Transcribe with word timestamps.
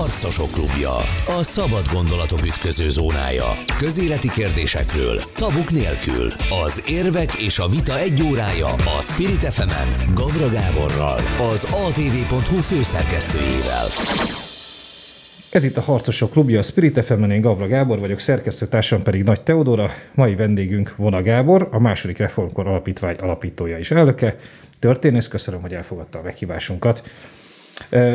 Harcosok 0.00 0.50
klubja. 0.50 0.96
A 1.38 1.42
szabad 1.42 1.84
gondolatok 1.92 2.42
ütköző 2.44 2.90
zónája. 2.90 3.50
Közéleti 3.78 4.30
kérdésekről, 4.30 5.16
tabuk 5.34 5.70
nélkül. 5.70 6.26
Az 6.64 6.82
érvek 6.88 7.32
és 7.32 7.58
a 7.58 7.68
vita 7.68 7.98
egy 7.98 8.22
órája 8.30 8.66
a 8.66 9.00
Spirit 9.00 9.44
fm 9.56 9.70
Gavra 10.14 10.48
Gáborral, 10.48 11.18
az 11.52 11.64
atv.hu 11.64 12.58
főszerkesztőjével. 12.70 13.86
Ez 15.50 15.64
itt 15.64 15.76
a 15.76 15.80
Harcosok 15.80 16.30
klubja, 16.30 16.58
a 16.58 16.62
Spirit 16.62 17.04
fm 17.04 17.30
én 17.30 17.40
Gavra 17.40 17.66
Gábor 17.66 17.98
vagyok, 17.98 18.20
szerkesztőtársam 18.20 19.02
pedig 19.02 19.22
Nagy 19.22 19.42
Teodora, 19.42 19.90
mai 20.14 20.34
vendégünk 20.34 20.94
Vona 20.96 21.22
Gábor, 21.22 21.68
a 21.70 21.80
második 21.80 22.18
reformkor 22.18 22.66
alapítvány 22.66 23.16
alapítója 23.16 23.78
és 23.78 23.90
elnöke. 23.90 24.36
Történész, 24.78 25.28
köszönöm, 25.28 25.60
hogy 25.60 25.72
elfogadta 25.72 26.18
a 26.18 26.22
meghívásunkat. 26.22 27.02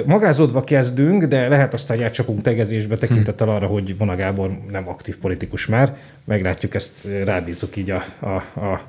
Magázódva 0.05 0.63
kezdünk, 0.63 1.23
de 1.23 1.47
lehet 1.47 1.73
aztán 1.73 2.03
átcsapunk 2.03 2.41
tegezésbe 2.41 2.97
tekintettel 2.97 3.49
arra, 3.49 3.67
hogy 3.67 3.97
Vona 3.97 4.15
Gábor 4.15 4.51
nem 4.69 4.89
aktív 4.89 5.17
politikus 5.17 5.67
már. 5.67 5.97
Meglátjuk, 6.25 6.75
ezt 6.75 7.07
rábízunk 7.23 7.75
így 7.75 7.89
a, 7.89 8.03
a, 8.19 8.59
a, 8.59 8.81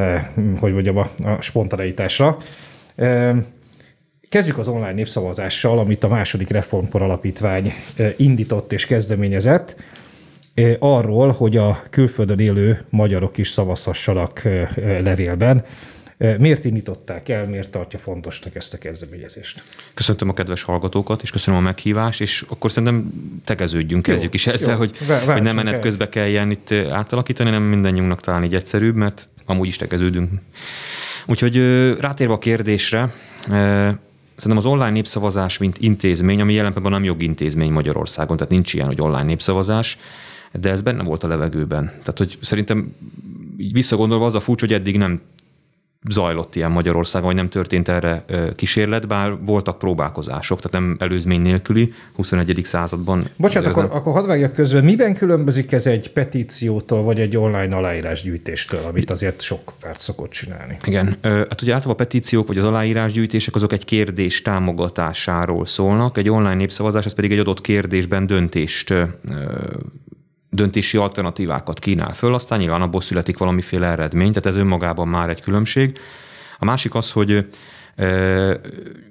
a 0.00 0.32
hogy 0.60 0.72
mondjam, 0.72 0.96
a, 0.96 1.10
a 1.24 1.40
spontaneitásra. 1.40 2.38
Kezdjük 4.28 4.58
az 4.58 4.68
online 4.68 4.92
népszavazással, 4.92 5.78
amit 5.78 6.04
a 6.04 6.08
második 6.08 6.48
reformkor 6.48 7.02
alapítvány 7.02 7.72
indított 8.16 8.72
és 8.72 8.86
kezdeményezett 8.86 9.76
arról, 10.78 11.30
hogy 11.30 11.56
a 11.56 11.82
külföldön 11.90 12.38
élő 12.38 12.84
magyarok 12.90 13.38
is 13.38 13.48
szavazhassanak 13.48 14.42
levélben. 15.02 15.64
Miért 16.38 16.64
indították 16.64 17.28
el, 17.28 17.46
miért 17.46 17.70
tartja 17.70 17.98
fontosnak 17.98 18.54
ezt 18.54 18.74
a 18.74 18.78
kezdeményezést? 18.78 19.62
Köszöntöm 19.94 20.28
a 20.28 20.32
kedves 20.32 20.62
hallgatókat, 20.62 21.22
és 21.22 21.30
köszönöm 21.30 21.60
a 21.60 21.62
meghívást, 21.62 22.20
és 22.20 22.44
akkor 22.48 22.70
szerintem 22.70 23.12
tegeződjünk, 23.44 24.02
kezdjük 24.02 24.34
is 24.34 24.46
ezzel, 24.46 24.72
jó, 24.72 24.78
hogy, 24.78 24.96
hogy 25.26 25.42
nem 25.42 25.56
menet 25.56 25.80
közbe 25.80 26.08
kelljen 26.08 26.50
itt 26.50 26.72
átalakítani, 26.72 27.50
nem 27.50 27.62
mindannyiunknak 27.62 28.20
talán 28.20 28.44
így 28.44 28.54
egyszerűbb, 28.54 28.94
mert 28.94 29.28
amúgy 29.46 29.68
is 29.68 29.76
tegeződünk. 29.76 30.30
Úgyhogy 31.26 31.56
rátérve 32.00 32.32
a 32.32 32.38
kérdésre, 32.38 33.12
Szerintem 34.36 34.58
az 34.58 34.72
online 34.72 34.90
népszavazás, 34.90 35.58
mint 35.58 35.78
intézmény, 35.78 36.40
ami 36.40 36.52
jelen 36.52 36.72
pillanatban 36.72 37.00
nem 37.00 37.10
jogintézmény 37.10 37.72
Magyarországon, 37.72 38.36
tehát 38.36 38.52
nincs 38.52 38.74
ilyen, 38.74 38.86
hogy 38.86 39.00
online 39.00 39.22
népszavazás, 39.22 39.98
de 40.52 40.70
ez 40.70 40.82
benne 40.82 41.02
volt 41.02 41.22
a 41.22 41.28
levegőben. 41.28 41.86
Tehát, 41.86 42.18
hogy 42.18 42.38
szerintem 42.40 42.94
így 43.56 43.72
visszagondolva 43.72 44.26
az 44.26 44.34
a 44.34 44.40
furcsa, 44.40 44.66
hogy 44.66 44.74
eddig 44.74 44.96
nem 44.96 45.20
zajlott 46.08 46.54
ilyen 46.54 46.70
Magyarországon, 46.70 47.26
vagy 47.26 47.36
nem 47.36 47.48
történt 47.48 47.88
erre 47.88 48.24
kísérlet, 48.56 49.06
bár 49.06 49.36
voltak 49.40 49.78
próbálkozások, 49.78 50.60
tehát 50.60 50.86
nem 50.86 50.96
előzmény 50.98 51.40
nélküli 51.40 51.92
21. 52.14 52.60
században. 52.64 53.28
Bocsánat, 53.36 53.70
akkor, 53.70 53.84
akkor 53.84 54.12
hadd 54.12 54.26
vágjak 54.26 54.52
közben, 54.52 54.84
miben 54.84 55.14
különbözik 55.14 55.72
ez 55.72 55.86
egy 55.86 56.12
petíciótól, 56.12 57.02
vagy 57.02 57.20
egy 57.20 57.36
online 57.36 57.76
aláírásgyűjtéstől, 57.76 58.84
amit 58.84 59.10
azért 59.10 59.40
sok 59.40 59.72
perc 59.80 60.02
szokott 60.02 60.30
csinálni? 60.30 60.76
Igen, 60.84 61.16
hát 61.22 61.62
ugye 61.62 61.72
általában 61.72 61.92
a 61.92 62.04
petíciók, 62.04 62.46
vagy 62.46 62.58
az 62.58 62.64
aláírásgyűjtések 62.64 63.54
azok 63.54 63.72
egy 63.72 63.84
kérdés 63.84 64.42
támogatásáról 64.42 65.66
szólnak, 65.66 66.18
egy 66.18 66.30
online 66.30 66.54
népszavazás, 66.54 67.06
az 67.06 67.14
pedig 67.14 67.32
egy 67.32 67.38
adott 67.38 67.60
kérdésben 67.60 68.26
döntést 68.26 68.94
döntési 70.54 70.96
alternatívákat 70.96 71.78
kínál 71.78 72.14
föl, 72.14 72.34
aztán 72.34 72.58
nyilván 72.58 72.82
abból 72.82 73.00
születik 73.00 73.38
valamiféle 73.38 73.86
eredmény, 73.86 74.32
tehát 74.32 74.48
ez 74.48 74.62
önmagában 74.62 75.08
már 75.08 75.28
egy 75.28 75.42
különbség. 75.42 75.98
A 76.58 76.64
másik 76.64 76.94
az, 76.94 77.10
hogy 77.10 77.46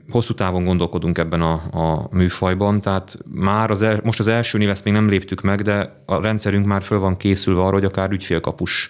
hosszú 0.09 0.33
távon 0.33 0.65
gondolkodunk 0.65 1.17
ebben 1.17 1.41
a, 1.41 1.53
a 1.53 2.07
műfajban, 2.11 2.81
tehát 2.81 3.17
már 3.33 3.71
az 3.71 3.81
el, 3.81 3.99
most 4.03 4.19
az 4.19 4.27
elsőnél 4.27 4.69
ezt 4.69 4.83
még 4.83 4.93
nem 4.93 5.09
léptük 5.09 5.41
meg, 5.41 5.61
de 5.61 6.03
a 6.05 6.21
rendszerünk 6.21 6.65
már 6.65 6.83
föl 6.83 6.99
van 6.99 7.17
készülve 7.17 7.61
arra, 7.61 7.73
hogy 7.73 7.85
akár 7.85 8.11
ügyfélkapus 8.11 8.89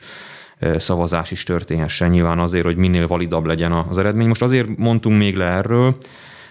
szavazás 0.78 1.32
is 1.32 1.44
történhessen, 1.44 2.10
nyilván 2.10 2.40
azért, 2.40 2.66
hogy 2.66 2.76
minél 2.76 3.08
validabb 3.08 3.46
legyen 3.46 3.72
az 3.72 3.98
eredmény. 3.98 4.28
Most 4.28 4.42
azért 4.42 4.78
mondtunk 4.78 5.18
még 5.18 5.36
le 5.36 5.46
erről, 5.46 5.98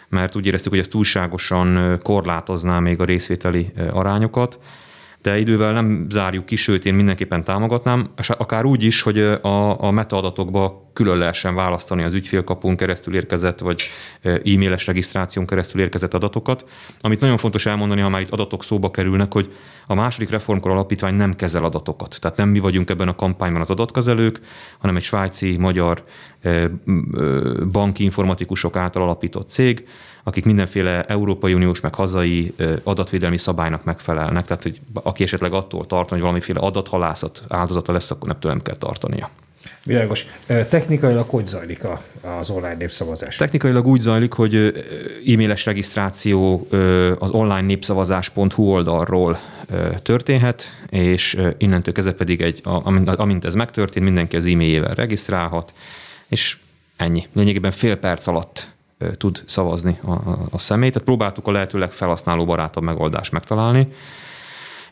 mert 0.08 0.36
úgy 0.36 0.46
éreztük, 0.46 0.70
hogy 0.70 0.80
ez 0.80 0.88
túlságosan 0.88 1.98
korlátozná 2.02 2.78
még 2.78 3.00
a 3.00 3.04
részvételi 3.04 3.72
arányokat, 3.92 4.58
de 5.22 5.38
idővel 5.38 5.72
nem 5.72 6.06
zárjuk 6.10 6.44
ki, 6.44 6.56
sőt 6.56 6.86
én 6.86 6.94
mindenképpen 6.94 7.44
támogatnám, 7.44 8.10
és 8.16 8.30
akár 8.30 8.64
úgy 8.64 8.82
is, 8.82 9.02
hogy 9.02 9.18
a, 9.18 9.82
a 9.82 9.90
metaadatokba 9.90 10.90
külön 10.92 11.18
lehessen 11.18 11.54
választani 11.54 12.02
az 12.02 12.14
ügyfélkapunk 12.14 12.76
keresztül 12.76 13.14
érkezett, 13.14 13.58
vagy 13.58 13.82
e-mailes 14.22 14.86
regisztráción 14.86 15.46
keresztül 15.46 15.80
érkezett 15.80 16.14
adatokat. 16.14 16.68
Amit 17.00 17.20
nagyon 17.20 17.36
fontos 17.36 17.66
elmondani, 17.66 18.00
ha 18.00 18.08
már 18.08 18.20
itt 18.20 18.30
adatok 18.30 18.64
szóba 18.64 18.90
kerülnek, 18.90 19.32
hogy 19.32 19.52
a 19.86 19.94
második 19.94 20.30
reformkor 20.30 20.70
alapítvány 20.70 21.14
nem 21.14 21.36
kezel 21.36 21.64
adatokat. 21.64 22.16
Tehát 22.20 22.36
nem 22.36 22.48
mi 22.48 22.58
vagyunk 22.58 22.90
ebben 22.90 23.08
a 23.08 23.14
kampányban 23.14 23.60
az 23.60 23.70
adatkezelők, 23.70 24.40
hanem 24.78 24.96
egy 24.96 25.02
svájci, 25.02 25.56
magyar 25.56 26.04
banki 27.72 28.04
informatikusok 28.04 28.76
által 28.76 29.02
alapított 29.02 29.50
cég, 29.50 29.86
akik 30.22 30.44
mindenféle 30.44 31.02
Európai 31.02 31.54
Uniós 31.54 31.80
meg 31.80 31.94
hazai 31.94 32.54
adatvédelmi 32.82 33.38
szabálynak 33.38 33.84
megfelelnek. 33.84 34.46
Tehát, 34.46 34.62
hogy 34.62 34.80
aki 34.92 35.22
esetleg 35.22 35.52
attól 35.52 35.86
tart, 35.86 36.08
hogy 36.08 36.20
valamiféle 36.20 36.60
adathalászat 36.60 37.42
áldozata 37.48 37.92
lesz, 37.92 38.10
akkor 38.10 38.28
nem 38.28 38.38
tőlem 38.38 38.62
kell 38.62 38.76
tartania. 38.76 39.30
Világos. 39.84 40.26
Technikailag 40.46 41.28
hogy 41.28 41.46
zajlik 41.46 41.80
az 42.38 42.50
online 42.50 42.74
népszavazás? 42.74 43.36
Technikailag 43.36 43.86
úgy 43.86 44.00
zajlik, 44.00 44.32
hogy 44.32 44.54
e-mailes 45.26 45.66
regisztráció 45.66 46.66
az 47.18 47.30
online 47.30 47.60
népszavazás.hu 47.60 48.62
oldalról 48.62 49.38
történhet, 50.02 50.64
és 50.90 51.38
innentől 51.58 51.94
kezdve 51.94 52.14
pedig 52.14 52.40
egy, 52.40 52.60
amint 53.02 53.44
ez 53.44 53.54
megtörtént, 53.54 54.04
mindenki 54.04 54.36
az 54.36 54.46
e-mailjével 54.46 54.94
regisztrálhat, 54.94 55.74
és 56.28 56.56
ennyi. 56.96 57.26
Lényegében 57.32 57.70
fél 57.70 57.96
perc 57.96 58.26
alatt 58.26 58.71
tud 59.16 59.42
szavazni 59.46 59.98
a, 60.02 60.10
a, 60.10 60.38
a 60.50 60.58
személy. 60.58 60.90
Tehát 60.90 61.06
próbáltuk 61.06 61.46
a 61.46 61.50
lehető 61.50 61.78
legfelhasználó 61.78 62.44
barátabb 62.44 62.82
megoldást 62.82 63.32
megtalálni. 63.32 63.88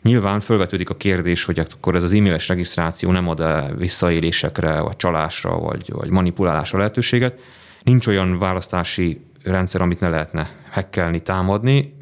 Nyilván 0.01 0.39
felvetődik 0.39 0.89
a 0.89 0.95
kérdés, 0.95 1.45
hogy 1.45 1.59
akkor 1.59 1.95
ez 1.95 2.03
az 2.03 2.13
e-mailes 2.13 2.47
regisztráció 2.47 3.11
nem 3.11 3.27
ad-e 3.27 3.73
visszaélésekre, 3.77 4.79
vagy 4.79 4.95
csalásra, 4.95 5.59
vagy, 5.59 5.91
vagy 5.91 6.09
manipulálásra 6.09 6.77
lehetőséget. 6.77 7.39
Nincs 7.83 8.07
olyan 8.07 8.39
választási 8.39 9.21
rendszer, 9.43 9.81
amit 9.81 9.99
ne 9.99 10.09
lehetne 10.09 10.49
hekkelni, 10.69 11.21
támadni. 11.21 11.95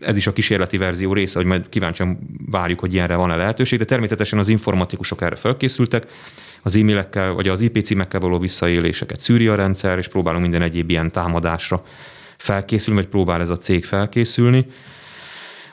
Ez 0.00 0.16
is 0.16 0.26
a 0.26 0.32
kísérleti 0.32 0.76
verzió 0.76 1.12
része, 1.12 1.38
hogy 1.38 1.46
majd 1.46 1.68
kíváncsian 1.68 2.18
várjuk, 2.50 2.80
hogy 2.80 2.94
ilyenre 2.94 3.16
van-e 3.16 3.36
lehetőség, 3.36 3.78
de 3.78 3.84
természetesen 3.84 4.38
az 4.38 4.48
informatikusok 4.48 5.22
erre 5.22 5.36
felkészültek, 5.36 6.06
az 6.66 6.76
e-mailekkel 6.76 7.32
vagy 7.32 7.48
az 7.48 7.60
IP 7.60 7.84
címekkel 7.84 8.20
való 8.20 8.38
visszaéléseket 8.38 9.20
szűri 9.20 9.48
a 9.48 9.54
rendszer, 9.54 9.98
és 9.98 10.08
próbálunk 10.08 10.42
minden 10.42 10.62
egyéb 10.62 10.90
ilyen 10.90 11.12
támadásra 11.12 11.82
felkészülni, 12.36 13.00
vagy 13.00 13.08
próbál 13.08 13.40
ez 13.40 13.48
a 13.48 13.56
cég 13.56 13.84
felkészülni. 13.84 14.66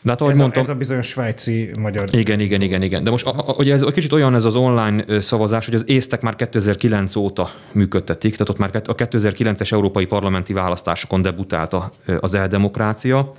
De 0.02 0.12
hát, 0.12 0.22
ahogy 0.22 0.34
ez, 0.34 0.40
mondtam, 0.40 0.62
a, 0.62 0.66
ez 0.66 0.72
a 0.72 0.76
bizonyos 0.76 1.08
svájci 1.08 1.72
magyar. 1.78 2.10
Igen, 2.12 2.40
igen, 2.40 2.62
igen, 2.62 2.82
igen. 2.82 3.04
De 3.04 3.10
most 3.10 3.28
ugye 3.58 3.74
ez 3.74 3.84
kicsit 3.94 4.12
olyan 4.12 4.36
ez 4.36 4.46
az 4.46 4.56
online 4.56 5.22
szavazás, 5.22 5.66
hogy 5.66 5.76
az 5.76 5.84
észtek 5.86 6.22
már 6.22 6.36
2009 6.36 7.16
óta 7.16 7.52
működtetik, 7.72 8.32
tehát 8.32 8.50
ott 8.50 8.58
már 8.58 8.70
a 8.86 8.96
2009-es 8.96 9.72
európai 9.72 10.06
parlamenti 10.06 10.54
választásokon 10.54 11.22
debutálta 11.22 11.92
az 12.20 12.34
eldemokrácia, 12.34 13.34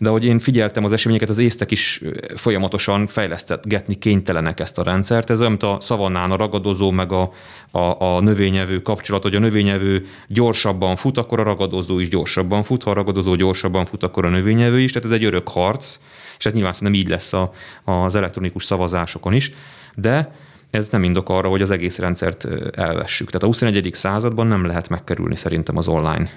de 0.00 0.08
hogy 0.08 0.24
én 0.24 0.38
figyeltem 0.38 0.84
az 0.84 0.92
eseményeket, 0.92 1.28
az 1.28 1.38
észtek 1.38 1.70
is 1.70 2.02
folyamatosan 2.36 3.06
fejlesztetgetni 3.06 3.98
kénytelenek 3.98 4.60
ezt 4.60 4.78
a 4.78 4.82
rendszert. 4.82 5.30
Ez 5.30 5.38
olyan, 5.38 5.50
mint 5.50 5.62
a 5.62 5.76
szavannán 5.80 6.30
a 6.30 6.36
ragadozó, 6.36 6.90
meg 6.90 7.12
a, 7.12 7.32
a, 7.70 8.02
a 8.02 8.20
növényevő 8.20 8.82
kapcsolat, 8.82 9.22
hogy 9.22 9.34
a 9.34 9.38
növényevő 9.38 10.06
gyorsabban 10.28 10.96
fut, 10.96 11.18
akkor 11.18 11.40
a 11.40 11.42
ragadozó 11.42 11.98
is 11.98 12.08
gyorsabban 12.08 12.62
fut, 12.62 12.82
ha 12.82 12.90
a 12.90 12.94
ragadozó 12.94 13.34
gyorsabban 13.34 13.84
fut, 13.84 14.02
akkor 14.02 14.24
a 14.24 14.28
növényevő 14.28 14.80
is, 14.80 14.92
tehát 14.92 15.08
ez 15.08 15.14
egy 15.14 15.24
örök 15.24 15.48
harc, 15.48 15.98
és 16.38 16.46
ez 16.46 16.52
nyilván 16.52 16.72
szerintem 16.72 17.00
így 17.00 17.08
lesz 17.08 17.32
a, 17.32 17.52
az 17.84 18.14
elektronikus 18.14 18.64
szavazásokon 18.64 19.32
is, 19.32 19.52
de 19.94 20.34
ez 20.70 20.88
nem 20.88 21.04
indok 21.04 21.28
arra, 21.28 21.48
hogy 21.48 21.62
az 21.62 21.70
egész 21.70 21.98
rendszert 21.98 22.48
elvessük. 22.76 23.26
Tehát 23.26 23.42
a 23.42 23.46
21. 23.46 23.90
században 23.92 24.46
nem 24.46 24.66
lehet 24.66 24.88
megkerülni 24.88 25.36
szerintem 25.36 25.76
az 25.76 25.88
online 25.88 26.30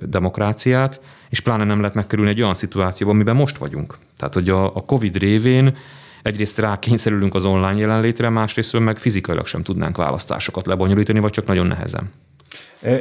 demokráciát, 0.00 1.00
és 1.28 1.40
pláne 1.40 1.64
nem 1.64 1.80
lehet 1.80 1.94
megkerülni 1.94 2.30
egy 2.30 2.42
olyan 2.42 2.54
szituációban, 2.54 3.14
amiben 3.14 3.36
most 3.36 3.56
vagyunk. 3.56 3.98
Tehát, 4.16 4.34
hogy 4.34 4.48
a, 4.48 4.76
a 4.76 4.84
COVID 4.84 5.16
révén 5.16 5.76
egyrészt 6.22 6.58
rákényszerülünk 6.58 7.34
az 7.34 7.44
online 7.44 7.78
jelenlétre, 7.78 8.28
másrészt 8.28 8.78
meg 8.78 8.98
fizikailag 8.98 9.46
sem 9.46 9.62
tudnánk 9.62 9.96
választásokat 9.96 10.66
lebonyolítani, 10.66 11.18
vagy 11.18 11.30
csak 11.30 11.46
nagyon 11.46 11.66
nehezen. 11.66 12.12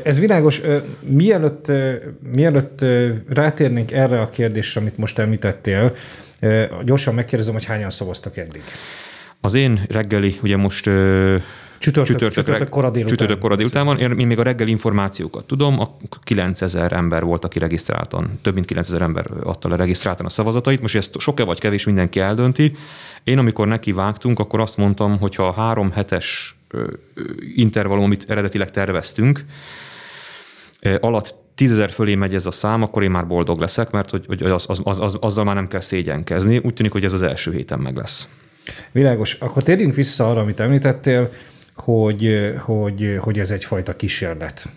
Ez 0.04 0.20
világos. 0.20 0.62
Mielőtt, 1.00 1.72
mielőtt 2.32 2.86
rátérnénk 3.30 3.92
erre 3.92 4.22
a 4.22 4.30
kérdésre, 4.30 4.82
amit 4.82 4.98
most 4.98 5.20
említettél, 5.20 5.96
gyorsan 6.84 7.14
megkérdezem, 7.14 7.54
hogy 7.54 7.66
hányan 7.66 7.90
szavaztak 7.90 8.38
eddig. 8.38 8.62
Az 9.46 9.54
én 9.54 9.86
reggeli, 9.90 10.40
ugye 10.44 10.58
most 10.58 10.90
Csütörtök, 11.78 12.16
csütörtök, 12.16 12.44
csütörtök 12.44 12.70
kora 12.70 12.90
délután. 12.90 13.18
Csütörtök 13.18 13.40
kora 13.40 13.56
délután 13.56 13.86
van. 13.86 14.00
Én 14.00 14.10
még 14.10 14.40
a 14.40 14.44
reggeli 14.44 14.72
információkat 14.72 15.46
tudom, 15.46 15.80
a 15.80 15.98
9000 16.24 16.94
ember 16.94 17.24
volt, 17.24 17.46
aki 17.46 17.60
regisztráltan, 17.60 18.40
több 18.42 18.54
mint 18.54 18.66
9000 18.66 19.02
ember 19.02 19.26
adta 19.44 19.70
le 19.70 19.76
regisztráltan 19.76 20.26
a 20.26 20.30
szavazatait. 20.30 20.82
Most 20.82 20.96
ezt 20.96 21.20
sok-e 21.20 21.44
vagy 21.44 21.60
kevés 21.60 21.86
mindenki 21.86 22.20
eldönti. 22.20 22.76
Én 23.24 23.38
amikor 23.38 23.68
neki 23.68 23.92
vágtunk, 23.92 24.40
akkor 24.40 24.60
azt 24.60 24.78
mondtam, 24.78 25.18
hogy 25.20 25.36
ha 25.36 25.48
a 25.48 25.54
három 25.54 25.92
hetes 25.92 26.58
intervallum, 27.56 28.04
amit 28.04 28.26
eredetileg 28.28 28.72
terveztünk, 28.72 29.46
alatt 31.00 31.36
tízezer 31.56 31.92
fölé 31.92 32.16
megy 32.16 32.36
ez 32.36 32.46
a 32.46 32.52
szám, 32.52 32.82
akkor 32.82 33.04
én 33.04 33.12
már 33.12 33.28
boldog 33.28 33.60
leszek, 33.60 33.92
mert 33.92 34.10
hogy, 34.10 34.26
hogy 34.28 34.42
az, 34.42 34.66
az, 34.70 34.82
az, 34.84 35.00
az, 35.00 35.18
azzal 35.20 35.44
már 35.44 35.56
nem 35.56 35.68
kell 35.68 35.80
szégyenkezni. 35.80 36.58
Úgy 36.58 36.74
tűnik, 36.74 36.92
hogy 36.92 37.04
ez 37.04 37.14
az 37.14 37.22
első 37.22 37.52
héten 37.52 37.80
meg 37.80 37.96
lesz. 37.96 38.30
Világos. 38.92 39.34
Akkor 39.34 39.64
térjünk 39.64 39.96
vissza 39.96 40.30
arra, 40.30 40.40
amit 40.40 40.60
említettél, 40.60 41.32
hogy, 41.76 42.54
hogy, 42.58 43.18
hogy 43.20 43.40
ez 43.40 43.52
egyfajta 43.52 43.96
kísérlet. 43.96 44.68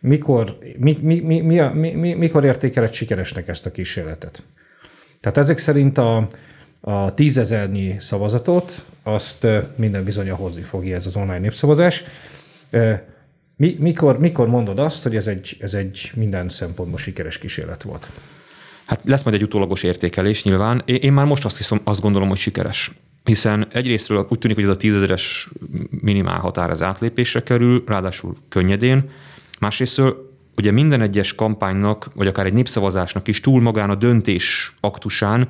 Mikor, 0.00 0.58
mi, 0.76 0.98
mi, 1.02 1.20
mi, 1.20 1.40
mi, 1.40 1.60
mi, 1.60 1.90
mi, 1.90 2.14
mikor 2.14 2.44
értékeled 2.44 2.92
sikeresnek 2.92 3.48
ezt 3.48 3.66
a 3.66 3.70
kísérletet? 3.70 4.42
Tehát 5.20 5.38
ezek 5.38 5.58
szerint 5.58 5.98
a, 5.98 6.26
a 6.80 7.14
tízezernyi 7.14 7.96
szavazatot, 7.98 8.84
azt 9.02 9.46
minden 9.76 10.04
bizony 10.04 10.30
hozni 10.30 10.62
fogja 10.62 10.96
ez 10.96 11.06
az 11.06 11.16
online 11.16 11.38
népszavazás. 11.38 12.04
Mi, 13.56 13.76
mikor, 13.78 14.18
mikor 14.18 14.48
mondod 14.48 14.78
azt, 14.78 15.02
hogy 15.02 15.16
ez 15.16 15.26
egy, 15.26 15.56
ez 15.60 15.74
egy 15.74 16.10
minden 16.14 16.48
szempontból 16.48 16.98
sikeres 16.98 17.38
kísérlet 17.38 17.82
volt? 17.82 18.10
Hát 18.86 19.00
lesz 19.04 19.22
majd 19.22 19.36
egy 19.36 19.42
utólagos 19.42 19.82
értékelés 19.82 20.44
nyilván. 20.44 20.82
Én 20.84 21.12
már 21.12 21.26
most 21.26 21.44
azt, 21.44 21.56
hiszem, 21.56 21.80
azt 21.84 22.00
gondolom, 22.00 22.28
hogy 22.28 22.38
sikeres. 22.38 22.90
Hiszen 23.24 23.66
egyrésztről 23.72 24.26
úgy 24.30 24.38
tűnik, 24.38 24.56
hogy 24.56 24.64
ez 24.64 24.70
a 24.70 24.76
tízezeres 24.76 25.48
minimál 25.90 26.38
határ 26.38 26.70
az 26.70 26.82
átlépésre 26.82 27.42
kerül, 27.42 27.84
ráadásul 27.86 28.36
könnyedén. 28.48 29.10
Másrésztről 29.60 30.34
ugye 30.56 30.70
minden 30.70 31.00
egyes 31.00 31.34
kampánynak, 31.34 32.10
vagy 32.14 32.26
akár 32.26 32.46
egy 32.46 32.52
népszavazásnak 32.52 33.28
is 33.28 33.40
túl 33.40 33.60
magán 33.60 33.90
a 33.90 33.94
döntés 33.94 34.74
aktusán 34.80 35.48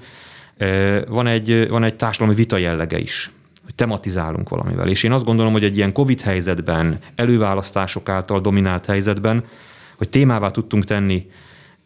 eh, 0.56 1.02
van 1.08 1.26
egy, 1.26 1.68
van 1.68 1.84
egy 1.84 1.94
társadalmi 1.94 2.34
vita 2.34 2.56
jellege 2.56 2.98
is 2.98 3.30
hogy 3.66 3.74
tematizálunk 3.74 4.48
valamivel. 4.48 4.88
És 4.88 5.02
én 5.02 5.12
azt 5.12 5.24
gondolom, 5.24 5.52
hogy 5.52 5.64
egy 5.64 5.76
ilyen 5.76 5.92
COVID 5.92 6.20
helyzetben, 6.20 6.98
előválasztások 7.14 8.08
által 8.08 8.40
dominált 8.40 8.86
helyzetben, 8.86 9.44
hogy 9.96 10.08
témává 10.08 10.50
tudtunk 10.50 10.84
tenni 10.84 11.26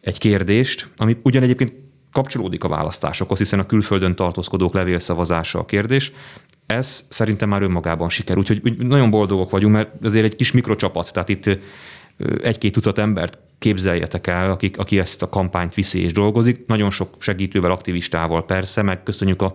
egy 0.01 0.17
kérdést, 0.17 0.89
ami 0.97 1.17
ugyan 1.23 1.43
egyébként 1.43 1.73
kapcsolódik 2.11 2.63
a 2.63 2.67
választásokhoz, 2.67 3.37
hiszen 3.37 3.59
a 3.59 3.65
külföldön 3.65 4.15
tartózkodók 4.15 4.73
levélszavazása 4.73 5.59
a 5.59 5.65
kérdés, 5.65 6.11
ez 6.65 7.05
szerintem 7.09 7.49
már 7.49 7.61
önmagában 7.61 8.09
siker. 8.09 8.37
Úgyhogy 8.37 8.77
nagyon 8.77 9.09
boldogok 9.09 9.49
vagyunk, 9.49 9.73
mert 9.73 9.89
azért 10.03 10.25
egy 10.25 10.35
kis 10.35 10.51
mikrocsapat, 10.51 11.13
tehát 11.13 11.29
itt 11.29 11.59
egy-két 12.41 12.73
tucat 12.73 12.97
embert 12.97 13.37
képzeljetek 13.59 14.27
el, 14.27 14.51
akik, 14.51 14.77
aki 14.77 14.99
ezt 14.99 15.21
a 15.21 15.29
kampányt 15.29 15.73
viszi 15.73 16.01
és 16.01 16.13
dolgozik. 16.13 16.65
Nagyon 16.67 16.89
sok 16.89 17.15
segítővel, 17.19 17.71
aktivistával 17.71 18.45
persze, 18.45 18.81
meg 18.81 19.03
köszönjük 19.03 19.41
a 19.41 19.53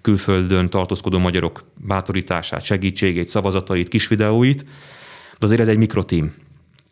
külföldön 0.00 0.70
tartózkodó 0.70 1.18
magyarok 1.18 1.64
bátorítását, 1.74 2.62
segítségét, 2.62 3.28
szavazatait, 3.28 3.88
kis 3.88 4.08
videóit, 4.08 4.62
de 5.38 5.46
azért 5.46 5.60
ez 5.60 5.68
egy 5.68 5.78
mikrotím 5.78 6.34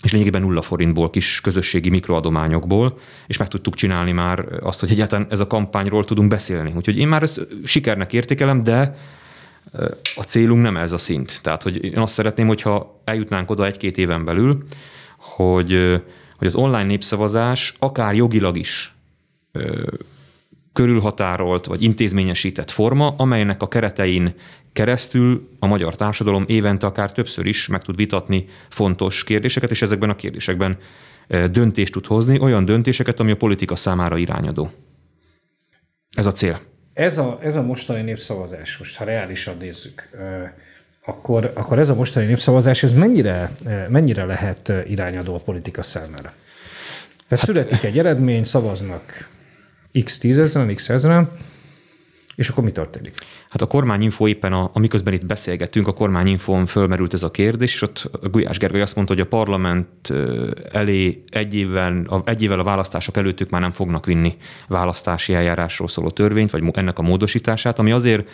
és 0.04 0.12
lényegében 0.12 0.40
nulla 0.40 0.62
forintból, 0.62 1.10
kis 1.10 1.40
közösségi 1.40 1.88
mikroadományokból, 1.88 2.98
és 3.26 3.36
meg 3.36 3.48
tudtuk 3.48 3.74
csinálni 3.74 4.12
már 4.12 4.46
azt, 4.60 4.80
hogy 4.80 4.90
egyáltalán 4.90 5.26
ez 5.30 5.40
a 5.40 5.46
kampányról 5.46 6.04
tudunk 6.04 6.28
beszélni. 6.28 6.72
Úgyhogy 6.76 6.98
én 6.98 7.08
már 7.08 7.22
ezt 7.22 7.46
sikernek 7.64 8.12
értékelem, 8.12 8.62
de 8.62 8.96
a 10.16 10.22
célunk 10.22 10.62
nem 10.62 10.76
ez 10.76 10.92
a 10.92 10.98
szint. 10.98 11.40
Tehát, 11.42 11.62
hogy 11.62 11.84
én 11.84 11.98
azt 11.98 12.14
szeretném, 12.14 12.46
hogyha 12.46 13.00
eljutnánk 13.04 13.50
oda 13.50 13.66
egy-két 13.66 13.98
éven 13.98 14.24
belül, 14.24 14.58
hogy, 15.18 16.02
hogy 16.36 16.46
az 16.46 16.54
online 16.54 16.84
népszavazás 16.84 17.74
akár 17.78 18.14
jogilag 18.14 18.58
is 18.58 18.94
körülhatárolt 20.72 21.66
vagy 21.66 21.82
intézményesített 21.82 22.70
forma, 22.70 23.14
amelynek 23.16 23.62
a 23.62 23.68
keretein 23.68 24.34
keresztül 24.74 25.48
a 25.58 25.66
magyar 25.66 25.96
társadalom 25.96 26.44
évente 26.46 26.86
akár 26.86 27.12
többször 27.12 27.46
is 27.46 27.66
meg 27.66 27.82
tud 27.82 27.96
vitatni 27.96 28.48
fontos 28.68 29.24
kérdéseket, 29.24 29.70
és 29.70 29.82
ezekben 29.82 30.10
a 30.10 30.16
kérdésekben 30.16 30.78
döntést 31.50 31.92
tud 31.92 32.06
hozni, 32.06 32.38
olyan 32.38 32.64
döntéseket, 32.64 33.20
ami 33.20 33.30
a 33.30 33.36
politika 33.36 33.76
számára 33.76 34.16
irányadó. 34.16 34.70
Ez 36.16 36.26
a 36.26 36.32
cél. 36.32 36.60
Ez 36.92 37.18
a, 37.18 37.38
ez 37.42 37.56
a 37.56 37.62
mostani 37.62 38.02
népszavazás, 38.02 38.78
most 38.78 38.96
ha 38.96 39.04
reálisan 39.04 39.56
nézzük, 39.56 40.08
akkor, 41.04 41.52
akkor 41.54 41.78
ez 41.78 41.90
a 41.90 41.94
mostani 41.94 42.26
népszavazás, 42.26 42.82
ez 42.82 42.92
mennyire, 42.92 43.50
mennyire 43.88 44.24
lehet 44.24 44.72
irányadó 44.88 45.34
a 45.34 45.38
politika 45.38 45.82
számára? 45.82 46.32
Tehát 47.28 47.44
hát, 47.44 47.44
születik 47.44 47.82
egy 47.82 47.98
eredmény, 47.98 48.44
szavaznak 48.44 49.28
x 50.04 50.18
tízezeren, 50.18 50.74
x 50.74 50.88
ezeren, 50.88 51.28
és 52.34 52.48
akkor 52.48 52.64
mi 52.64 52.70
történik? 52.70 53.14
Hát 53.48 53.62
a 53.62 53.66
kormányinfo 53.66 54.28
éppen, 54.28 54.52
a, 54.52 54.70
amiközben 54.72 55.12
itt 55.12 55.26
beszélgettünk, 55.26 55.88
a 55.88 55.92
kormányinfón 55.92 56.66
fölmerült 56.66 57.12
ez 57.12 57.22
a 57.22 57.30
kérdés, 57.30 57.74
és 57.74 57.82
ott 57.82 58.10
Gulyás 58.22 58.58
Gergely 58.58 58.80
azt 58.80 58.94
mondta, 58.94 59.14
hogy 59.14 59.22
a 59.22 59.26
parlament 59.26 60.12
elé 60.72 61.24
egy 61.28 61.54
évvel, 61.54 62.22
egy 62.24 62.42
évvel 62.42 62.60
a 62.60 62.64
választások 62.64 63.16
előttük 63.16 63.50
már 63.50 63.60
nem 63.60 63.72
fognak 63.72 64.06
vinni 64.06 64.36
választási 64.68 65.34
eljárásról 65.34 65.88
szóló 65.88 66.10
törvényt, 66.10 66.50
vagy 66.50 66.62
ennek 66.72 66.98
a 66.98 67.02
módosítását, 67.02 67.78
ami 67.78 67.92
azért 67.92 68.28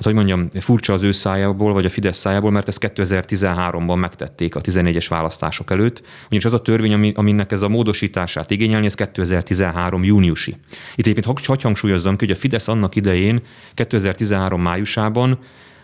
hát 0.00 0.14
hogy 0.14 0.24
mondjam, 0.24 0.50
furcsa 0.60 0.92
az 0.92 1.02
ő 1.02 1.12
szájából, 1.12 1.72
vagy 1.72 1.84
a 1.84 1.90
Fidesz 1.90 2.18
szájából, 2.18 2.50
mert 2.50 2.68
ezt 2.68 2.92
2013-ban 2.94 3.98
megtették 3.98 4.54
a 4.54 4.60
14-es 4.60 5.06
választások 5.08 5.70
előtt, 5.70 6.02
ugyanis 6.26 6.44
az 6.44 6.52
a 6.52 6.60
törvény, 6.60 6.92
ami, 6.92 7.12
aminek 7.16 7.52
ez 7.52 7.62
a 7.62 7.68
módosítását 7.68 8.50
igényelni, 8.50 8.86
ez 8.86 8.94
2013 8.94 10.04
júniusi. 10.04 10.50
Itt 10.94 11.06
egyébként 11.06 11.46
hagy 11.46 11.62
hangsúlyozzam 11.62 12.16
ki, 12.16 12.24
hogy 12.26 12.34
a 12.34 12.38
Fidesz 12.38 12.68
annak 12.68 12.96
idején 12.96 13.42
2013 13.74 14.62
májusában 14.62 15.38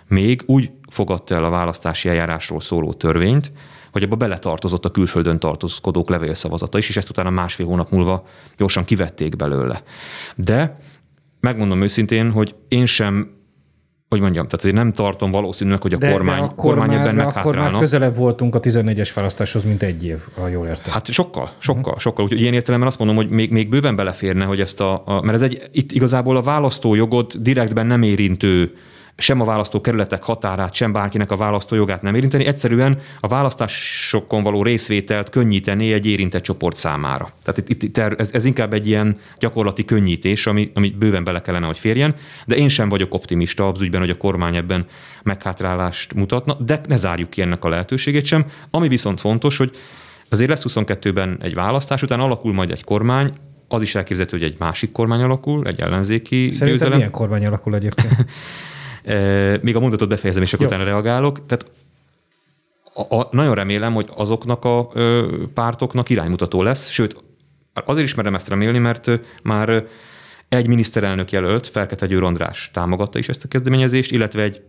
még 0.08 0.42
úgy 0.46 0.70
fogadta 0.90 1.34
el 1.34 1.44
a 1.44 1.50
választási 1.50 2.08
eljárásról 2.08 2.60
szóló 2.60 2.92
törvényt, 2.92 3.52
hogy 3.92 4.02
abba 4.02 4.16
beletartozott 4.16 4.84
a 4.84 4.90
külföldön 4.90 5.38
tartózkodók 5.38 6.08
levélszavazata 6.08 6.78
is, 6.78 6.88
és 6.88 6.96
ezt 6.96 7.10
utána 7.10 7.30
másfél 7.30 7.66
hónap 7.66 7.90
múlva 7.90 8.26
gyorsan 8.56 8.84
kivették 8.84 9.36
belőle. 9.36 9.82
De 10.36 10.80
megmondom 11.40 11.82
őszintén, 11.82 12.30
hogy 12.30 12.54
én 12.68 12.86
sem 12.86 13.35
hogy 14.16 14.24
mondjam, 14.24 14.46
tehát 14.46 14.64
én 14.64 14.84
nem 14.84 14.92
tartom 14.92 15.30
valószínűleg, 15.30 15.82
hogy 15.82 15.92
a 15.92 15.96
de, 15.96 16.10
kormány, 16.10 16.38
de 16.38 16.44
akkor 16.44 16.54
kormány 16.56 16.88
már, 16.88 16.98
ebben 16.98 17.14
meghátrálna. 17.14 17.50
Akkor 17.50 17.72
már 17.72 17.80
közelebb 17.80 18.16
voltunk 18.16 18.54
a 18.54 18.60
11-es 18.60 19.10
választáshoz, 19.14 19.64
mint 19.64 19.82
egy 19.82 20.04
év, 20.04 20.18
ha 20.34 20.48
jól 20.48 20.66
értem. 20.66 20.92
Hát 20.92 21.10
sokkal, 21.10 21.50
sokkal, 21.58 21.82
uh-huh. 21.82 21.98
sokkal. 21.98 22.24
Úgyhogy 22.24 22.40
ilyen 22.40 22.54
értelemben 22.54 22.88
azt 22.88 22.98
mondom, 22.98 23.16
hogy 23.16 23.28
még, 23.28 23.50
még 23.50 23.68
bőven 23.68 23.96
beleférne, 23.96 24.44
hogy 24.44 24.60
ezt 24.60 24.80
a, 24.80 25.02
a 25.06 25.20
mert 25.20 25.34
ez 25.34 25.42
egy, 25.42 25.68
itt 25.72 25.92
igazából 25.92 26.36
a 26.36 26.42
választójogot 26.42 27.42
direktben 27.42 27.86
nem 27.86 28.02
érintő 28.02 28.72
sem 29.16 29.40
a 29.40 29.44
választókerületek 29.44 30.22
határát, 30.22 30.74
sem 30.74 30.92
bárkinek 30.92 31.30
a 31.30 31.36
választójogát 31.36 32.02
nem 32.02 32.14
érinteni, 32.14 32.44
egyszerűen 32.44 33.00
a 33.20 33.28
választásokon 33.28 34.42
való 34.42 34.62
részvételt 34.62 35.30
könnyíteni 35.30 35.92
egy 35.92 36.06
érintett 36.06 36.42
csoport 36.42 36.76
számára. 36.76 37.32
Tehát 37.42 37.70
itt, 37.70 37.82
itt 37.82 37.98
ez, 37.98 38.30
ez 38.32 38.44
inkább 38.44 38.72
egy 38.72 38.86
ilyen 38.86 39.18
gyakorlati 39.38 39.84
könnyítés, 39.84 40.46
ami, 40.46 40.70
ami 40.74 40.94
bőven 40.98 41.24
bele 41.24 41.40
kellene, 41.42 41.66
hogy 41.66 41.78
férjen, 41.78 42.14
de 42.46 42.56
én 42.56 42.68
sem 42.68 42.88
vagyok 42.88 43.14
optimista 43.14 43.68
az 43.68 43.82
ügyben, 43.82 44.00
hogy 44.00 44.10
a 44.10 44.16
kormány 44.16 44.56
ebben 44.56 44.86
meghátrálást 45.22 46.14
mutatna, 46.14 46.54
de 46.54 46.80
ne 46.88 46.96
zárjuk 46.96 47.30
ki 47.30 47.42
ennek 47.42 47.64
a 47.64 47.68
lehetőségét 47.68 48.24
sem. 48.24 48.46
Ami 48.70 48.88
viszont 48.88 49.20
fontos, 49.20 49.56
hogy 49.56 49.76
azért 50.28 50.50
lesz 50.50 50.64
22-ben 50.68 51.38
egy 51.40 51.54
választás, 51.54 52.02
utána 52.02 52.24
alakul 52.24 52.52
majd 52.52 52.70
egy 52.70 52.84
kormány, 52.84 53.32
az 53.68 53.82
is 53.82 53.94
elképzelhető, 53.94 54.38
hogy 54.38 54.46
egy 54.46 54.56
másik 54.58 54.92
kormány 54.92 55.22
alakul, 55.22 55.66
egy 55.66 55.80
ellenzéki 55.80 56.36
Szerintem 56.36 56.68
győzelem. 56.68 56.96
milyen 56.96 57.10
kormány 57.10 57.46
alakul 57.46 57.74
egyébként? 57.74 58.14
Még 59.60 59.76
a 59.76 59.80
mondatot 59.80 60.08
befejezem, 60.08 60.42
és 60.42 60.52
akkor 60.52 60.66
utána 60.66 60.84
reagálok. 60.84 61.46
Tehát 61.46 61.70
a, 62.94 63.16
a, 63.16 63.28
nagyon 63.30 63.54
remélem, 63.54 63.94
hogy 63.94 64.08
azoknak 64.16 64.64
a 64.64 64.90
ö, 64.92 65.34
pártoknak 65.54 66.10
iránymutató 66.10 66.62
lesz, 66.62 66.88
sőt, 66.88 67.24
azért 67.84 68.06
is 68.06 68.14
merem 68.14 68.34
ezt 68.34 68.48
remélni, 68.48 68.78
mert 68.78 69.10
már 69.42 69.84
egy 70.48 70.66
miniszterelnök 70.66 71.32
jelölt, 71.32 71.68
Ferkete 71.68 72.06
Győr 72.06 72.22
András 72.22 72.70
támogatta 72.72 73.18
is 73.18 73.28
ezt 73.28 73.44
a 73.44 73.48
kezdeményezést, 73.48 74.12
illetve 74.12 74.42
egy 74.42 74.60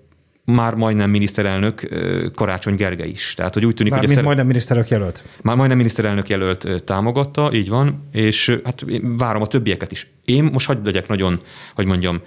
már 0.45 0.73
majdnem 0.73 1.09
miniszterelnök 1.09 1.89
Karácsony 2.35 2.75
Gergely 2.75 3.09
is. 3.09 3.33
Tehát, 3.33 3.53
hogy 3.53 3.65
úgy 3.65 3.73
tűnik, 3.73 3.91
már 3.91 4.01
hogy... 4.01 4.13
Szer... 4.13 4.23
majdnem 4.23 4.45
miniszterelnök 4.47 4.91
jelölt. 4.91 5.23
Már 5.41 5.55
majdnem 5.55 5.77
miniszterelnök 5.77 6.29
jelölt 6.29 6.83
támogatta, 6.83 7.53
így 7.53 7.69
van, 7.69 8.07
és 8.11 8.59
hát 8.63 8.85
várom 9.01 9.41
a 9.41 9.47
többieket 9.47 9.91
is. 9.91 10.07
Én 10.25 10.43
most 10.43 10.67
hagyd 10.67 10.85
legyek 10.85 11.07
nagyon, 11.07 11.41
hogy 11.75 11.85
mondjam, 11.85 12.21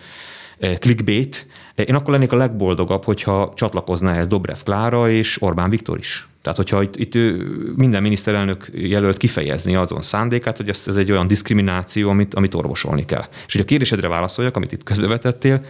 clickbait, 0.78 1.46
én 1.74 1.94
akkor 1.94 2.12
lennék 2.12 2.32
a 2.32 2.36
legboldogabb, 2.36 3.04
hogyha 3.04 3.52
csatlakozna 3.56 4.10
ehhez 4.10 4.26
Dobrev 4.26 4.58
Klára 4.64 5.10
és 5.10 5.42
Orbán 5.42 5.70
Viktor 5.70 5.98
is. 5.98 6.28
Tehát, 6.42 6.58
hogyha 6.58 6.82
itt, 6.82 6.96
itt 6.96 7.14
minden 7.76 8.02
miniszterelnök 8.02 8.70
jelölt 8.72 9.16
kifejezni 9.16 9.74
azon 9.74 10.02
szándékát, 10.02 10.56
hogy 10.56 10.68
ez, 10.68 10.84
ez 10.86 10.96
egy 10.96 11.10
olyan 11.10 11.26
diszkrimináció, 11.26 12.10
amit, 12.10 12.34
amit 12.34 12.54
orvosolni 12.54 13.04
kell. 13.04 13.24
És 13.46 13.52
hogy 13.52 13.60
a 13.60 13.64
kérdésedre 13.64 14.08
válaszoljak, 14.08 14.56
amit 14.56 14.72
itt 14.72 14.82
közbevetettél, 14.82 15.64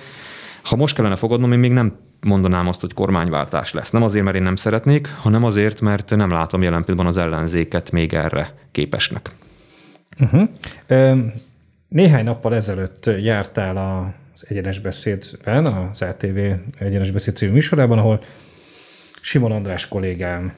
Ha 0.62 0.76
most 0.76 0.94
kellene 0.94 1.16
fogadnom, 1.16 1.52
én 1.52 1.59
még 1.59 1.73
nem 1.73 1.97
mondanám 2.20 2.68
azt, 2.68 2.80
hogy 2.80 2.94
kormányváltás 2.94 3.73
lesz. 3.73 3.90
Nem 3.90 4.02
azért, 4.02 4.25
mert 4.25 4.37
én 4.37 4.42
nem 4.42 4.56
szeretnék, 4.56 5.09
hanem 5.09 5.44
azért, 5.44 5.80
mert 5.80 6.16
nem 6.16 6.30
látom 6.30 6.62
jelen 6.62 6.85
pillanatban 6.85 7.06
az 7.06 7.16
ellenzéket 7.32 7.90
még 7.90 8.14
erre 8.14 8.54
képesnek. 8.73 9.30
Uh-huh. 10.20 10.49
Néhány 11.88 12.25
nappal 12.25 12.54
ezelőtt 12.54 13.11
jártál 13.23 14.14
az 14.40 14.47
Egyenes 14.49 14.78
Beszédben, 14.78 15.66
az 15.66 16.02
ATV 16.02 16.38
Egyenes 16.78 17.11
Beszéd 17.11 17.37
című 17.37 17.52
műsorában, 17.52 17.99
ahol 17.99 18.20
Simon 19.20 19.52
András 19.52 19.88
kollégám 19.88 20.54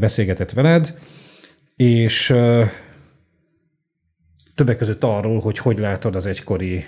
beszélgetett 0.00 0.50
veled, 0.50 0.94
és 1.76 2.34
többek 4.54 4.76
között 4.76 5.04
arról, 5.04 5.40
hogy 5.40 5.58
hogy 5.58 5.78
látod 5.78 6.16
az 6.16 6.26
egykori 6.26 6.84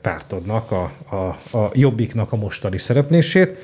pártodnak, 0.00 0.70
a, 0.70 0.82
a, 1.10 1.56
a 1.58 1.70
Jobbiknak 1.72 2.32
a 2.32 2.36
mostani 2.36 2.78
szereplését, 2.78 3.58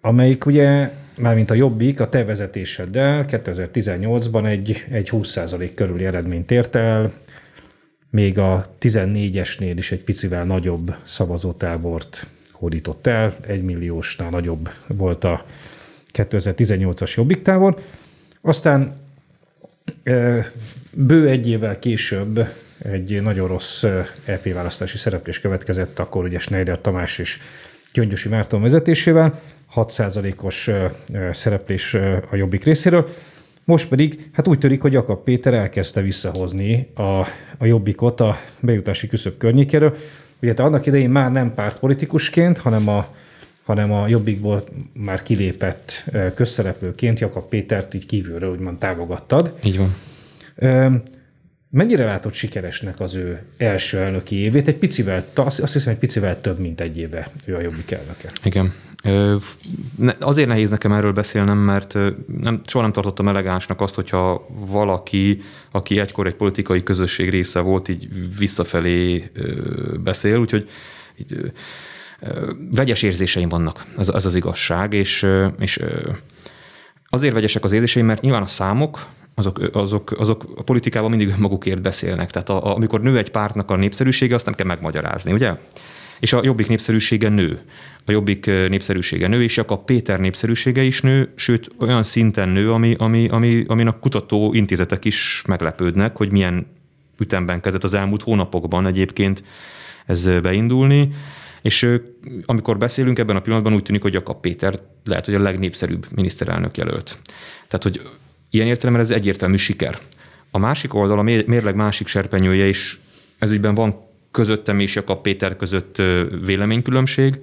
amelyik 0.00 0.46
ugye, 0.46 0.90
mármint 1.16 1.50
a 1.50 1.54
Jobbik 1.54 2.00
a 2.00 2.08
te 2.08 2.24
vezetéseddel 2.24 3.24
2018-ban 3.28 4.46
egy, 4.46 4.84
egy 4.90 5.08
20% 5.12 5.72
körüli 5.74 6.04
eredményt 6.04 6.50
ért 6.50 6.74
el, 6.74 7.12
még 8.12 8.38
a 8.38 8.66
14-esnél 8.80 9.72
is 9.76 9.92
egy 9.92 10.04
picivel 10.04 10.44
nagyobb 10.44 10.94
szavazótábort 11.04 12.26
hódított 12.50 13.06
el, 13.06 13.36
egy 13.46 13.62
milliósnál 13.62 14.30
nagyobb 14.30 14.70
volt 14.86 15.24
a 15.24 15.44
2018-as 16.12 17.14
Jobbik 17.14 17.42
tábor. 17.42 17.78
Aztán 18.40 18.96
bő 20.92 21.28
egy 21.28 21.48
évvel 21.48 21.78
később 21.78 22.46
egy 22.82 23.22
nagyon 23.22 23.48
rossz 23.48 23.84
EP 24.24 24.52
választási 24.52 24.96
szereplés 24.96 25.40
következett, 25.40 25.98
akkor 25.98 26.24
ugye 26.24 26.38
Schneider 26.38 26.80
Tamás 26.80 27.18
és 27.18 27.38
Gyöngyösi 27.92 28.28
Márton 28.28 28.62
vezetésével, 28.62 29.40
6%-os 29.74 30.70
szereplés 31.32 31.94
a 32.30 32.36
Jobbik 32.36 32.64
részéről. 32.64 33.08
Most 33.64 33.88
pedig 33.88 34.28
hát 34.32 34.48
úgy 34.48 34.58
törik, 34.58 34.82
hogy 34.82 34.92
Jakab 34.92 35.22
Péter 35.24 35.54
elkezdte 35.54 36.00
visszahozni 36.00 36.90
a, 36.94 37.26
a 37.58 37.64
Jobbikot 37.64 38.20
a 38.20 38.36
bejutási 38.60 39.06
küszöb 39.06 39.36
környékéről. 39.36 39.96
Ugye 40.42 40.54
te 40.54 40.62
annak 40.62 40.86
idején 40.86 41.10
már 41.10 41.32
nem 41.32 41.54
pártpolitikusként, 41.54 42.58
hanem 42.58 42.88
a, 42.88 43.06
hanem 43.64 43.92
a 43.92 44.08
Jobbikból 44.08 44.64
már 44.92 45.22
kilépett 45.22 46.04
közszereplőként 46.34 47.18
Jakab 47.18 47.48
Pétert 47.48 47.94
így 47.94 48.06
kívülről 48.06 48.50
úgymond 48.50 48.78
támogattad. 48.78 49.54
Így 49.64 49.78
van. 49.78 49.94
Mennyire 51.74 52.04
látod 52.04 52.32
sikeresnek 52.32 53.00
az 53.00 53.14
ő 53.14 53.42
első 53.56 53.98
elnöki 53.98 54.36
évét? 54.36 54.68
Egy 54.68 54.76
picivel, 54.76 55.24
azt 55.34 55.72
hiszem, 55.72 55.92
egy 55.92 55.98
picivel 55.98 56.40
több, 56.40 56.58
mint 56.58 56.80
egy 56.80 56.98
éve 56.98 57.30
ő 57.44 57.54
a 57.54 57.60
Jobbik 57.60 57.90
elnöke. 57.90 58.30
Igen. 58.42 58.72
Azért 60.18 60.48
nehéz 60.48 60.70
nekem 60.70 60.92
erről 60.92 61.12
beszélnem, 61.12 61.58
mert 61.58 61.94
nem, 62.40 62.60
soha 62.66 62.84
nem 62.84 62.92
tartottam 62.92 63.28
elegánsnak 63.28 63.80
azt, 63.80 63.94
hogyha 63.94 64.46
valaki, 64.48 65.42
aki 65.70 65.98
egykor 65.98 66.26
egy 66.26 66.34
politikai 66.34 66.82
közösség 66.82 67.28
része 67.28 67.60
volt, 67.60 67.88
így 67.88 68.08
visszafelé 68.38 69.30
beszél, 70.02 70.38
úgyhogy 70.38 70.68
így, 71.16 71.52
vegyes 72.70 73.02
érzéseim 73.02 73.48
vannak, 73.48 73.86
ez, 73.98 74.08
ez 74.08 74.24
az 74.24 74.34
igazság, 74.34 74.92
és, 74.92 75.26
és 75.58 75.80
azért 77.08 77.34
vegyesek 77.34 77.64
az 77.64 77.72
érzéseim, 77.72 78.06
mert 78.06 78.20
nyilván 78.22 78.42
a 78.42 78.46
számok, 78.46 79.06
azok, 79.34 79.58
azok, 79.72 80.10
azok 80.10 80.52
a 80.56 80.62
politikában 80.62 81.10
mindig 81.10 81.34
magukért 81.38 81.82
beszélnek. 81.82 82.30
Tehát 82.30 82.48
a, 82.48 82.66
a, 82.66 82.74
amikor 82.74 83.02
nő 83.02 83.16
egy 83.18 83.30
pártnak 83.30 83.70
a 83.70 83.76
népszerűsége, 83.76 84.34
azt 84.34 84.44
nem 84.44 84.54
kell 84.54 84.66
megmagyarázni, 84.66 85.32
ugye? 85.32 85.54
És 86.20 86.32
a 86.32 86.40
Jobbik 86.44 86.68
népszerűsége 86.68 87.28
nő. 87.28 87.60
A 88.04 88.12
Jobbik 88.12 88.46
népszerűsége 88.46 89.28
nő, 89.28 89.42
és 89.42 89.58
a 89.58 89.78
Péter 89.78 90.20
népszerűsége 90.20 90.82
is 90.82 91.00
nő, 91.00 91.32
sőt 91.34 91.70
olyan 91.78 92.02
szinten 92.02 92.48
nő, 92.48 92.72
ami, 92.72 92.94
ami, 92.98 93.28
ami, 93.28 93.64
amin 93.68 93.86
a 93.86 93.98
kutató 93.98 94.52
intézetek 94.52 95.04
is 95.04 95.42
meglepődnek, 95.46 96.16
hogy 96.16 96.30
milyen 96.30 96.66
ütemben 97.18 97.60
kezdett 97.60 97.84
az 97.84 97.94
elmúlt 97.94 98.22
hónapokban 98.22 98.86
egyébként 98.86 99.44
ez 100.06 100.40
beindulni. 100.40 101.14
És 101.62 101.88
amikor 102.46 102.78
beszélünk 102.78 103.18
ebben 103.18 103.36
a 103.36 103.40
pillanatban, 103.40 103.74
úgy 103.74 103.82
tűnik, 103.82 104.02
hogy 104.02 104.12
Jakab 104.12 104.40
Péter 104.40 104.80
lehet, 105.04 105.24
hogy 105.24 105.34
a 105.34 105.40
legnépszerűbb 105.40 106.06
miniszterelnök 106.14 106.76
jelölt. 106.76 107.18
Tehát, 107.68 107.82
hogy 107.82 108.00
ilyen 108.52 108.66
értelemben 108.66 109.04
ez 109.04 109.10
egyértelmű 109.10 109.56
siker. 109.56 109.98
A 110.50 110.58
másik 110.58 110.94
oldal, 110.94 111.18
a 111.18 111.22
mérleg 111.22 111.74
másik 111.74 112.06
serpenyője 112.06 112.66
is, 112.66 113.00
ezügyben 113.38 113.74
van 113.74 114.00
közöttem 114.30 114.80
és 114.80 114.94
Jakab 114.94 115.22
Péter 115.22 115.56
között 115.56 115.96
véleménykülönbség, 116.44 117.38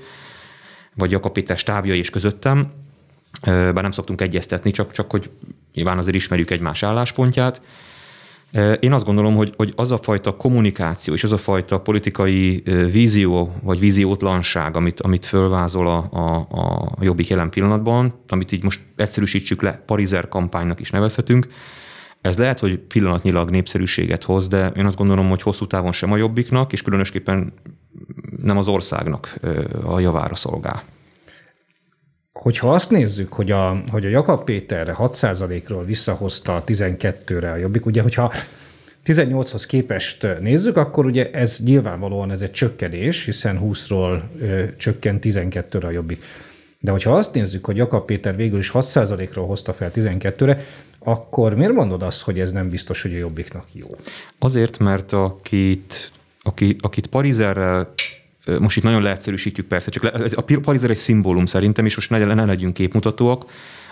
vagy 0.95 1.11
Jakab 1.11 1.33
Péter 1.33 1.57
stábja 1.57 1.95
és 1.95 2.09
közöttem, 2.09 2.71
bár 3.41 3.73
nem 3.73 3.91
szoktunk 3.91 4.21
egyeztetni, 4.21 4.71
csak, 4.71 4.91
csak 4.91 5.11
hogy 5.11 5.29
nyilván 5.73 5.97
azért 5.97 6.15
ismerjük 6.15 6.51
egymás 6.51 6.83
álláspontját. 6.83 7.61
Én 8.79 8.93
azt 8.93 9.05
gondolom, 9.05 9.35
hogy, 9.35 9.53
hogy 9.57 9.73
az 9.75 9.91
a 9.91 9.97
fajta 9.97 10.35
kommunikáció 10.35 11.13
és 11.13 11.23
az 11.23 11.31
a 11.31 11.37
fajta 11.37 11.79
politikai 11.79 12.63
vízió 12.91 13.53
vagy 13.61 13.79
víziótlanság, 13.79 14.75
amit, 14.75 15.01
amit 15.01 15.25
fölvázol 15.25 15.87
a, 15.87 16.07
a, 16.11 16.47
a 16.95 17.03
jobbik 17.03 17.27
jelen 17.27 17.49
pillanatban, 17.49 18.13
amit 18.27 18.51
így 18.51 18.63
most 18.63 18.81
egyszerűsítsük 18.95 19.61
le, 19.61 19.83
parizer 19.85 20.27
kampánynak 20.27 20.79
is 20.79 20.89
nevezhetünk, 20.89 21.47
ez 22.21 22.37
lehet, 22.37 22.59
hogy 22.59 22.77
pillanatnyilag 22.77 23.49
népszerűséget 23.49 24.23
hoz, 24.23 24.47
de 24.47 24.71
én 24.75 24.85
azt 24.85 24.97
gondolom, 24.97 25.29
hogy 25.29 25.41
hosszú 25.41 25.67
távon 25.67 25.91
sem 25.91 26.11
a 26.11 26.17
jobbiknak, 26.17 26.71
és 26.71 26.81
különösképpen 26.81 27.53
nem 28.43 28.57
az 28.57 28.67
országnak 28.67 29.39
a 29.85 29.99
javára 29.99 30.35
szolgál. 30.35 30.83
Hogyha 32.41 32.73
azt 32.73 32.89
nézzük, 32.89 33.33
hogy 33.33 33.51
a, 33.51 33.83
hogy 33.91 34.05
a 34.05 34.09
Jakab 34.09 34.43
Péterre 34.43 34.95
6%-ról 34.97 35.83
visszahozta 35.85 36.55
a 36.55 36.63
12-re 36.63 37.51
a 37.51 37.55
Jobbik, 37.55 37.85
ugye, 37.85 38.01
hogyha 38.01 38.33
18-hoz 39.05 39.65
képest 39.65 40.27
nézzük, 40.39 40.77
akkor 40.77 41.05
ugye 41.05 41.31
ez 41.31 41.59
nyilvánvalóan 41.63 42.31
ez 42.31 42.41
egy 42.41 42.51
csökkenés, 42.51 43.25
hiszen 43.25 43.59
20-ról 43.63 44.21
ö, 44.39 44.63
csökkent 44.77 45.23
12-re 45.27 45.87
a 45.87 45.91
Jobbik. 45.91 46.23
De 46.79 46.91
hogyha 46.91 47.15
azt 47.15 47.33
nézzük, 47.33 47.65
hogy 47.65 47.77
Jakab 47.77 48.05
Péter 48.05 48.35
végül 48.35 48.59
is 48.59 48.71
6%-ról 48.73 49.45
hozta 49.45 49.73
fel 49.73 49.91
12-re, 49.93 50.61
akkor 50.99 51.55
miért 51.55 51.73
mondod 51.73 52.01
azt, 52.01 52.21
hogy 52.21 52.39
ez 52.39 52.51
nem 52.51 52.69
biztos, 52.69 53.01
hogy 53.01 53.13
a 53.13 53.17
Jobbiknak 53.17 53.65
jó? 53.71 53.87
Azért, 54.39 54.77
mert 54.77 55.13
akit, 55.13 56.11
aki, 56.41 56.75
akit 56.81 57.07
Parizerrel 57.07 57.93
most 58.59 58.77
itt 58.77 58.83
nagyon 58.83 59.01
leegyszerűsítjük 59.01 59.67
persze, 59.67 59.91
csak 59.91 60.03
a 60.35 60.59
parizer 60.61 60.89
egy 60.89 60.97
szimbólum 60.97 61.45
szerintem, 61.45 61.85
és 61.85 61.95
most 61.95 62.09
ne, 62.09 62.33
ne 62.33 62.45
legyünk 62.45 62.73
képmutatóak. 62.73 63.45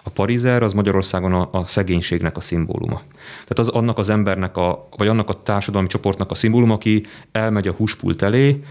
A 0.04 0.10
parizer 0.10 0.64
az 0.64 0.74
Magyarországon 0.74 1.34
a, 1.34 1.50
a 1.52 1.66
szegénységnek 1.66 2.38
a 2.38 2.42
szimbóluma. 2.42 3.02
Tehát 3.32 3.60
az 3.60 3.68
annak 3.68 3.98
az 3.98 4.10
embernek, 4.10 4.58
a, 4.58 4.88
vagy 4.98 5.08
annak 5.08 5.30
a 5.30 5.44
társadalmi 5.44 5.88
csoportnak 5.88 6.32
a 6.32 6.36
szimbóluma, 6.36 6.74
aki 6.74 7.06
elmegy 7.32 7.68
a 7.68 7.72
húspult 7.72 8.22
elé, 8.22 8.64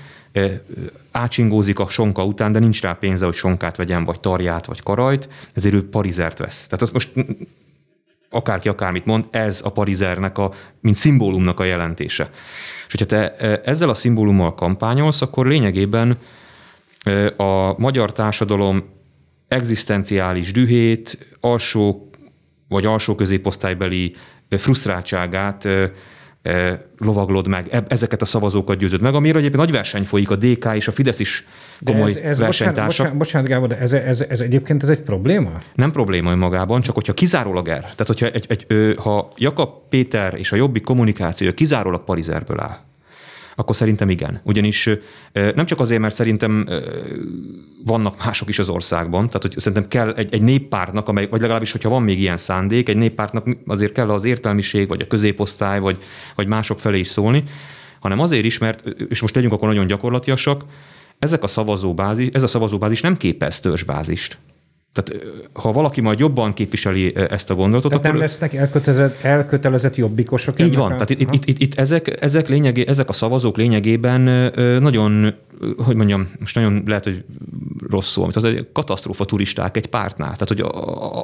átsingózik 1.10 1.78
a 1.78 1.88
sonka 1.88 2.24
után, 2.24 2.52
de 2.52 2.58
nincs 2.58 2.82
rá 2.82 2.92
pénze, 2.92 3.24
hogy 3.24 3.34
sonkát 3.34 3.76
vegyen, 3.76 4.04
vagy 4.04 4.20
tarját, 4.20 4.66
vagy 4.66 4.82
karajt, 4.82 5.28
ezért 5.54 5.74
ő 5.74 5.88
parizert 5.88 6.38
vesz. 6.38 6.66
Tehát 6.66 6.82
az 6.82 6.90
most 6.90 7.12
akárki 8.36 8.68
akármit 8.68 9.04
mond, 9.04 9.24
ez 9.30 9.60
a 9.64 9.72
parizernek, 9.72 10.38
a, 10.38 10.52
mint 10.80 10.96
szimbólumnak 10.96 11.60
a 11.60 11.64
jelentése. 11.64 12.30
És 12.86 12.92
hogyha 12.92 13.06
te 13.06 13.34
e, 13.34 13.60
ezzel 13.64 13.88
a 13.88 13.94
szimbólummal 13.94 14.54
kampányolsz, 14.54 15.22
akkor 15.22 15.46
lényegében 15.46 16.18
e, 17.02 17.32
a 17.36 17.74
magyar 17.78 18.12
társadalom 18.12 18.84
egzisztenciális 19.48 20.52
dühét, 20.52 21.36
alsó 21.40 22.10
vagy 22.68 22.86
alsó 22.86 23.14
középosztálybeli 23.14 24.14
frusztráltságát 24.48 25.64
e, 25.64 25.92
lovaglod 26.98 27.46
meg, 27.46 27.84
ezeket 27.88 28.22
a 28.22 28.24
szavazókat 28.24 28.78
győzöd 28.78 29.00
meg, 29.00 29.14
amire 29.14 29.38
egyébként 29.38 29.62
nagy 29.62 29.70
verseny 29.70 30.04
folyik, 30.04 30.30
a 30.30 30.36
DK 30.36 30.70
és 30.74 30.88
a 30.88 30.92
Fidesz 30.92 31.20
is 31.20 31.46
komoly 31.84 32.12
de 32.12 32.20
ez, 32.20 32.26
ez 32.26 32.38
versenytársak. 32.38 32.86
Bocsánat, 32.86 33.16
bocsánat, 33.16 33.48
Gábor, 33.48 33.68
de 33.68 33.78
ez, 33.78 33.92
ez, 33.92 34.24
ez 34.28 34.40
egyébként 34.40 34.82
ez 34.82 34.88
egy 34.88 35.00
probléma? 35.00 35.50
Nem 35.74 35.92
probléma 35.92 36.30
önmagában, 36.30 36.80
csak 36.80 36.94
hogyha 36.94 37.14
kizárólag 37.14 37.68
er, 37.68 37.80
tehát 37.80 38.06
hogyha 38.06 38.26
egy, 38.26 38.46
egy, 38.48 38.94
ha 38.98 39.32
Jakab 39.36 39.70
Péter 39.88 40.34
és 40.34 40.52
a 40.52 40.56
Jobbik 40.56 40.84
kommunikációja 40.84 41.54
kizárólag 41.54 42.04
Parizerből 42.04 42.60
áll, 42.60 42.78
akkor 43.56 43.76
szerintem 43.76 44.10
igen. 44.10 44.40
Ugyanis 44.42 44.88
nem 45.32 45.66
csak 45.66 45.80
azért, 45.80 46.00
mert 46.00 46.14
szerintem 46.14 46.68
vannak 47.84 48.24
mások 48.24 48.48
is 48.48 48.58
az 48.58 48.68
országban, 48.68 49.26
tehát 49.26 49.42
hogy 49.42 49.54
szerintem 49.58 49.88
kell 49.88 50.12
egy, 50.12 50.34
egy 50.34 50.42
néppártnak, 50.42 51.08
amely, 51.08 51.28
vagy 51.30 51.40
legalábbis, 51.40 51.72
hogyha 51.72 51.88
van 51.88 52.02
még 52.02 52.20
ilyen 52.20 52.38
szándék, 52.38 52.88
egy 52.88 52.96
néppártnak 52.96 53.46
azért 53.66 53.92
kell 53.92 54.10
az 54.10 54.24
értelmiség, 54.24 54.88
vagy 54.88 55.00
a 55.00 55.06
középosztály, 55.06 55.80
vagy, 55.80 55.98
vagy 56.34 56.46
mások 56.46 56.80
felé 56.80 56.98
is 56.98 57.08
szólni, 57.08 57.44
hanem 58.00 58.20
azért 58.20 58.44
is, 58.44 58.58
mert, 58.58 58.86
és 59.08 59.20
most 59.20 59.34
legyünk 59.34 59.52
akkor 59.52 59.68
nagyon 59.68 59.86
gyakorlatiasak, 59.86 60.64
ezek 61.18 61.42
a 61.42 61.46
szavazóbázis, 61.46 62.28
ez 62.32 62.42
a 62.42 62.46
szavazóbázis 62.46 63.00
nem 63.00 63.16
képez 63.16 63.60
törzsbázist. 63.60 64.38
Tehát 64.96 65.26
ha 65.52 65.72
valaki 65.72 66.00
majd 66.00 66.18
jobban 66.18 66.52
képviseli 66.52 67.16
ezt 67.16 67.50
a 67.50 67.54
gondolatot, 67.54 67.90
tehát 67.90 68.04
akkor... 68.04 68.16
nem 68.16 68.26
lesznek 68.26 68.54
elkötelezett, 68.54 69.22
elkötelezett 69.22 69.96
jobbikosok? 69.96 70.60
Így 70.60 70.76
van, 70.76 70.92
a... 70.92 70.94
tehát 70.94 71.10
itt, 71.10 71.20
itt, 71.20 71.44
itt, 71.44 71.58
itt 71.58 71.74
ezek, 71.74 72.22
ezek, 72.22 72.48
lényegé, 72.48 72.86
ezek 72.86 73.08
a 73.08 73.12
szavazók 73.12 73.56
lényegében 73.56 74.20
nagyon, 74.80 75.34
hogy 75.76 75.96
mondjam, 75.96 76.30
most 76.40 76.54
nagyon 76.54 76.82
lehet, 76.86 77.04
hogy 77.04 77.24
rossz 77.90 78.10
szó, 78.10 78.28
az 78.34 78.44
egy 78.44 78.68
katasztrófa 78.72 79.24
turisták 79.24 79.76
egy 79.76 79.86
pártnál. 79.86 80.32
Tehát, 80.32 80.48
hogy 80.48 80.60
a, 80.60 80.68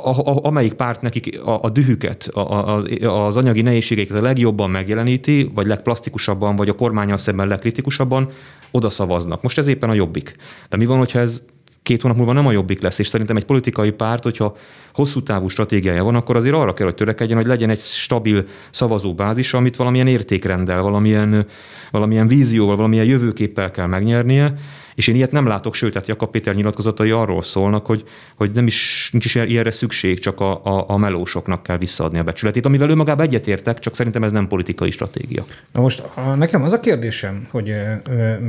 a, 0.06 0.10
a, 0.10 0.44
amelyik 0.44 0.72
párt 0.72 1.02
nekik 1.02 1.40
a, 1.44 1.62
a 1.62 1.70
dühüket, 1.70 2.28
a, 2.32 2.40
a, 2.40 3.26
az 3.26 3.36
anyagi 3.36 3.62
nehézségeket 3.62 4.16
a 4.16 4.22
legjobban 4.22 4.70
megjeleníti, 4.70 5.50
vagy 5.54 5.66
legplastikusabban, 5.66 6.56
vagy 6.56 6.68
a 6.68 6.74
kormányal 6.74 7.18
szemben 7.18 7.48
legkritikusabban, 7.48 8.30
oda 8.70 8.90
szavaznak. 8.90 9.42
Most 9.42 9.58
ez 9.58 9.66
éppen 9.66 9.90
a 9.90 9.94
jobbik. 9.94 10.36
De 10.68 10.76
mi 10.76 10.86
van, 10.86 10.98
hogyha 10.98 11.18
ez 11.18 11.42
két 11.82 12.02
hónap 12.02 12.16
múlva 12.16 12.32
nem 12.32 12.46
a 12.46 12.52
jobbik 12.52 12.80
lesz, 12.80 12.98
és 12.98 13.06
szerintem 13.06 13.36
egy 13.36 13.44
politikai 13.44 13.90
párt, 13.90 14.22
hogyha 14.22 14.56
hosszú 14.94 15.22
távú 15.22 15.48
stratégiája 15.48 16.04
van, 16.04 16.14
akkor 16.14 16.36
azért 16.36 16.54
arra 16.54 16.74
kell, 16.74 16.86
hogy 16.86 16.94
törekedjen, 16.94 17.38
hogy 17.38 17.46
legyen 17.46 17.70
egy 17.70 17.80
stabil 17.80 18.46
szavazóbázis, 18.70 19.54
amit 19.54 19.76
valamilyen 19.76 20.06
értékrendel, 20.06 20.82
valamilyen, 20.82 21.46
valamilyen 21.90 22.28
vízióval, 22.28 22.76
valamilyen 22.76 23.04
jövőképpel 23.04 23.70
kell 23.70 23.86
megnyernie, 23.86 24.54
és 24.94 25.08
én 25.08 25.14
ilyet 25.14 25.32
nem 25.32 25.46
látok, 25.46 25.74
sőt, 25.74 25.92
tehát 25.92 26.08
Jakab 26.08 26.30
Péter 26.30 26.54
nyilatkozatai 26.54 27.10
arról 27.10 27.42
szólnak, 27.42 27.86
hogy, 27.86 28.04
hogy 28.34 28.50
nem 28.52 28.66
is, 28.66 29.08
nincs 29.12 29.24
is 29.24 29.34
ilyenre 29.34 29.70
szükség, 29.70 30.20
csak 30.20 30.40
a, 30.40 30.64
a, 30.64 30.84
a 30.88 30.96
melósoknak 30.96 31.62
kell 31.62 31.78
visszaadni 31.78 32.18
a 32.18 32.22
becsületét, 32.22 32.66
amivel 32.66 32.90
ő 32.90 32.94
magában 32.94 33.26
egyetértek, 33.26 33.78
csak 33.78 33.94
szerintem 33.94 34.24
ez 34.24 34.32
nem 34.32 34.48
politikai 34.48 34.90
stratégia. 34.90 35.44
Na 35.72 35.80
most 35.80 36.02
a, 36.14 36.34
nekem 36.34 36.62
az 36.62 36.72
a 36.72 36.80
kérdésem, 36.80 37.46
hogy 37.50 37.74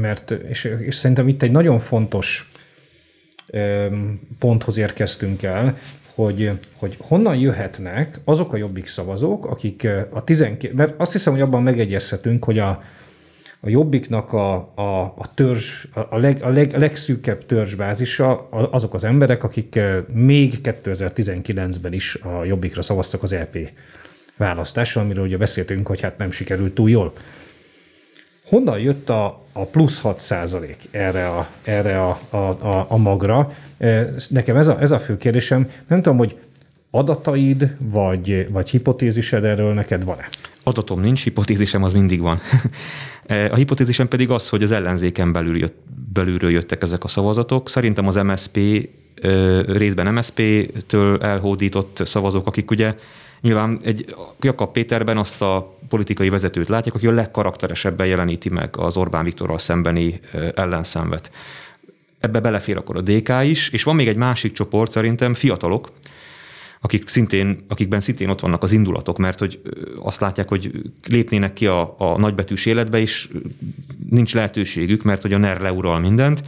mert, 0.01 0.31
és, 0.31 0.63
és 0.63 0.95
szerintem 0.95 1.27
itt 1.27 1.43
egy 1.43 1.51
nagyon 1.51 1.79
fontos 1.79 2.51
ponthoz 4.39 4.77
érkeztünk 4.77 5.43
el, 5.43 5.77
hogy, 6.15 6.51
hogy 6.77 6.97
honnan 6.99 7.35
jöhetnek 7.37 8.19
azok 8.23 8.53
a 8.53 8.57
jobbik 8.57 8.87
szavazók, 8.87 9.45
akik 9.45 9.87
a 10.09 10.23
12, 10.23 10.73
mert 10.73 10.93
azt 10.97 11.11
hiszem, 11.11 11.33
hogy 11.33 11.41
abban 11.41 11.63
megegyezhetünk, 11.63 12.43
hogy 12.43 12.59
a, 12.59 12.83
a 13.59 13.69
jobbiknak 13.69 14.33
a, 14.33 14.53
a, 14.75 15.01
a 15.17 15.33
törzs, 15.33 15.85
a, 16.09 16.17
leg, 16.17 16.43
a, 16.43 16.49
leg, 16.49 16.73
a 16.73 16.77
legszűkebb 16.77 17.45
törzsbázisa 17.45 18.49
azok 18.49 18.93
az 18.93 19.03
emberek, 19.03 19.43
akik 19.43 19.79
még 20.13 20.53
2019-ben 20.63 21.93
is 21.93 22.15
a 22.15 22.43
jobbikra 22.43 22.81
szavaztak 22.81 23.23
az 23.23 23.33
EP 23.33 23.57
választáson, 24.37 25.03
amiről 25.03 25.23
ugye 25.25 25.37
beszéltünk, 25.37 25.87
hogy 25.87 26.01
hát 26.01 26.17
nem 26.17 26.31
sikerült 26.31 26.73
túl 26.73 26.89
jól. 26.89 27.13
Honnan 28.53 28.79
jött 28.79 29.09
a, 29.09 29.41
a 29.51 29.65
plusz 29.65 29.99
6 29.99 30.19
százalék 30.19 30.77
erre, 30.91 31.29
a, 31.29 31.47
erre 31.63 32.01
a, 32.01 32.19
a, 32.29 32.37
a, 32.37 32.85
a 32.89 32.97
magra? 32.97 33.51
Nekem 34.29 34.55
ez 34.55 34.67
a, 34.67 34.81
ez 34.81 34.91
a 34.91 34.99
fő 34.99 35.17
kérdésem. 35.17 35.69
Nem 35.87 36.01
tudom, 36.01 36.17
hogy 36.17 36.37
adataid 36.91 37.75
vagy, 37.79 38.47
vagy 38.51 38.69
hipotézised 38.69 39.43
erről 39.43 39.73
neked 39.73 40.03
van-e? 40.03 40.29
Adatom 40.63 41.01
nincs, 41.01 41.23
hipotézisem 41.23 41.83
az 41.83 41.93
mindig 41.93 42.21
van. 42.21 42.39
A 43.51 43.55
hipotézisem 43.55 44.07
pedig 44.07 44.29
az, 44.29 44.49
hogy 44.49 44.63
az 44.63 44.71
ellenzéken 44.71 45.31
belül 45.31 45.57
jött, 45.57 45.77
belülről 46.13 46.51
jöttek 46.51 46.81
ezek 46.81 47.03
a 47.03 47.07
szavazatok. 47.07 47.69
Szerintem 47.69 48.07
az 48.07 48.15
MSP 48.15 48.59
részben 49.65 50.13
MSP-től 50.13 51.21
elhódított 51.21 51.99
szavazók, 52.03 52.47
akik 52.47 52.71
ugye 52.71 52.95
Nyilván 53.43 53.79
egy 53.83 54.15
Jakab 54.41 54.71
Péterben 54.71 55.17
azt 55.17 55.41
a 55.41 55.77
politikai 55.89 56.29
vezetőt 56.29 56.67
látják, 56.67 56.95
aki 56.95 57.07
a 57.07 57.11
legkarakteresebben 57.11 58.07
jeleníti 58.07 58.49
meg 58.49 58.77
az 58.77 58.97
Orbán 58.97 59.23
Viktorral 59.23 59.57
szembeni 59.57 60.19
ellenszenvet. 60.55 61.31
Ebbe 62.19 62.39
belefér 62.39 62.77
akkor 62.77 62.97
a 62.97 63.01
DK 63.01 63.29
is, 63.43 63.69
és 63.69 63.83
van 63.83 63.95
még 63.95 64.07
egy 64.07 64.15
másik 64.15 64.53
csoport, 64.53 64.91
szerintem 64.91 65.33
fiatalok, 65.33 65.91
akik 66.81 67.07
szintén, 67.07 67.65
akikben 67.67 67.99
szintén 67.99 68.29
ott 68.29 68.39
vannak 68.39 68.63
az 68.63 68.71
indulatok, 68.71 69.17
mert 69.17 69.39
hogy 69.39 69.61
azt 69.99 70.19
látják, 70.19 70.47
hogy 70.47 70.71
lépnének 71.07 71.53
ki 71.53 71.67
a, 71.67 71.95
a 71.97 72.17
nagybetűs 72.17 72.65
életbe, 72.65 72.99
és 72.99 73.29
nincs 74.09 74.33
lehetőségük, 74.33 75.03
mert 75.03 75.21
hogy 75.21 75.33
a 75.33 75.37
NER 75.37 75.61
leural 75.61 75.99
mindent. 75.99 76.43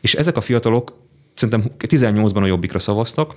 És 0.00 0.14
ezek 0.14 0.36
a 0.36 0.40
fiatalok 0.40 0.96
szerintem 1.34 1.70
18-ban 1.78 2.42
a 2.42 2.46
Jobbikra 2.46 2.78
szavaztak, 2.78 3.34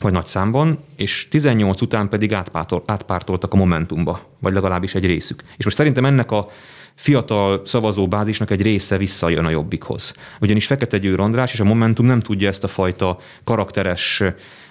vagy 0.00 0.12
nagy 0.12 0.26
számban, 0.26 0.78
és 0.96 1.28
18 1.30 1.80
után 1.80 2.08
pedig 2.08 2.32
átpártol, 2.32 2.82
átpártoltak 2.86 3.52
a 3.52 3.56
Momentumba, 3.56 4.20
vagy 4.38 4.52
legalábbis 4.52 4.94
egy 4.94 5.06
részük. 5.06 5.42
És 5.56 5.64
most 5.64 5.76
szerintem 5.76 6.04
ennek 6.04 6.30
a 6.30 6.48
fiatal 6.94 7.62
szavazóbázisnak 7.64 8.50
egy 8.50 8.62
része 8.62 8.96
visszajön 8.96 9.44
a 9.44 9.50
Jobbikhoz. 9.50 10.14
Ugyanis 10.40 10.66
Fekete 10.66 10.98
Győr 10.98 11.20
András 11.20 11.52
és 11.52 11.60
a 11.60 11.64
Momentum 11.64 12.06
nem 12.06 12.20
tudja 12.20 12.48
ezt 12.48 12.64
a 12.64 12.68
fajta 12.68 13.18
karakteres 13.44 14.22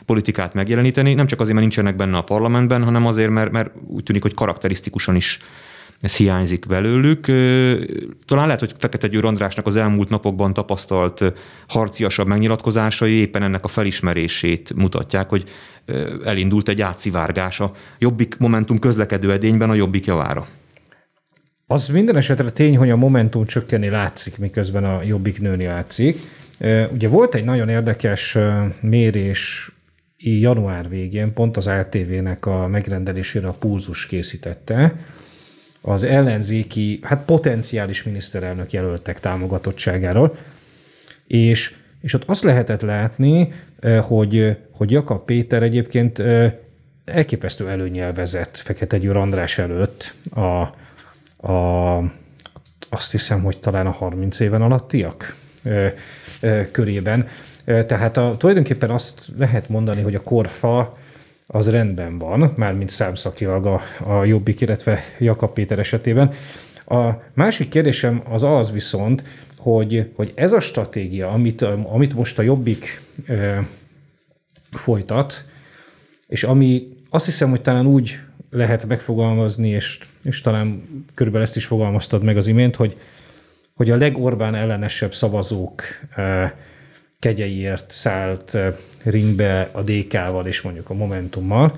politikát 0.05 0.53
megjeleníteni, 0.53 1.13
nem 1.13 1.27
csak 1.27 1.39
azért, 1.39 1.55
mert 1.55 1.67
nincsenek 1.67 1.95
benne 1.95 2.17
a 2.17 2.21
parlamentben, 2.21 2.83
hanem 2.83 3.05
azért, 3.05 3.29
mert, 3.29 3.51
mert 3.51 3.71
úgy 3.87 4.03
tűnik, 4.03 4.21
hogy 4.21 4.33
karakterisztikusan 4.33 5.15
is 5.15 5.39
ez 6.01 6.15
hiányzik 6.15 6.67
belőlük. 6.67 7.25
Talán 8.25 8.45
lehet, 8.45 8.59
hogy 8.59 8.73
Fekete 8.77 9.07
Győr 9.07 9.25
Andrásnak 9.25 9.65
az 9.65 9.75
elmúlt 9.75 10.09
napokban 10.09 10.53
tapasztalt 10.53 11.33
harciasabb 11.67 12.27
megnyilatkozásai 12.27 13.13
éppen 13.13 13.43
ennek 13.43 13.63
a 13.63 13.67
felismerését 13.67 14.73
mutatják, 14.75 15.29
hogy 15.29 15.43
elindult 16.25 16.69
egy 16.69 16.81
átszivárgás 16.81 17.59
a 17.59 17.71
Jobbik 17.99 18.37
Momentum 18.37 18.79
közlekedő 18.79 19.31
edényben 19.31 19.69
a 19.69 19.73
Jobbik 19.73 20.05
javára. 20.05 20.47
Az 21.67 21.89
minden 21.89 22.15
esetre 22.15 22.49
tény, 22.49 22.77
hogy 22.77 22.89
a 22.89 22.95
Momentum 22.95 23.45
csökkenni 23.45 23.89
látszik, 23.89 24.37
miközben 24.37 24.83
a 24.83 25.03
Jobbik 25.03 25.41
nőni 25.41 25.65
látszik. 25.65 26.17
Ugye 26.93 27.07
volt 27.07 27.35
egy 27.35 27.43
nagyon 27.43 27.69
érdekes 27.69 28.37
mérés 28.81 29.71
január 30.17 30.89
végén, 30.89 31.33
pont 31.33 31.57
az 31.57 31.67
ATV-nek 31.67 32.45
a 32.45 32.67
megrendelésére 32.67 33.47
a 33.47 33.55
Pulzus 33.59 34.05
készítette, 34.05 34.95
az 35.87 36.03
ellenzéki, 36.03 36.99
hát 37.01 37.25
potenciális 37.25 38.03
miniszterelnök 38.03 38.71
jelöltek 38.71 39.19
támogatottságáról, 39.19 40.37
és, 41.27 41.73
és 42.01 42.13
ott 42.13 42.23
azt 42.25 42.43
lehetett 42.43 42.81
látni, 42.81 43.53
hogy, 44.01 44.57
hogy 44.71 44.91
Jakab 44.91 45.25
Péter 45.25 45.63
egyébként 45.63 46.23
elképesztő 47.05 47.69
előnyel 47.69 48.13
vezet 48.13 48.57
Fekete 48.57 48.97
Győr 48.97 49.17
András 49.17 49.57
előtt 49.57 50.13
a, 50.29 50.41
a, 51.51 51.97
azt 52.89 53.11
hiszem, 53.11 53.43
hogy 53.43 53.59
talán 53.59 53.87
a 53.87 53.91
30 53.91 54.39
éven 54.39 54.61
alattiak 54.61 55.35
körében. 56.71 57.27
Tehát 57.65 58.17
a, 58.17 58.35
tulajdonképpen 58.37 58.89
azt 58.89 59.27
lehet 59.37 59.69
mondani, 59.69 60.01
hogy 60.01 60.15
a 60.15 60.23
korfa 60.23 60.97
az 61.47 61.69
rendben 61.69 62.17
van, 62.17 62.53
mármint 62.55 62.89
számszakilag 62.89 63.65
a, 63.65 63.81
a 64.07 64.23
Jobbik, 64.23 64.61
illetve 64.61 64.99
Jakab 65.19 65.53
Péter 65.53 65.79
esetében. 65.79 66.33
A 66.87 67.09
másik 67.33 67.69
kérdésem 67.69 68.23
az 68.29 68.43
az 68.43 68.71
viszont, 68.71 69.23
hogy, 69.57 70.11
hogy 70.15 70.31
ez 70.35 70.53
a 70.53 70.59
stratégia, 70.59 71.29
amit, 71.29 71.61
amit 71.61 72.13
most 72.13 72.39
a 72.39 72.41
Jobbik 72.41 73.01
e, 73.25 73.67
folytat, 74.71 75.45
és 76.27 76.43
ami 76.43 76.87
azt 77.09 77.25
hiszem, 77.25 77.49
hogy 77.49 77.61
talán 77.61 77.85
úgy 77.85 78.19
lehet 78.49 78.85
megfogalmazni, 78.85 79.69
és, 79.69 79.99
és 80.23 80.41
talán 80.41 80.83
körülbelül 81.13 81.47
ezt 81.47 81.55
is 81.55 81.65
fogalmaztad 81.65 82.23
meg 82.23 82.37
az 82.37 82.47
imént, 82.47 82.75
hogy, 82.75 82.97
hogy 83.73 83.89
a 83.89 83.95
legorbán 83.95 84.55
ellenesebb 84.55 85.13
szavazók 85.13 85.81
e, 86.15 86.55
kegyeiért 87.25 87.91
szállt 87.91 88.57
ringbe 89.03 89.69
a 89.71 89.81
DK-val 89.81 90.45
és 90.45 90.61
mondjuk 90.61 90.89
a 90.89 90.93
Momentummal. 90.93 91.77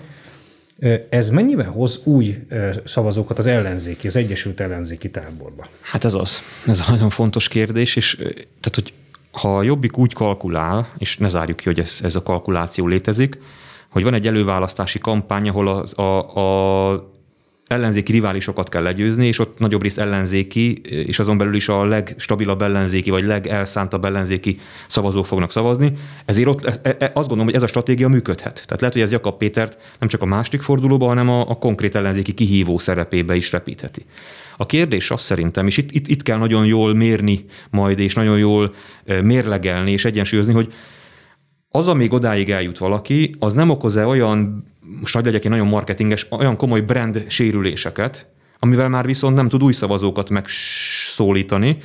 Ez 1.10 1.29
mennyiben 1.29 1.67
hoz 1.67 1.99
új 2.03 2.38
szavazókat 2.86 3.39
az 3.39 3.47
ellenzéki, 3.47 4.07
az 4.07 4.15
Egyesült 4.15 4.60
Ellenzéki 4.60 5.10
táborba? 5.10 5.67
Hát 5.81 6.05
ez 6.05 6.13
az. 6.13 6.41
Ez 6.65 6.79
a 6.79 6.91
nagyon 6.91 7.10
fontos 7.10 7.47
kérdés, 7.47 7.95
és 7.95 8.15
tehát, 8.62 8.73
hogy 8.73 8.93
ha 9.31 9.57
a 9.57 9.63
Jobbik 9.63 9.97
úgy 9.97 10.13
kalkulál, 10.13 10.93
és 10.97 11.17
ne 11.17 11.29
zárjuk 11.29 11.57
ki, 11.57 11.63
hogy 11.65 11.79
ez, 11.79 11.99
ez 12.03 12.15
a 12.15 12.23
kalkuláció 12.23 12.88
létezik, 12.88 13.38
hogy 13.89 14.03
van 14.03 14.13
egy 14.13 14.27
előválasztási 14.27 14.99
kampány, 14.99 15.49
ahol 15.49 15.67
a, 15.67 16.01
a, 16.01 16.39
a 16.39 17.12
ellenzéki 17.67 18.12
riválisokat 18.12 18.69
kell 18.69 18.84
legyőzni, 18.84 19.27
és 19.27 19.39
ott 19.39 19.60
nagyobb 19.60 19.82
részt 19.82 19.97
ellenzéki, 19.97 20.71
és 20.82 21.19
azon 21.19 21.38
belül 21.38 21.56
is 21.56 21.69
a 21.69 21.86
legstabilabb 21.86 22.62
ellenzéki, 22.62 23.10
vagy 23.10 23.23
legelszántabb 23.23 24.06
ellenzéki 24.06 24.60
szavazók 24.88 25.25
fognak 25.25 25.51
szavazni. 25.51 25.93
Ezért 26.25 26.47
ott, 26.47 26.65
e, 26.65 26.80
e, 26.82 27.12
azt 27.13 27.13
gondolom, 27.13 27.45
hogy 27.45 27.56
ez 27.56 27.63
a 27.63 27.67
stratégia 27.67 28.08
működhet. 28.08 28.53
Tehát 28.53 28.80
lehet, 28.80 28.93
hogy 28.93 29.01
ez 29.03 29.12
Jakab 29.12 29.38
Pétert 29.38 29.77
nem 29.99 30.10
csak 30.10 30.21
a 30.21 30.25
második 30.25 30.62
fordulóban, 30.62 31.08
hanem 31.08 31.30
a, 31.30 31.49
a 31.49 31.56
konkrét 31.56 31.95
ellenzéki 31.95 32.34
kihívó 32.34 32.77
szerepébe 32.77 33.36
is 33.36 33.51
repítheti. 33.51 34.06
A 34.58 34.65
kérdés 34.65 35.12
az 35.12 35.21
szerintem, 35.21 35.67
és 35.67 35.77
itt, 35.77 35.91
itt, 35.91 36.08
itt 36.08 36.23
kell 36.23 36.38
nagyon 36.38 36.65
jól 36.65 36.93
mérni 36.93 37.45
majd, 37.69 37.99
és 37.99 38.13
nagyon 38.13 38.38
jól 38.38 38.73
mérlegelni, 39.21 39.91
és 39.91 40.06
egyensúlyozni, 40.06 40.53
hogy 40.53 40.73
az, 41.69 41.88
amíg 41.88 42.13
odáig 42.13 42.49
eljut 42.49 42.77
valaki, 42.77 43.36
az 43.39 43.53
nem 43.53 43.69
okoz-e 43.69 44.06
olyan 44.06 44.65
most 45.00 45.13
nagy 45.13 45.26
legyek 45.26 45.43
egy 45.43 45.50
nagyon 45.50 45.67
marketinges, 45.67 46.28
olyan 46.30 46.56
komoly 46.56 46.82
brand 46.82 47.26
sérüléseket, 47.28 48.28
amivel 48.60 48.89
már 48.89 49.06
viszont 49.06 49.36
nem 49.36 49.50
tud 49.50 49.63
új 49.63 49.73
szavazókat 49.73 50.30
megszólítani, 50.30 51.78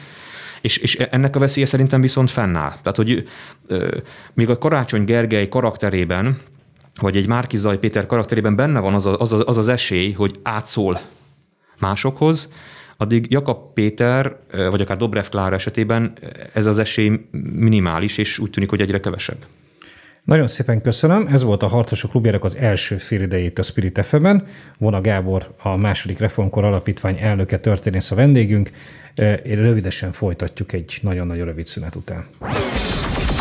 És, 0.61 0.77
és 0.77 0.97
ennek 0.97 1.37
a 1.37 1.39
veszélye 1.39 1.67
szerintem 1.67 2.01
viszont 2.01 2.31
fennáll. 2.31 2.71
Tehát, 2.71 2.97
hogy 2.97 3.29
még 4.35 4.49
a 4.49 4.59
Karácsony 4.59 5.05
Gergely 5.05 5.49
karakterében, 5.49 6.41
vagy 7.01 7.17
egy 7.17 7.27
Márkizaj 7.27 7.79
Péter 7.79 8.07
karakterében 8.07 8.57
benne 8.57 8.81
van 8.81 8.95
az, 8.95 9.07
a, 9.07 9.19
az, 9.19 9.33
az 9.33 9.57
az 9.57 9.69
esély, 9.69 10.13
hogy 10.13 10.39
átszól 10.43 11.01
másokhoz, 11.79 12.53
addig 12.97 13.27
Jakab 13.31 13.73
Péter, 13.75 14.37
vagy 14.71 14.81
akár 14.81 14.97
Dobrev 14.97 15.25
Klára 15.25 15.55
esetében 15.55 16.13
ez 16.53 16.67
az 16.67 16.79
esély 16.79 17.21
minimális, 17.53 18.19
és 18.19 18.39
úgy 18.39 18.51
tűnik, 18.51 18.71
hogy 18.71 18.81
egyre 18.81 19.01
kevesebb. 19.01 19.47
Nagyon 20.25 20.47
szépen 20.47 20.81
köszönöm. 20.81 21.27
Ez 21.27 21.43
volt 21.43 21.63
a 21.63 21.67
Harcosok 21.67 22.11
Klubjának 22.11 22.45
az 22.45 22.57
első 22.57 22.97
idejét 23.11 23.59
a 23.59 23.63
Spirit 23.63 24.05
FM-en. 24.05 24.47
Vona 24.79 25.01
Gábor, 25.01 25.55
a 25.63 25.77
második 25.77 26.19
reformkor 26.19 26.65
alapítvány 26.65 27.19
elnöke 27.21 27.59
történész 27.59 28.11
a 28.11 28.15
vendégünk. 28.15 28.71
Én 29.45 29.57
rövidesen 29.57 30.13
folytatjuk 30.13 30.73
egy 30.73 30.99
nagyon-nagyon 31.03 31.47
rövid 31.47 31.67
szünet 31.67 31.95
után. 31.95 32.27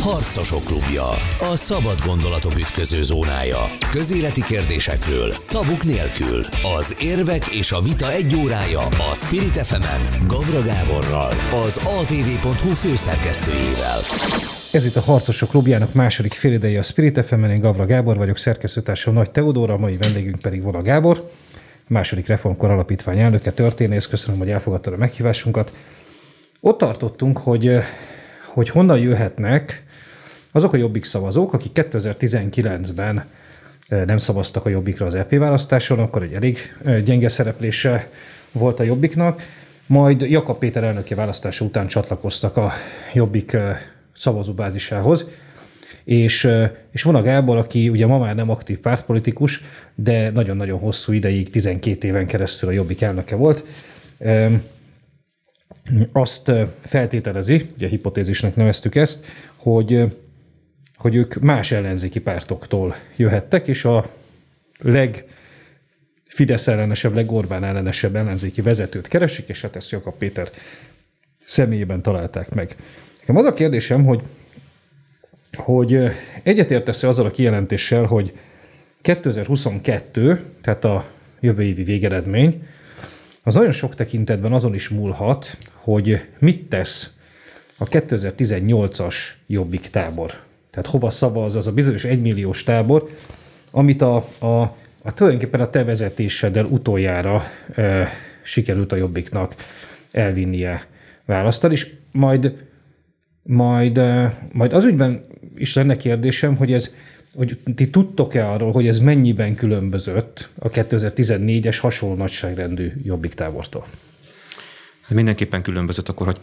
Harcosok 0.01 0.63
klubja. 0.63 1.09
A 1.39 1.55
szabad 1.55 1.97
gondolatok 2.05 2.57
ütköző 2.57 3.03
zónája. 3.03 3.69
Közéleti 3.91 4.41
kérdésekről, 4.41 5.29
tabuk 5.49 5.83
nélkül. 5.83 6.39
Az 6.77 6.95
érvek 7.01 7.45
és 7.59 7.71
a 7.71 7.81
vita 7.81 8.11
egy 8.11 8.35
órája 8.43 8.79
a 8.79 9.15
Spirit 9.15 9.57
fm 9.57 9.83
Gavra 10.27 10.61
Gáborral, 10.61 11.33
az 11.65 11.77
atv.hu 11.77 12.73
főszerkesztőjével. 12.73 14.61
Ez 14.71 14.86
itt 14.86 14.95
a 14.95 15.01
Harcosok 15.01 15.49
klubjának 15.49 15.93
második 15.93 16.34
félidei 16.34 16.77
a 16.77 16.84
Spirit 16.84 17.25
fm 17.25 17.43
én 17.43 17.60
Gavra 17.60 17.86
Gábor 17.86 18.17
vagyok, 18.17 18.38
szerkesztőtársam 18.38 19.13
Nagy 19.13 19.31
Teodóra, 19.31 19.73
a 19.73 19.77
mai 19.77 19.97
vendégünk 19.97 20.39
pedig 20.39 20.62
Vola 20.62 20.81
Gábor, 20.81 21.29
második 21.88 22.27
reformkor 22.27 22.69
alapítvány 22.69 23.19
elnöke, 23.19 23.51
történész. 23.51 24.07
Köszönöm, 24.07 24.39
hogy 24.39 24.49
elfogadtad 24.49 24.93
a 24.93 24.97
meghívásunkat. 24.97 25.73
Ott 26.60 26.77
tartottunk, 26.77 27.38
hogy, 27.38 27.77
hogy 28.45 28.69
honnan 28.69 28.99
jöhetnek 28.99 29.84
azok 30.51 30.73
a 30.73 30.77
jobbik 30.77 31.03
szavazók, 31.03 31.53
akik 31.53 31.71
2019-ben 31.73 33.25
nem 33.88 34.17
szavaztak 34.17 34.65
a 34.65 34.69
jobbikra 34.69 35.05
az 35.05 35.15
EP 35.15 35.36
választáson, 35.38 35.99
akkor 35.99 36.23
egy 36.23 36.34
elég 36.34 36.57
gyenge 37.03 37.29
szereplése 37.29 38.10
volt 38.51 38.79
a 38.79 38.84
jobbiknak, 38.84 39.41
majd 39.86 40.21
Jakab 40.21 40.57
Péter 40.57 40.84
elnöki 40.84 41.13
választása 41.13 41.65
után 41.65 41.88
csatlakoztak 41.88 42.57
a 42.57 42.71
jobbik 43.13 43.57
szavazóbázisához, 44.15 45.26
és, 46.04 46.50
és 46.91 47.04
Vona 47.04 47.21
Gábor, 47.21 47.58
aki 47.58 47.89
ugye 47.89 48.06
ma 48.06 48.17
már 48.17 48.36
nem 48.36 48.50
aktív 48.50 48.80
pártpolitikus, 48.80 49.62
de 49.95 50.32
nagyon-nagyon 50.32 50.80
hosszú 50.80 51.12
ideig, 51.12 51.50
12 51.50 52.08
éven 52.08 52.26
keresztül 52.26 52.69
a 52.69 52.71
Jobbik 52.71 53.02
elnöke 53.02 53.36
volt, 53.36 53.63
azt 56.12 56.52
feltételezi, 56.80 57.69
ugye 57.76 57.88
hipotézisnek 57.88 58.56
neveztük 58.56 58.95
ezt, 58.95 59.26
hogy 59.56 60.06
hogy 61.02 61.15
ők 61.15 61.34
más 61.34 61.71
ellenzéki 61.71 62.19
pártoktól 62.19 62.95
jöhettek, 63.15 63.67
és 63.67 63.86
a 63.86 64.10
leg 64.78 65.26
Fidesz 66.28 66.67
ellenesebb, 66.67 67.15
legorbán 67.15 67.63
ellenesebb 67.63 68.15
ellenzéki 68.15 68.62
vezetőt 68.62 69.08
keresik, 69.08 69.50
és 69.50 69.62
hát 69.62 69.76
ezt 69.76 69.91
Jakab 69.91 70.17
Péter 70.17 70.50
személyében 71.45 72.02
találták 72.02 72.50
meg. 72.50 72.76
Nekem 73.21 73.38
az 73.38 73.45
a 73.45 73.53
kérdésem, 73.53 74.05
hogy, 74.05 74.21
hogy 75.57 75.97
egyetértesz-e 76.43 77.07
azzal 77.07 77.25
a 77.25 77.31
kijelentéssel, 77.31 78.03
hogy 78.03 78.34
2022, 79.01 80.43
tehát 80.62 80.86
a 80.86 81.05
jövő 81.39 81.63
évi 81.63 81.84
végeredmény, 81.84 82.67
az 83.43 83.53
nagyon 83.53 83.71
sok 83.71 83.95
tekintetben 83.95 84.53
azon 84.53 84.73
is 84.73 84.89
múlhat, 84.89 85.57
hogy 85.73 86.21
mit 86.39 86.69
tesz 86.69 87.12
a 87.77 87.84
2018-as 87.84 89.15
jobbik 89.47 89.89
tábor. 89.89 90.39
Tehát 90.69 90.89
hova 90.89 91.10
szavaz 91.10 91.55
az 91.55 91.67
a 91.67 91.71
bizonyos 91.71 92.03
egymilliós 92.03 92.63
tábor, 92.63 93.10
amit 93.71 94.01
a, 94.01 94.15
a, 94.39 94.62
a 95.01 95.13
tulajdonképpen 95.13 95.62
a 95.62 95.69
te 95.69 95.84
vezetéseddel 95.84 96.65
utoljára 96.65 97.43
e, 97.75 98.07
sikerült 98.41 98.91
a 98.91 98.95
Jobbiknak 98.95 99.55
elvinnie 100.12 100.86
választani, 101.25 101.73
és 101.73 101.93
majd, 102.12 102.53
majd, 103.43 104.01
majd 104.51 104.73
az 104.73 104.86
ügyben 104.86 105.25
is 105.56 105.73
lenne 105.73 105.97
kérdésem, 105.97 106.56
hogy 106.56 106.73
ez 106.73 106.91
hogy 107.36 107.58
ti 107.75 107.89
tudtok-e 107.89 108.49
arról, 108.49 108.71
hogy 108.71 108.88
ez 108.88 108.99
mennyiben 108.99 109.56
különbözött 109.56 110.49
a 110.60 110.69
2014-es 110.69 111.77
hasonló 111.82 112.15
nagyságrendű 112.15 112.91
jobbik 113.04 113.34
tábortól? 113.34 113.86
Mindenképpen 115.08 115.62
különbözött, 115.62 116.10
akkor, 116.10 116.25
hogy 116.25 116.39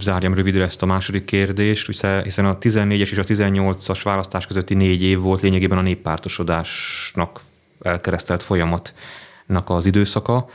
zárjam 0.00 0.34
rövidre 0.34 0.64
ezt 0.64 0.82
a 0.82 0.86
második 0.86 1.24
kérdést, 1.24 1.86
hiszen 2.22 2.44
a 2.44 2.58
14-es 2.58 3.10
és 3.10 3.18
a 3.18 3.24
18-as 3.24 4.00
választás 4.02 4.46
közötti 4.46 4.74
négy 4.74 5.02
év 5.02 5.18
volt 5.18 5.40
lényegében 5.40 5.78
a 5.78 5.82
néppártosodásnak 5.82 7.40
elkeresztelt 7.82 8.42
folyamatnak 8.42 9.70
az 9.70 9.86
időszaka. 9.86 10.48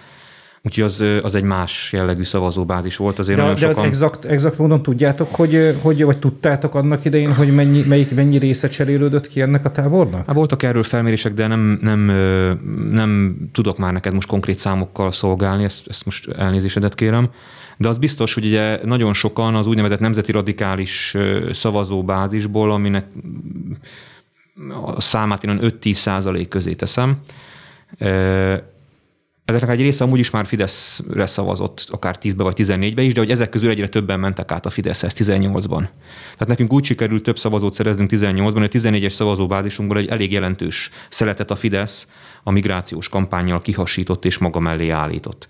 Úgyhogy 0.66 0.84
az, 0.84 1.04
az 1.24 1.36
egy 1.36 1.44
más 1.44 1.90
jellegű 1.92 2.24
szavazóbázis 2.24 2.98
volt. 2.98 3.20
Azért 3.20 3.40
de, 3.40 3.48
de 3.48 3.56
sokan... 3.56 3.86
exakt, 3.86 4.26
exakt 4.26 4.58
módon 4.58 4.82
tudjátok, 4.82 5.36
hogy, 5.36 5.78
hogy, 5.82 6.04
vagy 6.04 6.18
tudtátok 6.18 6.76
annak 6.76 7.06
idején, 7.06 7.34
hogy 7.34 7.54
mennyi, 7.54 7.82
melyik, 7.82 8.16
mennyi 8.16 8.38
része 8.38 8.68
cserélődött 8.68 9.28
ki 9.28 9.42
ennek 9.42 9.66
a 9.66 9.72
tábornak? 9.72 10.26
Hát 10.26 10.36
voltak 10.36 10.64
erről 10.64 10.84
felmérések, 10.84 11.34
de 11.34 11.48
nem, 11.48 11.80
nem, 11.82 12.00
nem 12.92 13.38
tudok 13.52 13.78
már 13.78 13.94
neked 13.94 14.14
most 14.14 14.28
konkrét 14.28 14.60
számokkal 14.60 15.12
szolgálni, 15.12 15.64
ezt, 15.64 15.88
ezt 15.88 16.06
most 16.06 16.30
elnézésedet 16.30 16.96
kérem. 16.96 17.30
De 17.78 17.88
az 17.88 17.98
biztos, 17.98 18.34
hogy 18.34 18.46
ugye 18.46 18.86
nagyon 18.86 19.14
sokan 19.14 19.56
az 19.56 19.68
úgynevezett 19.68 20.00
nemzeti 20.00 20.32
radikális 20.32 21.16
szavazóbázisból, 21.52 22.72
aminek 22.72 23.06
a 24.86 25.02
számát 25.02 25.44
én 25.44 25.60
5-10 25.62 25.94
százalék 25.94 26.48
közé 26.48 26.74
teszem, 26.74 27.18
Ezeknek 29.46 29.70
egy 29.70 29.82
része 29.82 30.04
amúgy 30.04 30.20
is 30.20 30.30
már 30.30 30.46
Fideszre 30.46 31.26
szavazott, 31.26 31.88
akár 31.92 32.18
10-be 32.22 32.44
vagy 32.44 32.56
14-be 32.58 33.02
is, 33.02 33.14
de 33.14 33.20
hogy 33.20 33.32
ezek 33.32 33.50
közül 33.50 33.70
egyre 33.70 33.88
többen 33.88 34.20
mentek 34.20 34.52
át 34.52 34.66
a 34.66 34.70
Fideszhez 34.70 35.14
18-ban. 35.18 35.88
Tehát 36.32 36.48
nekünk 36.48 36.74
úgy 36.74 36.84
sikerült 36.84 37.24
több 37.24 37.38
szavazót 37.38 37.74
szereznünk 37.74 38.10
18-ban, 38.14 38.52
hogy 38.54 38.64
a 38.64 38.68
14-es 38.68 39.10
szavazóbázisunkból 39.10 39.98
egy 39.98 40.10
elég 40.10 40.32
jelentős 40.32 40.90
szeletet 41.10 41.52
a 41.52 41.56
Fidesz 41.56 42.08
a 42.44 42.52
migrációs 42.52 43.10
kampányjal 43.10 43.62
kihasított 43.62 44.26
és 44.26 44.38
maga 44.38 44.60
mellé 44.60 44.90
állított. 44.90 45.48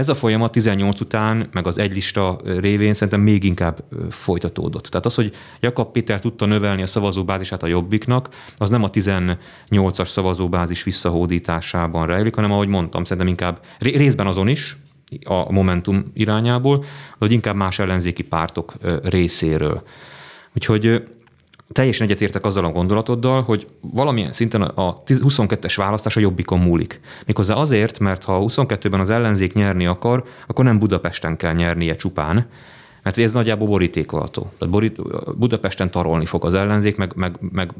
Ez 0.00 0.08
a 0.08 0.14
folyamat 0.14 0.52
18 0.52 1.00
után, 1.00 1.48
meg 1.52 1.66
az 1.66 1.78
egylista 1.78 2.40
révén 2.44 2.94
szerintem 2.94 3.20
még 3.20 3.44
inkább 3.44 3.84
folytatódott. 4.10 4.82
Tehát 4.82 5.06
az, 5.06 5.14
hogy 5.14 5.32
Jakab 5.60 5.92
Péter 5.92 6.20
tudta 6.20 6.46
növelni 6.46 6.82
a 6.82 6.86
szavazóbázisát 6.86 7.62
a 7.62 7.66
Jobbiknak, 7.66 8.28
az 8.56 8.70
nem 8.70 8.82
a 8.82 8.90
18-as 8.90 10.08
szavazóbázis 10.08 10.82
visszahódításában 10.82 12.06
rejlik, 12.06 12.34
hanem 12.34 12.52
ahogy 12.52 12.68
mondtam, 12.68 13.04
szerintem 13.04 13.26
inkább 13.26 13.60
részben 13.78 14.26
azon 14.26 14.48
is, 14.48 14.76
a 15.24 15.52
Momentum 15.52 16.04
irányából, 16.14 16.84
hogy 17.18 17.32
inkább 17.32 17.56
más 17.56 17.78
ellenzéki 17.78 18.22
pártok 18.22 18.74
részéről. 19.02 19.82
Úgyhogy 20.54 21.02
teljesen 21.72 22.06
egyetértek 22.06 22.44
azzal 22.44 22.64
a 22.64 22.70
gondolatoddal, 22.70 23.42
hogy 23.42 23.66
valamilyen 23.80 24.32
szinten 24.32 24.62
a 24.62 25.02
22-es 25.02 25.74
választás 25.76 26.16
a 26.16 26.20
jobbikon 26.20 26.58
múlik. 26.58 27.00
Méghozzá 27.26 27.54
azért, 27.54 27.98
mert 27.98 28.24
ha 28.24 28.44
22-ben 28.46 29.00
az 29.00 29.10
ellenzék 29.10 29.52
nyerni 29.52 29.86
akar, 29.86 30.24
akkor 30.46 30.64
nem 30.64 30.78
Budapesten 30.78 31.36
kell 31.36 31.52
nyernie 31.52 31.96
csupán, 31.96 32.46
mert 33.02 33.18
ez 33.18 33.32
nagyjából 33.32 33.68
borítékolható. 33.68 34.52
Budapesten 35.36 35.90
tarolni 35.90 36.26
fog 36.26 36.44
az 36.44 36.54
ellenzék, 36.54 36.96
meg, 36.96 37.12
meg, 37.14 37.36
meg 37.52 37.72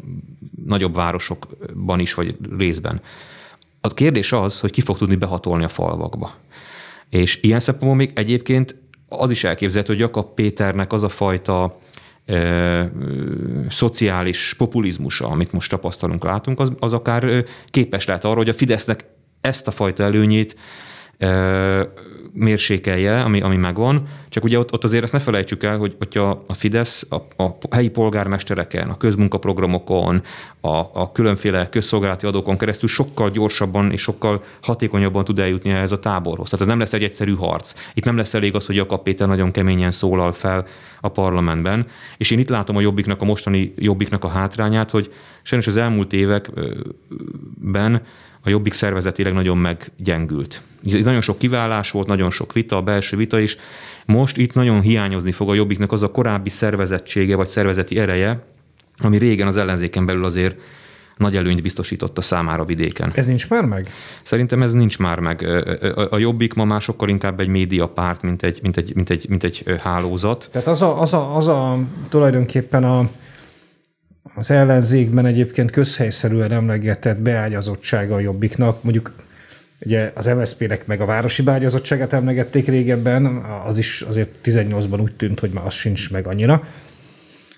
nagyobb 0.66 0.94
városokban 0.94 2.00
is, 2.00 2.14
vagy 2.14 2.36
részben. 2.58 3.00
A 3.80 3.88
kérdés 3.94 4.32
az, 4.32 4.60
hogy 4.60 4.70
ki 4.70 4.80
fog 4.80 4.98
tudni 4.98 5.16
behatolni 5.16 5.64
a 5.64 5.68
falvakba. 5.68 6.34
És 7.08 7.38
ilyen 7.42 7.60
szempontból 7.60 7.96
még 7.96 8.10
egyébként 8.14 8.74
az 9.08 9.30
is 9.30 9.44
elképzelhető, 9.44 9.92
hogy 9.92 10.02
Jakab 10.02 10.34
Péternek 10.34 10.92
az 10.92 11.02
a 11.02 11.08
fajta 11.08 11.78
szociális 13.68 14.54
populizmusa, 14.58 15.26
amit 15.26 15.52
most 15.52 15.70
tapasztalunk, 15.70 16.24
látunk, 16.24 16.60
az, 16.60 16.72
az 16.78 16.92
akár 16.92 17.44
képes 17.70 18.06
lehet 18.06 18.24
arra, 18.24 18.36
hogy 18.36 18.48
a 18.48 18.54
Fidesznek 18.54 19.04
ezt 19.40 19.66
a 19.66 19.70
fajta 19.70 20.02
előnyét 20.02 20.56
mérsékelje, 22.32 23.20
ami, 23.20 23.40
ami 23.40 23.56
megvan, 23.56 24.08
csak 24.28 24.44
ugye 24.44 24.58
ott, 24.58 24.72
ott 24.72 24.84
azért 24.84 25.02
ezt 25.02 25.12
ne 25.12 25.18
felejtsük 25.18 25.62
el, 25.62 25.78
hogy 25.78 25.94
hogyha 25.98 26.44
a 26.46 26.54
Fidesz 26.54 27.06
a, 27.10 27.42
a 27.42 27.56
helyi 27.70 27.88
polgármestereken, 27.88 28.88
a 28.88 28.96
közmunkaprogramokon, 28.96 30.22
a, 30.60 30.76
a 30.76 31.12
különféle 31.12 31.68
közszolgálati 31.68 32.26
adókon 32.26 32.58
keresztül 32.58 32.88
sokkal 32.88 33.30
gyorsabban 33.30 33.92
és 33.92 34.00
sokkal 34.00 34.44
hatékonyabban 34.62 35.24
tud 35.24 35.38
eljutni 35.38 35.70
ehhez 35.70 35.92
a 35.92 35.98
táborhoz. 35.98 36.50
Tehát 36.50 36.60
ez 36.60 36.70
nem 36.70 36.78
lesz 36.78 36.92
egy 36.92 37.02
egyszerű 37.02 37.34
harc. 37.34 37.74
Itt 37.94 38.04
nem 38.04 38.16
lesz 38.16 38.34
elég 38.34 38.54
az, 38.54 38.66
hogy 38.66 38.76
Jakab 38.76 39.02
Péter 39.02 39.28
nagyon 39.28 39.50
keményen 39.50 39.90
szólal 39.90 40.32
fel 40.32 40.66
a 41.00 41.08
parlamentben. 41.08 41.86
És 42.16 42.30
én 42.30 42.38
itt 42.38 42.48
látom 42.48 42.76
a 42.76 42.80
jobbiknak, 42.80 43.22
a 43.22 43.24
mostani 43.24 43.72
jobbiknak 43.76 44.24
a 44.24 44.28
hátrányát, 44.28 44.90
hogy 44.90 45.12
sajnos 45.42 45.66
az 45.66 45.76
elmúlt 45.76 46.12
években 46.12 48.02
a 48.42 48.48
Jobbik 48.48 48.72
szervezetileg 48.72 49.32
nagyon 49.32 49.58
meggyengült. 49.58 50.62
Nagyon 50.82 51.20
sok 51.20 51.38
kiválás 51.38 51.90
volt, 51.90 52.06
nagyon 52.06 52.30
sok 52.30 52.52
vita, 52.52 52.76
a 52.76 52.82
belső 52.82 53.16
vita 53.16 53.38
is. 53.38 53.56
Most 54.06 54.36
itt 54.36 54.54
nagyon 54.54 54.80
hiányozni 54.80 55.32
fog 55.32 55.48
a 55.48 55.54
Jobbiknak 55.54 55.92
az 55.92 56.02
a 56.02 56.10
korábbi 56.10 56.48
szervezettsége 56.48 57.36
vagy 57.36 57.48
szervezeti 57.48 57.98
ereje, 57.98 58.44
ami 58.98 59.16
régen 59.16 59.46
az 59.46 59.56
ellenzéken 59.56 60.06
belül 60.06 60.24
azért 60.24 60.60
nagy 61.16 61.36
előnyt 61.36 61.62
biztosított 61.62 62.18
a 62.18 62.22
számára 62.22 62.64
vidéken. 62.64 63.12
Ez 63.14 63.26
nincs 63.26 63.48
már 63.48 63.64
meg? 63.64 63.90
Szerintem 64.22 64.62
ez 64.62 64.72
nincs 64.72 64.98
már 64.98 65.18
meg. 65.18 65.42
A 66.10 66.18
Jobbik 66.18 66.54
ma 66.54 66.64
már 66.64 66.80
sokkal 66.80 67.08
inkább 67.08 67.40
egy 67.40 67.48
médiapárt, 67.48 68.22
mint 68.22 68.42
egy, 68.42 68.58
mint 68.62 68.76
egy, 68.76 68.92
mint 68.94 69.10
egy, 69.10 69.28
mint 69.28 69.44
egy 69.44 69.64
hálózat. 69.82 70.48
Tehát 70.52 70.68
az 70.68 70.82
a, 70.82 71.00
az 71.00 71.14
a, 71.14 71.36
az 71.36 71.48
a 71.48 71.78
tulajdonképpen 72.08 72.84
a, 72.84 73.10
az 74.34 74.50
ellenzékben 74.50 75.26
egyébként 75.26 75.70
közhelyszerűen 75.70 76.52
emlegetett 76.52 77.20
beágyazottsága 77.20 78.14
a 78.14 78.20
Jobbiknak, 78.20 78.82
mondjuk 78.82 79.12
ugye 79.80 80.12
az 80.14 80.26
MSZP-nek 80.26 80.86
meg 80.86 81.00
a 81.00 81.04
városi 81.04 81.42
beágyazottságát 81.42 82.12
emlegették 82.12 82.66
régebben, 82.66 83.26
az 83.66 83.78
is 83.78 84.02
azért 84.02 84.30
18-ban 84.44 85.00
úgy 85.00 85.14
tűnt, 85.14 85.40
hogy 85.40 85.50
már 85.50 85.66
az 85.66 85.74
sincs 85.74 86.10
meg 86.10 86.26
annyira 86.26 86.62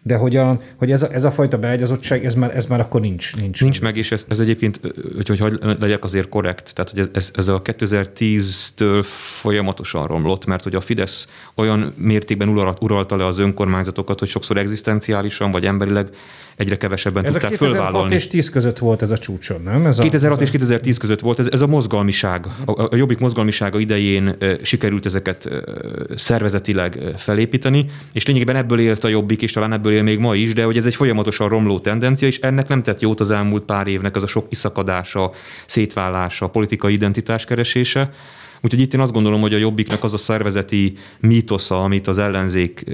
de 0.04 0.16
hogy, 0.16 0.36
a, 0.36 0.60
hogy 0.76 0.90
ez, 0.90 1.02
a, 1.02 1.12
ez 1.12 1.24
a 1.24 1.30
fajta 1.30 1.58
beágyazottság, 1.58 2.24
ez 2.24 2.34
már, 2.34 2.56
ez 2.56 2.66
már 2.66 2.80
akkor 2.80 3.00
nincs. 3.00 3.36
Nincs, 3.36 3.62
nincs 3.62 3.80
meg, 3.80 3.96
és 3.96 4.12
ez, 4.12 4.24
ez 4.28 4.40
egyébként, 4.40 4.80
hogy, 5.26 5.38
hogy 5.38 5.58
legyek 5.78 6.04
azért 6.04 6.28
korrekt, 6.28 6.74
tehát 6.74 6.90
hogy 6.90 7.08
ez, 7.12 7.30
ez, 7.34 7.48
a 7.48 7.62
2010-től 7.62 9.04
folyamatosan 9.40 10.06
romlott, 10.06 10.46
mert 10.46 10.62
hogy 10.62 10.74
a 10.74 10.80
Fidesz 10.80 11.28
olyan 11.54 11.94
mértékben 11.96 12.74
uralta 12.80 13.16
le 13.16 13.26
az 13.26 13.38
önkormányzatokat, 13.38 14.18
hogy 14.18 14.28
sokszor 14.28 14.56
egzisztenciálisan 14.56 15.50
vagy 15.50 15.64
emberileg 15.64 16.08
egyre 16.56 16.76
kevesebben 16.76 17.24
ez 17.24 17.32
tudták 17.32 17.50
a 17.50 17.54
2006 17.54 17.74
fölvállalni. 17.74 18.14
és 18.14 18.28
10 18.28 18.50
között 18.50 18.78
volt 18.78 19.02
ez 19.02 19.10
a 19.10 19.18
csúcson, 19.18 19.62
nem? 19.62 19.86
Ez 19.86 19.98
a, 19.98 20.02
2006 20.02 20.40
ez 20.40 20.44
és 20.44 20.50
2010 20.50 20.96
között 20.98 21.20
volt, 21.20 21.38
ez, 21.38 21.48
ez 21.50 21.60
a 21.60 21.66
mozgalmiság. 21.66 22.46
A, 22.64 22.82
a 22.82 22.96
Jobbik 22.96 23.18
mozgalmisága 23.18 23.78
idején 23.78 24.36
e, 24.38 24.56
sikerült 24.62 25.06
ezeket 25.06 25.46
e, 25.46 25.62
szervezetileg 26.14 26.98
felépíteni, 27.16 27.86
és 28.12 28.26
lényegében 28.26 28.56
ebből 28.56 28.80
élt 28.80 29.04
a 29.04 29.08
Jobbik, 29.08 29.42
és 29.42 29.52
talán 29.52 29.72
ebből 29.72 29.92
él 29.92 30.02
még 30.02 30.18
ma 30.18 30.34
is, 30.34 30.52
de 30.52 30.64
hogy 30.64 30.76
ez 30.76 30.86
egy 30.86 30.94
folyamatosan 30.94 31.48
romló 31.48 31.80
tendencia, 31.80 32.28
és 32.28 32.38
ennek 32.38 32.68
nem 32.68 32.82
tett 32.82 33.00
jót 33.00 33.20
az 33.20 33.30
elmúlt 33.30 33.62
pár 33.62 33.86
évnek 33.86 34.16
az 34.16 34.22
a 34.22 34.26
sok 34.26 34.48
kiszakadása, 34.48 35.30
szétválása, 35.66 36.46
politikai 36.46 36.92
identitás 36.92 37.44
keresése. 37.44 38.10
Úgyhogy 38.62 38.80
itt 38.80 38.94
én 38.94 39.00
azt 39.00 39.12
gondolom, 39.12 39.40
hogy 39.40 39.54
a 39.54 39.58
Jobbiknak 39.58 40.04
az 40.04 40.14
a 40.14 40.16
szervezeti 40.16 40.96
mítosza, 41.20 41.82
amit 41.82 42.06
az 42.06 42.18
ellenzék 42.18 42.84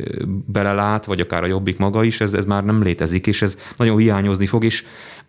belelát, 0.46 1.04
vagy 1.04 1.20
akár 1.20 1.42
a 1.42 1.46
Jobbik 1.46 1.78
maga 1.78 2.04
is, 2.04 2.20
ez, 2.20 2.32
ez 2.32 2.44
már 2.44 2.64
nem 2.64 2.82
létezik, 2.82 3.26
és 3.26 3.42
ez 3.42 3.58
nagyon 3.76 3.98
hiányozni 3.98 4.46
fog, 4.46 4.64
és 4.64 4.84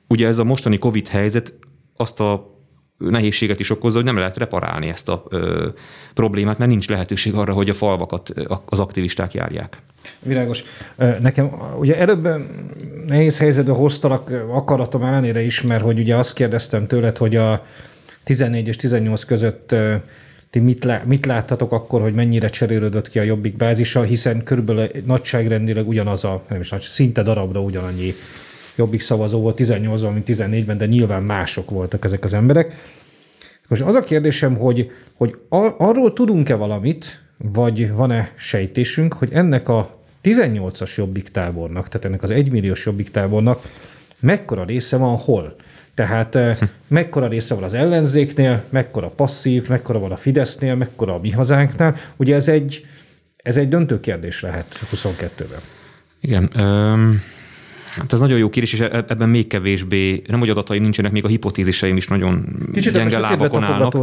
ugye 0.08 0.28
ez 0.28 0.38
a 0.38 0.43
mostani 0.43 0.78
Covid 0.78 1.08
helyzet 1.08 1.54
azt 1.95 2.19
a 2.19 2.58
nehézséget 2.97 3.60
is 3.60 3.69
okozza, 3.69 3.95
hogy 3.95 4.06
nem 4.06 4.17
lehet 4.17 4.38
reparálni 4.38 4.88
ezt 4.88 5.10
a 5.10 5.23
ö, 5.30 5.67
problémát, 6.13 6.58
mert 6.58 6.69
nincs 6.71 6.88
lehetőség 6.88 7.34
arra, 7.34 7.54
hogy 7.54 7.69
a 7.69 7.73
falvakat 7.73 8.34
az 8.65 8.80
aktivisták 8.80 9.34
járják. 9.34 9.82
Világos. 10.19 10.63
Nekem 11.21 11.52
ugye 11.80 11.97
előbb 11.97 12.28
nehéz 13.08 13.39
helyzetbe 13.39 13.71
hoztalak 13.71 14.32
akaratom 14.52 15.04
ellenére 15.04 15.41
is, 15.41 15.62
mert 15.62 15.84
hogy 15.84 15.99
ugye 15.99 16.15
azt 16.15 16.34
kérdeztem 16.34 16.88
tőled, 16.88 17.17
hogy 17.17 17.36
a 17.36 17.65
14 18.23 18.67
és 18.67 18.75
18 18.75 19.23
között 19.23 19.75
ti 20.50 20.60
mit, 20.60 20.84
lá, 20.84 21.04
mit 21.06 21.26
láttatok 21.26 21.72
akkor, 21.72 22.02
hogy 22.02 22.14
mennyire 22.14 22.50
cserélődött 22.50 23.10
ki 23.10 23.20
a 23.20 23.24
Jobbik 23.24 23.58
bázisa, 23.58 24.02
hiszen 24.02 24.44
körülbelül 24.44 24.90
nagyságrendileg 25.06 25.88
ugyanaz 25.88 26.24
a, 26.24 26.44
nem 26.50 26.60
is 26.60 26.70
nagy, 26.70 26.82
szinte 26.82 27.24
darabra 27.24 27.62
ugyanannyi 27.62 28.14
Jobbik 28.76 29.02
szavazó 29.02 29.40
volt 29.40 29.60
18-ban, 29.62 30.14
mint 30.14 30.30
14-ben, 30.30 30.78
de 30.78 30.86
nyilván 30.86 31.24
mások 31.24 31.70
voltak 31.70 32.06
ezek 32.06 32.24
az 32.24 32.34
emberek. 32.34 32.76
Most 33.68 33.82
az 33.82 33.96
a 33.96 34.04
kérdésem, 34.04 34.56
hogy, 34.56 34.92
hogy 35.14 35.38
arról 35.78 36.14
tudunk-e 36.14 36.56
valamit, 36.56 37.22
vagy 37.38 37.92
van-e 37.92 38.32
sejtésünk, 38.36 39.14
hogy 39.14 39.30
ennek 39.32 39.70
a 39.70 39.98
18-as 40.24 40.96
Jobbik 40.96 41.30
tábornak, 41.30 41.88
tehát 41.88 42.06
ennek 42.06 42.24
az 42.24 42.30
1 42.32 42.52
milliós 42.52 42.86
Jobbik 42.86 43.12
tábornak 43.12 43.62
mekkora 44.20 44.64
része 44.64 44.98
van 44.98 45.18
hol? 45.18 45.56
Tehát 46.00 46.36
hm. 46.36 46.66
mekkora 46.88 47.28
része 47.28 47.54
van 47.54 47.64
az 47.64 47.74
ellenzéknél, 47.74 48.64
mekkora 48.70 49.08
passzív, 49.08 49.68
mekkora 49.68 50.00
van 50.00 50.12
a 50.12 50.16
Fidesznél, 50.16 50.76
mekkora 50.76 51.14
a 51.14 51.20
mi 51.20 51.32
hazánknál. 51.32 51.96
Ugye 52.18 52.36
ez 52.36 52.48
egy, 52.48 52.86
ez 53.38 53.58
egy 53.58 53.68
döntő 53.68 54.00
kérdés 54.00 54.42
lehet 54.42 54.80
22-ben. 54.96 55.60
Igen. 56.20 56.50
Um... 56.58 57.22
Hát 57.90 58.14
ez 58.14 58.20
nagyon 58.20 58.38
jó 58.38 58.50
kérdés, 58.50 58.74
és 58.74 58.80
e- 58.80 59.06
ebben 59.08 59.30
még 59.30 59.48
kevésbé, 59.48 60.22
nem 60.28 60.40
hogy 60.40 60.50
adataim 60.50 60.82
nincsenek, 60.82 61.12
még 61.12 61.26
a 61.26 61.28
hipotéziseim 61.28 61.98
is 61.98 62.08
nagyon 62.08 62.46
Kicsit 62.74 62.94
gyenge 62.94 63.20
lábakon 63.20 63.64
állnak. 63.64 63.96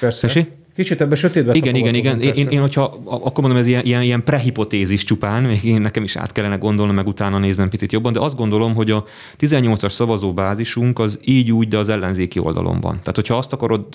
persze. 0.00 0.26
Tessé? 0.26 0.46
Kicsit 0.74 1.00
ebbe 1.00 1.14
sötétbe 1.14 1.54
Igen, 1.54 1.74
igen, 1.74 1.94
igen. 1.94 2.20
Én, 2.20 2.32
én, 2.34 2.48
én, 2.48 2.60
hogyha 2.60 2.82
akkor 3.04 3.40
mondom, 3.40 3.60
ez 3.60 3.66
ilyen, 3.66 3.84
ilyen, 3.84 4.02
ilyen 4.02 4.24
prehipotézis 4.24 5.04
csupán, 5.04 5.42
még 5.42 5.64
én 5.64 5.80
nekem 5.80 6.02
is 6.02 6.16
át 6.16 6.32
kellene 6.32 6.56
gondolnom, 6.56 6.94
meg 6.94 7.06
utána 7.06 7.38
néznem 7.38 7.68
picit 7.68 7.92
jobban, 7.92 8.12
de 8.12 8.20
azt 8.20 8.36
gondolom, 8.36 8.74
hogy 8.74 8.90
a 8.90 9.04
18-as 9.40 9.90
szavazóbázisunk 9.90 10.98
az 10.98 11.18
így 11.24 11.52
úgy, 11.52 11.68
de 11.68 11.78
az 11.78 11.88
ellenzéki 11.88 12.38
oldalon 12.38 12.80
van. 12.80 12.98
Tehát, 12.98 13.14
hogyha 13.14 13.36
azt 13.36 13.52
akarod, 13.52 13.86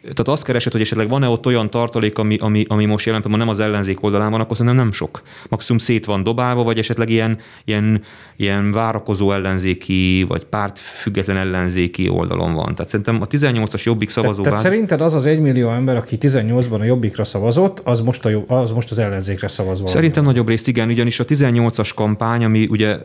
tehát 0.00 0.28
azt 0.28 0.44
keresed, 0.44 0.72
hogy 0.72 0.80
esetleg 0.80 1.08
van-e 1.08 1.28
ott 1.28 1.46
olyan 1.46 1.70
tartalék, 1.70 2.18
ami, 2.18 2.36
ami, 2.36 2.64
ami 2.68 2.84
most 2.84 3.06
jelen 3.06 3.22
nem 3.28 3.48
az 3.48 3.60
ellenzék 3.60 4.02
oldalán 4.02 4.30
van, 4.30 4.40
akkor 4.40 4.56
szerintem 4.56 4.82
nem 4.82 4.92
sok. 4.92 5.22
Maximum 5.48 5.78
szét 5.78 6.04
van 6.04 6.22
dobálva, 6.22 6.62
vagy 6.62 6.78
esetleg 6.78 7.10
ilyen, 7.10 7.38
ilyen, 7.64 8.02
ilyen 8.36 8.72
várakozó 8.72 9.32
ellenzéki, 9.32 10.24
vagy 10.28 10.44
párt 10.44 10.78
független 10.78 11.36
ellenzéki 11.36 12.08
oldalon 12.08 12.54
van. 12.54 12.74
Tehát 12.74 12.88
szerintem 12.88 13.20
a 13.22 13.26
18-as 13.26 13.82
jobbik 13.82 14.10
szavazóbázis... 14.10 14.42
Tehát, 14.42 14.62
tehát 14.62 14.72
szerinted 14.72 15.00
az 15.00 15.14
az 15.14 15.26
egy 15.26 15.40
millió 15.40 15.68
ember, 15.78 15.96
aki 15.96 16.16
18-ban 16.20 16.80
a 16.80 16.84
Jobbikra 16.84 17.24
szavazott, 17.24 17.80
az 17.84 18.00
most, 18.00 18.24
a, 18.24 18.44
az, 18.46 18.72
most 18.72 18.90
az 18.90 18.98
ellenzékre 18.98 19.48
szavaz 19.48 19.78
valami. 19.78 19.94
Szerintem 19.94 20.22
nagyobb 20.22 20.48
részt 20.48 20.68
igen, 20.68 20.88
ugyanis 20.88 21.20
a 21.20 21.24
18-as 21.24 21.90
kampány, 21.94 22.44
ami 22.44 22.66
ugye 22.70 22.98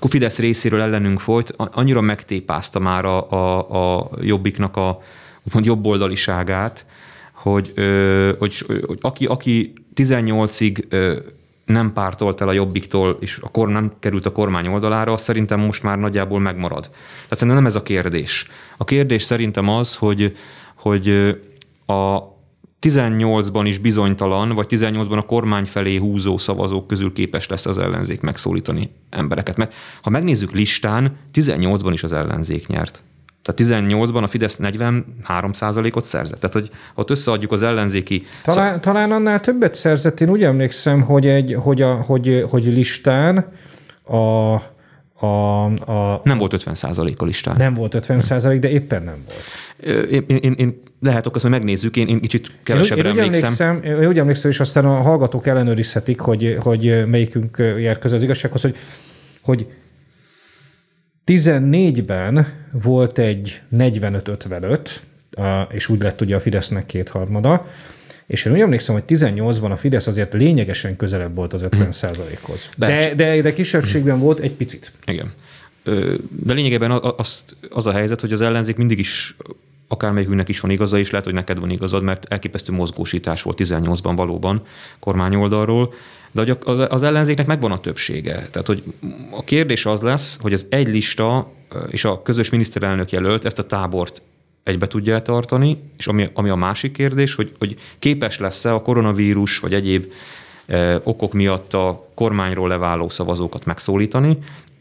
a 0.00 0.08
Fidesz 0.08 0.38
részéről 0.38 0.80
ellenünk 0.80 1.20
folyt, 1.20 1.54
annyira 1.56 2.00
megtépázta 2.00 2.78
már 2.78 3.04
a, 3.04 3.30
a, 3.30 3.98
a 3.98 4.10
Jobbiknak 4.20 4.76
a 4.76 5.02
úgymond 5.46 5.64
jobboldaliságát, 5.64 6.86
hogy, 7.32 7.72
hogy, 8.38 8.64
hogy 8.86 8.98
aki, 9.00 9.26
aki 9.26 9.72
18-ig 9.94 10.84
nem 11.64 11.92
pártolt 11.92 12.40
el 12.40 12.48
a 12.48 12.52
Jobbiktól, 12.52 13.16
és 13.20 13.38
a 13.42 13.50
kor 13.50 13.68
nem 13.68 13.92
került 13.98 14.26
a 14.26 14.32
kormány 14.32 14.66
oldalára, 14.66 15.16
szerintem 15.16 15.60
most 15.60 15.82
már 15.82 15.98
nagyjából 15.98 16.40
megmarad. 16.40 16.82
Tehát 16.82 17.28
szerintem 17.28 17.62
nem 17.62 17.66
ez 17.66 17.76
a 17.76 17.82
kérdés. 17.82 18.46
A 18.76 18.84
kérdés 18.84 19.22
szerintem 19.22 19.68
az, 19.68 19.94
hogy, 19.94 20.36
hogy 20.76 21.08
a 21.86 22.34
18-ban 22.80 23.62
is 23.64 23.78
bizonytalan, 23.78 24.54
vagy 24.54 24.66
18-ban 24.70 25.16
a 25.16 25.22
kormány 25.22 25.64
felé 25.64 25.96
húzó 25.96 26.38
szavazók 26.38 26.86
közül 26.86 27.12
képes 27.12 27.48
lesz 27.48 27.66
az 27.66 27.78
ellenzék 27.78 28.20
megszólítani 28.20 28.90
embereket. 29.10 29.56
Mert 29.56 29.74
ha 30.02 30.10
megnézzük 30.10 30.52
listán, 30.52 31.16
18-ban 31.34 31.90
is 31.92 32.02
az 32.02 32.12
ellenzék 32.12 32.66
nyert. 32.66 33.02
Tehát 33.42 33.88
18-ban 33.88 34.22
a 34.22 34.28
Fidesz 34.28 34.58
43%-ot 34.62 36.04
szerzett. 36.04 36.40
Tehát, 36.40 36.54
hogy 36.54 36.70
ott 36.94 37.10
összeadjuk 37.10 37.52
az 37.52 37.62
ellenzéki... 37.62 38.26
Talán, 38.42 38.72
szak... 38.72 38.80
talán 38.80 39.12
annál 39.12 39.40
többet 39.40 39.74
szerzett. 39.74 40.20
Én 40.20 40.30
úgy 40.30 40.42
emlékszem, 40.42 41.00
hogy, 41.00 41.26
egy, 41.26 41.56
hogy, 41.58 41.82
a, 41.82 41.94
hogy, 41.94 42.44
hogy 42.50 42.64
listán 42.64 43.52
a, 44.02 44.54
a, 45.18 45.64
a, 45.64 46.20
nem 46.24 46.38
volt 46.38 46.52
50 46.52 46.74
a 47.16 47.24
listán. 47.24 47.56
Nem 47.56 47.74
volt 47.74 47.94
50 47.94 48.20
százalék, 48.20 48.60
de 48.60 48.68
éppen 48.68 49.02
nem 49.02 49.24
volt. 49.24 50.10
Én, 50.10 50.24
én, 50.26 50.52
én 50.52 50.82
lehet, 51.00 51.26
akkor 51.26 51.40
hogy 51.40 51.50
megnézzük, 51.50 51.96
én, 51.96 52.08
én 52.08 52.20
kicsit 52.20 52.50
kevesebbre 52.62 53.08
én, 53.08 53.14
én 53.14 53.22
emlékszem. 53.22 53.68
emlékszem. 53.68 54.00
Én 54.02 54.08
úgy 54.08 54.18
emlékszem, 54.18 54.50
és 54.50 54.60
aztán 54.60 54.84
a 54.84 55.00
hallgatók 55.00 55.46
ellenőrizhetik, 55.46 56.20
hogy, 56.20 56.56
hogy 56.60 57.06
melyikünk 57.06 57.56
jár 57.78 57.98
közel 57.98 58.16
az 58.16 58.22
igazsághoz, 58.22 58.62
hogy, 58.62 58.76
hogy 59.42 59.66
14-ben 61.26 62.46
volt 62.72 63.18
egy 63.18 63.62
45-55, 63.76 64.78
és 65.70 65.88
úgy 65.88 66.02
lett 66.02 66.20
ugye 66.20 66.36
a 66.36 66.40
Fidesznek 66.40 66.86
kétharmada, 66.86 67.66
és 68.26 68.44
én 68.44 68.52
úgy 68.52 68.60
emlékszem, 68.60 68.94
hogy 68.94 69.04
18-ban 69.08 69.70
a 69.70 69.76
Fidesz 69.76 70.06
azért 70.06 70.32
lényegesen 70.32 70.96
közelebb 70.96 71.34
volt 71.34 71.52
az 71.52 71.64
50% 71.70 72.38
hoz 72.40 72.70
De, 72.76 73.14
de, 73.14 73.40
de 73.40 73.52
kisebbségben 73.52 74.18
volt 74.18 74.38
egy 74.38 74.52
picit. 74.52 74.92
Igen. 75.06 75.32
De 76.28 76.52
lényegében 76.52 76.90
az, 76.90 77.44
az 77.70 77.86
a 77.86 77.92
helyzet, 77.92 78.20
hogy 78.20 78.32
az 78.32 78.40
ellenzék 78.40 78.76
mindig 78.76 78.98
is 78.98 79.36
akármelyikünknek 79.88 80.48
is 80.48 80.60
van 80.60 80.70
igaza, 80.70 80.98
és 80.98 81.10
lehet, 81.10 81.26
hogy 81.26 81.34
neked 81.34 81.58
van 81.58 81.70
igazad, 81.70 82.02
mert 82.02 82.24
elképesztő 82.32 82.72
mozgósítás 82.72 83.42
volt 83.42 83.58
18-ban 83.62 84.12
valóban 84.16 84.62
kormányoldalról, 84.98 85.94
de 86.32 86.56
az, 86.64 86.78
az 86.88 87.02
ellenzéknek 87.02 87.46
megvan 87.46 87.72
a 87.72 87.80
többsége. 87.80 88.48
Tehát, 88.50 88.66
hogy 88.66 88.82
a 89.30 89.44
kérdés 89.44 89.86
az 89.86 90.00
lesz, 90.00 90.38
hogy 90.40 90.52
az 90.52 90.66
egy 90.68 90.88
lista 90.88 91.52
és 91.90 92.04
a 92.04 92.22
közös 92.22 92.50
miniszterelnök 92.50 93.12
jelölt 93.12 93.44
ezt 93.44 93.58
a 93.58 93.66
tábort 93.66 94.22
egybe 94.66 94.86
tudja 94.86 95.22
tartani, 95.22 95.82
és 95.96 96.06
ami, 96.06 96.30
ami 96.34 96.48
a 96.48 96.54
másik 96.54 96.92
kérdés, 96.92 97.34
hogy, 97.34 97.52
hogy 97.58 97.76
képes 97.98 98.38
lesz-e 98.38 98.74
a 98.74 98.82
koronavírus 98.82 99.58
vagy 99.58 99.74
egyéb 99.74 100.12
e, 100.66 101.00
okok 101.04 101.32
miatt 101.32 101.74
a 101.74 102.08
kormányról 102.14 102.68
leváló 102.68 103.08
szavazókat 103.08 103.64
megszólítani, 103.64 104.38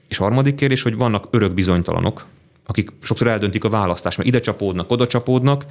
és 0.08 0.18
harmadik 0.18 0.56
kérdés, 0.56 0.82
hogy 0.82 0.98
vannak 0.98 1.28
örök 1.30 1.54
bizonytalanok, 1.54 2.26
akik 2.66 2.92
sokszor 3.02 3.28
eldöntik 3.28 3.64
a 3.64 3.70
választást, 3.70 4.18
mert 4.18 4.30
ide 4.30 4.40
csapódnak, 4.40 4.92
oda 4.92 5.08
csapódnak, 5.08 5.66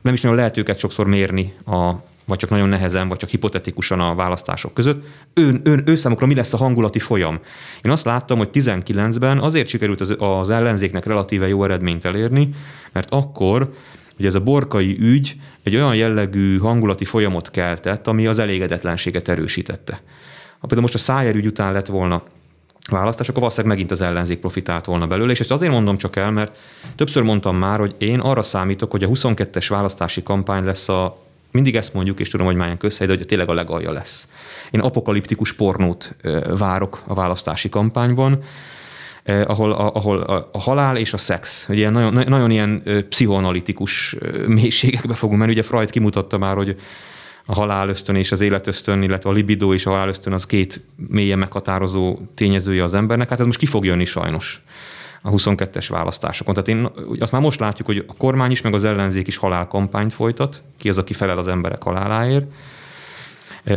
nem 0.00 0.14
is 0.14 0.20
nagyon 0.20 0.36
lehet 0.36 0.56
őket 0.56 0.78
sokszor 0.78 1.06
mérni 1.06 1.54
a 1.66 1.94
vagy 2.24 2.38
csak 2.38 2.50
nagyon 2.50 2.68
nehezen, 2.68 3.08
vagy 3.08 3.18
csak 3.18 3.28
hipotetikusan 3.28 4.00
a 4.00 4.14
választások 4.14 4.74
között. 4.74 5.04
Ön, 5.34 5.60
ön, 5.64 5.82
ő 5.86 5.96
számukra 5.96 6.26
mi 6.26 6.34
lesz 6.34 6.52
a 6.52 6.56
hangulati 6.56 6.98
folyam? 6.98 7.40
Én 7.82 7.90
azt 7.90 8.04
láttam, 8.04 8.38
hogy 8.38 8.48
19-ben 8.52 9.38
azért 9.38 9.68
sikerült 9.68 10.00
az, 10.00 10.14
az 10.18 10.50
ellenzéknek 10.50 11.06
relatíve 11.06 11.48
jó 11.48 11.64
eredményt 11.64 12.04
elérni, 12.04 12.54
mert 12.92 13.10
akkor 13.10 13.72
hogy 14.16 14.28
ez 14.28 14.34
a 14.34 14.40
borkai 14.40 14.96
ügy 15.00 15.36
egy 15.62 15.74
olyan 15.74 15.94
jellegű 15.94 16.58
hangulati 16.58 17.04
folyamot 17.04 17.50
keltett, 17.50 18.06
ami 18.06 18.26
az 18.26 18.38
elégedetlenséget 18.38 19.28
erősítette. 19.28 19.92
Ha 20.58 20.66
például 20.66 20.80
most 20.80 20.94
a 20.94 20.98
Szájer 20.98 21.34
ügy 21.34 21.46
után 21.46 21.72
lett 21.72 21.86
volna 21.86 22.22
választás, 22.90 23.28
akkor 23.28 23.40
valószínűleg 23.40 23.76
megint 23.76 23.90
az 23.90 24.00
ellenzék 24.00 24.38
profitált 24.38 24.84
volna 24.84 25.06
belőle, 25.06 25.30
és 25.30 25.40
ezt 25.40 25.50
azért 25.50 25.72
mondom 25.72 25.96
csak 25.96 26.16
el, 26.16 26.30
mert 26.30 26.56
többször 26.96 27.22
mondtam 27.22 27.56
már, 27.56 27.78
hogy 27.78 27.94
én 27.98 28.18
arra 28.18 28.42
számítok, 28.42 28.90
hogy 28.90 29.02
a 29.02 29.08
22-es 29.08 29.66
választási 29.68 30.22
kampány 30.22 30.64
lesz 30.64 30.88
a 30.88 31.22
mindig 31.50 31.76
ezt 31.76 31.94
mondjuk, 31.94 32.20
és 32.20 32.28
tudom, 32.28 32.46
hogy 32.46 32.56
már 32.56 32.76
közhely, 32.76 33.06
de 33.06 33.16
hogy 33.16 33.26
tényleg 33.26 33.48
a 33.48 33.54
legalja 33.54 33.92
lesz. 33.92 34.26
Én 34.70 34.80
apokaliptikus 34.80 35.52
pornót 35.52 36.16
várok 36.58 37.02
a 37.06 37.14
választási 37.14 37.68
kampányban, 37.68 38.42
ahol, 39.24 39.72
a, 39.72 39.94
ahol 39.94 40.20
a, 40.52 40.58
halál 40.58 40.96
és 40.96 41.12
a 41.12 41.18
szex, 41.18 41.66
ugye 41.68 41.90
nagyon, 41.90 42.28
nagyon 42.28 42.50
ilyen 42.50 42.82
pszichoanalitikus 43.08 44.16
mélységekbe 44.46 45.14
fogunk 45.14 45.38
menni. 45.38 45.52
Ugye 45.52 45.62
Freud 45.62 45.90
kimutatta 45.90 46.38
már, 46.38 46.56
hogy 46.56 46.76
a 47.44 47.54
halál 47.54 47.88
ösztön 47.88 48.16
és 48.16 48.32
az 48.32 48.40
ösztön, 48.64 49.02
illetve 49.02 49.30
a 49.30 49.32
libido 49.32 49.74
és 49.74 49.86
a 49.86 49.90
halál 49.90 50.08
ösztön 50.08 50.32
az 50.32 50.46
két 50.46 50.80
mélyen 51.08 51.38
meghatározó 51.38 52.18
tényezője 52.34 52.82
az 52.82 52.94
embernek. 52.94 53.28
Hát 53.28 53.40
ez 53.40 53.46
most 53.46 53.58
ki 53.58 53.66
fog 53.66 53.84
jönni 53.84 54.04
sajnos 54.04 54.62
a 55.22 55.30
22-es 55.30 55.86
választásokon. 55.88 56.54
Tehát 56.54 56.68
én 56.68 56.88
azt 57.20 57.32
már 57.32 57.40
most 57.40 57.60
látjuk, 57.60 57.86
hogy 57.86 58.04
a 58.08 58.14
kormány 58.18 58.50
is, 58.50 58.60
meg 58.60 58.74
az 58.74 58.84
ellenzék 58.84 59.26
is 59.26 59.36
halálkampányt 59.36 60.12
folytat, 60.12 60.62
ki 60.78 60.88
az, 60.88 60.98
aki 60.98 61.12
felel 61.12 61.38
az 61.38 61.48
emberek 61.48 61.82
haláláért. 61.82 62.52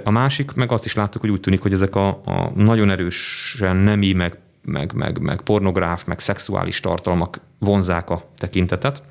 A 0.03 0.11
másik, 0.11 0.53
meg 0.53 0.71
azt 0.71 0.85
is 0.85 0.95
láttuk, 0.95 1.21
hogy 1.21 1.29
úgy 1.29 1.39
tűnik, 1.39 1.61
hogy 1.61 1.73
ezek 1.73 1.95
a, 1.95 2.07
a 2.07 2.51
nagyon 2.55 2.89
erősen 2.89 3.75
nemi, 3.75 4.13
meg, 4.13 4.37
meg, 4.61 4.93
meg, 4.93 5.19
meg 5.19 5.41
pornográf, 5.41 6.03
meg 6.05 6.19
szexuális 6.19 6.79
tartalmak 6.79 7.39
vonzák 7.59 8.09
a 8.09 8.23
tekintetet. 8.37 9.03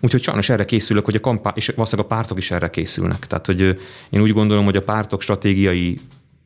Úgyhogy 0.00 0.22
sajnos 0.22 0.48
erre 0.48 0.64
készülök, 0.64 1.04
hogy 1.04 1.14
a 1.14 1.20
kampány, 1.20 1.52
és 1.56 1.68
valószínűleg 1.68 2.10
a 2.10 2.14
pártok 2.14 2.38
is 2.38 2.50
erre 2.50 2.70
készülnek. 2.70 3.26
Tehát, 3.26 3.46
hogy 3.46 3.60
én 4.10 4.20
úgy 4.20 4.32
gondolom, 4.32 4.64
hogy 4.64 4.76
a 4.76 4.82
pártok 4.82 5.20
stratégiai 5.22 5.98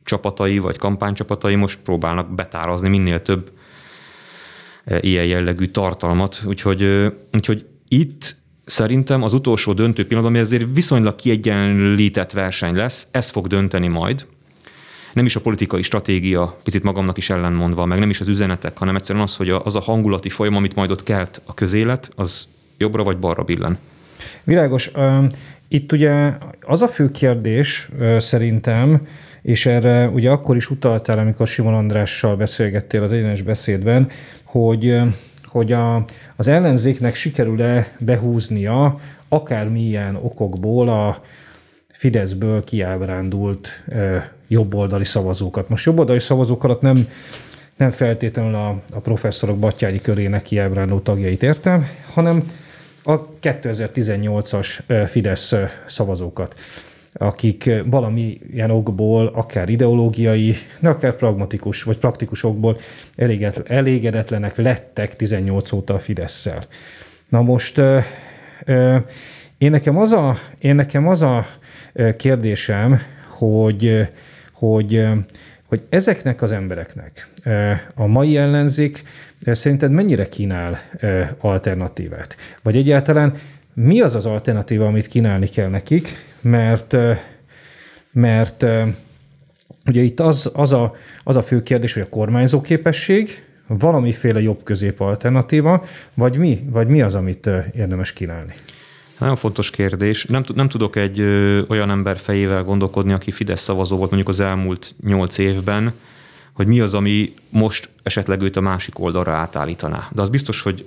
csapatai, 0.03 0.57
vagy 0.57 0.77
kampánycsapatai 0.77 1.55
most 1.55 1.79
próbálnak 1.83 2.35
betárazni 2.35 2.89
minél 2.89 3.21
több 3.21 3.51
ilyen 4.99 5.25
jellegű 5.25 5.65
tartalmat. 5.65 6.41
Úgyhogy, 6.45 7.11
úgyhogy 7.33 7.65
itt 7.87 8.35
szerintem 8.65 9.23
az 9.23 9.33
utolsó 9.33 9.73
döntő 9.73 10.07
pillanatban, 10.07 10.39
ami 10.39 10.45
azért 10.45 10.65
viszonylag 10.73 11.15
kiegyenlített 11.15 12.31
verseny 12.31 12.75
lesz, 12.75 13.07
ez 13.11 13.29
fog 13.29 13.47
dönteni 13.47 13.87
majd. 13.87 14.25
Nem 15.13 15.25
is 15.25 15.35
a 15.35 15.41
politikai 15.41 15.81
stratégia, 15.81 16.59
picit 16.63 16.83
magamnak 16.83 17.17
is 17.17 17.29
ellenmondva, 17.29 17.85
meg 17.85 17.99
nem 17.99 18.09
is 18.09 18.19
az 18.19 18.27
üzenetek, 18.27 18.77
hanem 18.77 18.95
egyszerűen 18.95 19.23
az, 19.23 19.35
hogy 19.35 19.49
az 19.49 19.75
a 19.75 19.79
hangulati 19.79 20.29
folyam, 20.29 20.55
amit 20.55 20.75
majd 20.75 20.91
ott 20.91 21.03
kelt 21.03 21.41
a 21.45 21.53
közélet, 21.53 22.11
az 22.15 22.47
jobbra 22.77 23.03
vagy 23.03 23.17
balra 23.17 23.43
billen. 23.43 23.77
Világos. 24.43 24.91
Itt 25.67 25.91
ugye 25.91 26.33
az 26.61 26.81
a 26.81 26.87
fő 26.87 27.11
kérdés 27.11 27.89
szerintem, 28.17 29.07
és 29.45 29.65
erre 29.65 30.07
ugye 30.07 30.29
akkor 30.29 30.55
is 30.55 30.69
utaltál, 30.69 31.19
amikor 31.19 31.47
Simon 31.47 31.73
Andrással 31.73 32.35
beszélgettél 32.35 33.03
az 33.03 33.11
egyenes 33.11 33.41
beszédben, 33.41 34.09
hogy, 34.43 34.99
hogy 35.43 35.71
a, 35.71 36.05
az 36.35 36.47
ellenzéknek 36.47 37.15
sikerül-e 37.15 37.95
behúznia 37.99 38.99
akármilyen 39.29 40.15
okokból 40.15 40.89
a 40.89 41.21
Fideszből 41.87 42.63
kiábrándult 42.63 43.83
e, 43.89 44.31
jobboldali 44.47 45.05
szavazókat. 45.05 45.69
Most 45.69 45.85
jobboldali 45.85 46.19
szavazók 46.19 46.63
alatt 46.63 46.81
nem, 46.81 47.07
nem 47.77 47.89
feltétlenül 47.89 48.55
a, 48.55 48.81
a 48.93 48.99
professzorok 48.99 49.57
Battyányi 49.57 50.01
körének 50.01 50.41
kiábrándó 50.41 50.99
tagjait 50.99 51.43
értem, 51.43 51.85
hanem 52.13 52.43
a 53.03 53.27
2018-as 53.41 54.79
Fidesz 55.07 55.53
szavazókat 55.85 56.55
akik 57.17 57.71
valamilyen 57.85 58.69
okból, 58.69 59.27
akár 59.33 59.69
ideológiai, 59.69 60.55
de 60.79 60.89
akár 60.89 61.15
pragmatikus 61.15 61.83
vagy 61.83 61.97
praktikus 61.97 62.43
okból 62.43 62.77
elégedetlenek 63.65 64.55
lettek 64.55 65.15
18 65.15 65.71
óta 65.71 65.93
a 65.93 65.99
fidesz 65.99 66.49
Na 67.29 67.41
most 67.41 67.81
én 69.57 69.71
nekem 69.71 69.97
az 69.97 70.11
a, 70.11 70.35
én 70.59 70.75
nekem 70.75 71.07
az 71.07 71.21
a 71.21 71.45
kérdésem, 72.17 72.99
hogy, 73.27 74.07
hogy, 74.53 75.07
hogy 75.65 75.81
ezeknek 75.89 76.41
az 76.41 76.51
embereknek 76.51 77.27
a 77.95 78.05
mai 78.05 78.37
ellenzék 78.37 79.03
szerinted 79.39 79.91
mennyire 79.91 80.29
kínál 80.29 80.79
alternatívát? 81.39 82.35
Vagy 82.63 82.75
egyáltalán 82.75 83.33
mi 83.73 84.01
az 84.01 84.15
az 84.15 84.25
alternatíva, 84.25 84.85
amit 84.85 85.07
kínálni 85.07 85.47
kell 85.47 85.69
nekik, 85.69 86.07
mert, 86.49 86.95
mert 88.11 88.65
ugye 89.87 90.01
itt 90.01 90.19
az, 90.19 90.51
az, 90.53 90.73
a, 90.73 90.95
az 91.23 91.35
a 91.35 91.41
fő 91.41 91.63
kérdés, 91.63 91.93
hogy 91.93 92.01
a 92.01 92.09
kormányzó 92.09 92.61
képesség, 92.61 93.43
valamiféle 93.67 94.41
jobb-közép 94.41 94.99
alternatíva, 94.99 95.85
vagy 96.13 96.37
mi, 96.37 96.65
vagy 96.69 96.87
mi 96.87 97.01
az, 97.01 97.15
amit 97.15 97.49
érdemes 97.75 98.13
kínálni? 98.13 98.53
Nagyon 99.19 99.35
fontos 99.35 99.69
kérdés. 99.69 100.25
Nem, 100.25 100.43
nem 100.55 100.69
tudok 100.69 100.95
egy 100.95 101.19
ö, 101.19 101.61
olyan 101.67 101.89
ember 101.89 102.17
fejével 102.17 102.63
gondolkodni, 102.63 103.13
aki 103.13 103.31
Fidesz 103.31 103.61
szavazó 103.61 103.97
volt 103.97 104.09
mondjuk 104.09 104.31
az 104.31 104.39
elmúlt 104.39 104.95
nyolc 105.03 105.37
évben, 105.37 105.93
hogy 106.53 106.67
mi 106.67 106.79
az, 106.79 106.93
ami 106.93 107.33
most 107.49 107.89
esetleg 108.03 108.41
őt 108.41 108.55
a 108.55 108.61
másik 108.61 108.99
oldalra 108.99 109.31
átállítaná. 109.31 110.07
De 110.11 110.21
az 110.21 110.29
biztos, 110.29 110.61
hogy 110.61 110.85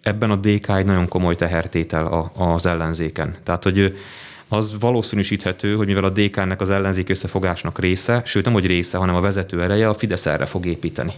ebben 0.00 0.30
a 0.30 0.36
DK 0.36 0.68
egy 0.68 0.84
nagyon 0.84 1.08
komoly 1.08 1.36
tehertétel 1.36 2.06
a, 2.06 2.32
az 2.34 2.66
ellenzéken. 2.66 3.36
Tehát, 3.42 3.62
hogy 3.62 3.94
az 4.52 4.76
valószínűsíthető, 4.80 5.74
hogy 5.74 5.86
mivel 5.86 6.04
a 6.04 6.10
DK-nek 6.10 6.60
az 6.60 6.70
ellenzék 6.70 7.08
összefogásnak 7.08 7.78
része, 7.78 8.22
sőt 8.24 8.44
nem 8.44 8.52
hogy 8.52 8.66
része, 8.66 8.98
hanem 8.98 9.14
a 9.14 9.20
vezető 9.20 9.62
ereje, 9.62 9.88
a 9.88 9.94
Fidesz 9.94 10.26
erre 10.26 10.46
fog 10.46 10.66
építeni. 10.66 11.12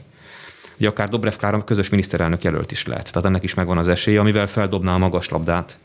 Ugye 0.79 0.89
akár 0.89 1.09
Dobrev 1.09 1.35
Klára 1.35 1.65
közös 1.65 1.89
miniszterelnök 1.89 2.45
jelölt 2.45 2.73
is 2.73 2.87
lehet. 2.87 3.13
Tehát 3.13 3.29
ennek 3.29 3.43
is 3.43 3.55
megvan 3.55 3.79
az 3.79 3.89
esélye, 3.89 4.21
amivel 4.21 4.47
feldobná 4.47 4.95
a 4.95 4.99
magas 4.99 5.29
labdát 5.29 5.77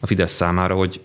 a 0.00 0.06
Fidesz 0.06 0.32
számára, 0.32 0.74
hogy 0.74 1.00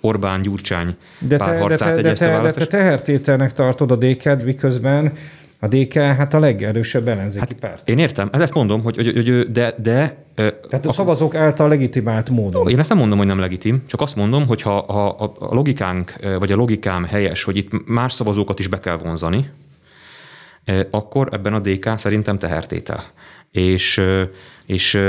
Orbán, 0.00 0.42
Gyurcsány 0.42 0.96
de 1.18 1.36
te, 1.36 1.66
de 1.66 1.76
te, 1.76 1.94
de 1.94 2.12
te, 2.12 2.40
de 2.40 2.50
te 2.50 2.66
tehertételnek 2.66 3.52
tartod 3.52 3.90
a 3.90 3.96
dk 3.96 4.44
miközben 4.44 5.12
a 5.62 5.68
DK 5.68 5.92
hát 5.92 6.34
a 6.34 6.38
legerősebb 6.38 7.08
ellenzéki 7.08 7.44
hát 7.48 7.52
párt. 7.52 7.88
Én 7.88 7.98
értem, 7.98 8.28
ezt 8.32 8.54
mondom, 8.54 8.82
hogy, 8.82 8.96
hogy, 8.96 9.14
hogy 9.14 9.52
de, 9.52 9.74
de... 9.82 10.24
Tehát 10.34 10.86
a, 10.86 10.88
a 10.88 10.92
szavazók 10.92 11.34
által 11.34 11.68
legitimált 11.68 12.30
módon. 12.30 12.68
Én 12.68 12.78
ezt 12.78 12.88
nem 12.88 12.98
mondom, 12.98 13.18
hogy 13.18 13.26
nem 13.26 13.38
legitim, 13.38 13.82
csak 13.86 14.00
azt 14.00 14.16
mondom, 14.16 14.46
hogy 14.46 14.62
ha, 14.62 14.84
ha 14.92 15.06
a 15.38 15.54
logikánk, 15.54 16.14
vagy 16.38 16.52
a 16.52 16.56
logikám 16.56 17.04
helyes, 17.04 17.42
hogy 17.44 17.56
itt 17.56 17.88
más 17.88 18.12
szavazókat 18.12 18.58
is 18.58 18.66
be 18.66 18.80
kell 18.80 18.96
vonzani, 18.96 19.50
akkor 20.90 21.28
ebben 21.32 21.54
a 21.54 21.60
DK 21.60 21.98
szerintem 21.98 22.38
tehertétel. 22.38 23.04
És, 23.50 24.02
és 24.66 25.00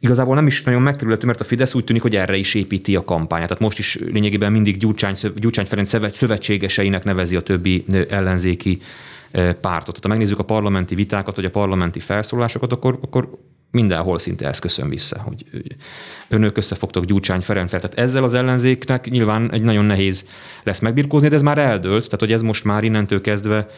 igazából 0.00 0.34
nem 0.34 0.46
is 0.46 0.62
nagyon 0.62 0.82
megkerülhető, 0.82 1.26
mert 1.26 1.40
a 1.40 1.44
Fidesz 1.44 1.74
úgy 1.74 1.84
tűnik, 1.84 2.02
hogy 2.02 2.16
erre 2.16 2.36
is 2.36 2.54
építi 2.54 2.96
a 2.96 3.04
kampányát. 3.04 3.48
Tehát 3.48 3.62
most 3.62 3.78
is 3.78 3.98
lényegében 4.12 4.52
mindig 4.52 4.76
Gyurcsány, 4.76 5.14
Gyurcsány 5.36 5.66
Ferenc 5.66 6.16
szövetségeseinek 6.16 7.04
nevezi 7.04 7.36
a 7.36 7.40
többi 7.40 7.84
ellenzéki 8.08 8.80
pártot. 9.32 9.60
Tehát 9.84 10.02
ha 10.02 10.08
megnézzük 10.08 10.38
a 10.38 10.44
parlamenti 10.44 10.94
vitákat, 10.94 11.36
vagy 11.36 11.44
a 11.44 11.50
parlamenti 11.50 12.00
felszólásokat, 12.00 12.72
akkor, 12.72 12.98
akkor 13.02 13.38
mindenhol 13.70 14.18
szinte 14.18 14.48
ez 14.48 14.58
köszön 14.58 14.88
vissza, 14.88 15.20
hogy 15.20 15.44
önök 16.28 16.56
összefogtok 16.56 17.04
Gyurcsány 17.04 17.40
Ferenccel. 17.40 17.80
Tehát 17.80 17.98
ezzel 17.98 18.24
az 18.24 18.34
ellenzéknek 18.34 19.10
nyilván 19.10 19.52
egy 19.52 19.62
nagyon 19.62 19.84
nehéz 19.84 20.24
lesz 20.62 20.78
megbirkózni, 20.78 21.28
de 21.28 21.34
ez 21.34 21.42
már 21.42 21.58
eldőlt, 21.58 22.04
tehát 22.04 22.20
hogy 22.20 22.32
ez 22.32 22.42
most 22.42 22.64
már 22.64 22.84
innentől 22.84 23.20
kezdve 23.20 23.68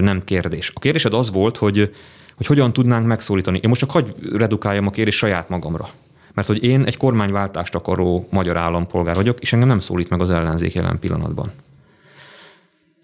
nem 0.00 0.22
kérdés. 0.24 0.70
A 0.74 0.80
kérdésed 0.80 1.12
az 1.12 1.30
volt, 1.30 1.56
hogy 1.56 1.94
hogy 2.38 2.46
hogyan 2.46 2.72
tudnánk 2.72 3.06
megszólítani. 3.06 3.60
Én 3.62 3.68
most 3.68 3.80
csak 3.80 3.90
hagy 3.90 4.14
redukáljam 4.32 4.86
a 4.86 4.90
kérdést 4.90 5.18
saját 5.18 5.48
magamra. 5.48 5.88
Mert 6.34 6.48
hogy 6.48 6.64
én 6.64 6.84
egy 6.84 6.96
kormányváltást 6.96 7.74
akaró 7.74 8.28
magyar 8.30 8.56
állampolgár 8.56 9.14
vagyok, 9.14 9.40
és 9.40 9.52
engem 9.52 9.68
nem 9.68 9.80
szólít 9.80 10.08
meg 10.08 10.20
az 10.20 10.30
ellenzék 10.30 10.72
jelen 10.72 10.98
pillanatban. 10.98 11.52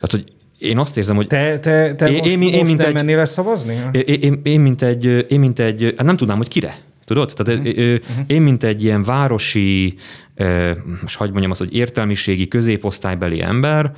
Tehát, 0.00 0.10
hogy 0.10 0.24
én 0.58 0.78
azt 0.78 0.96
érzem, 0.96 1.16
hogy... 1.16 1.26
Te, 1.26 1.58
te, 1.58 1.94
te 1.94 2.08
én, 2.08 2.18
most, 2.18 2.30
én, 2.30 2.42
én, 2.42 2.50
most 2.50 2.64
mint 2.64 2.78
nem 2.78 2.86
egy, 2.86 2.94
mennél 2.94 3.26
szavazni? 3.26 3.80
Én, 3.92 4.00
én, 4.00 4.40
én, 4.42 4.60
mint 4.60 4.82
egy, 4.82 5.26
én, 5.28 5.40
mint 5.40 5.58
egy, 5.58 5.94
hát 5.96 6.06
nem 6.06 6.16
tudnám, 6.16 6.36
hogy 6.36 6.48
kire. 6.48 6.78
Tudod? 7.04 7.32
Tehát 7.36 7.66
uh-huh. 7.66 8.00
én, 8.26 8.42
mint 8.42 8.64
egy 8.64 8.82
ilyen 8.82 9.02
városi, 9.02 9.94
most 11.02 11.16
hagyd 11.16 11.30
mondjam 11.30 11.50
azt, 11.50 11.60
hogy 11.60 11.74
értelmiségi 11.74 12.48
középosztálybeli 12.48 13.42
ember, 13.42 13.94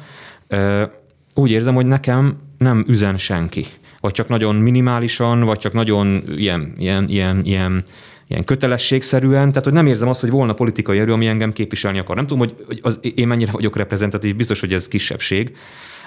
úgy 1.35 1.51
érzem, 1.51 1.75
hogy 1.75 1.87
nekem 1.87 2.39
nem 2.59 2.85
üzen 2.89 3.19
senki 3.19 3.67
vagy 4.07 4.15
csak 4.15 4.29
nagyon 4.29 4.57
minimálisan, 4.57 5.41
vagy 5.41 5.59
csak 5.59 5.73
nagyon 5.73 6.25
ilyen, 6.37 6.75
ilyen, 6.79 7.09
ilyen, 7.09 7.41
ilyen 7.45 7.85
ilyen 8.29 8.45
kötelességszerűen, 8.45 9.49
tehát 9.49 9.65
hogy 9.65 9.73
nem 9.73 9.87
érzem 9.87 10.09
azt, 10.09 10.21
hogy 10.21 10.31
volna 10.31 10.53
politikai 10.53 10.99
erő, 10.99 11.13
ami 11.13 11.27
engem 11.27 11.53
képviselni 11.53 11.99
akar. 11.99 12.17
Nem 12.17 12.27
tudom, 12.27 12.49
hogy, 12.49 12.65
hogy 12.67 12.81
az, 12.83 12.99
én 13.15 13.27
mennyire 13.27 13.51
vagyok 13.51 13.77
reprezentatív, 13.77 14.37
biztos, 14.37 14.61
hogy 14.61 14.73
ez 14.73 14.89
kisebbség, 14.89 15.57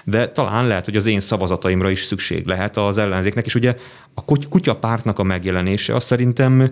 de 0.03 0.29
talán 0.29 0.67
lehet, 0.67 0.85
hogy 0.85 0.95
az 0.95 1.05
én 1.05 1.19
szavazataimra 1.19 1.89
is 1.89 2.03
szükség 2.03 2.45
lehet 2.45 2.77
az 2.77 2.97
ellenzéknek, 2.97 3.45
és 3.45 3.55
ugye 3.55 3.75
a 4.13 4.25
kutyapártnak 4.49 5.19
a 5.19 5.23
megjelenése 5.23 5.95
az 5.95 6.03
szerintem 6.03 6.71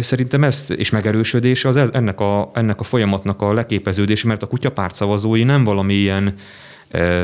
Szerintem 0.00 0.44
ezt 0.44 0.70
és 0.70 0.90
megerősödése 0.90 1.68
az 1.68 1.76
ennek 1.76 2.20
a, 2.20 2.50
ennek 2.54 2.80
a 2.80 2.84
folyamatnak 2.84 3.42
a 3.42 3.52
leképeződése, 3.52 4.26
mert 4.26 4.42
a 4.42 4.46
kutyapárt 4.46 4.94
szavazói 4.94 5.44
nem 5.44 5.64
valami 5.64 5.94
ilyen 5.94 6.34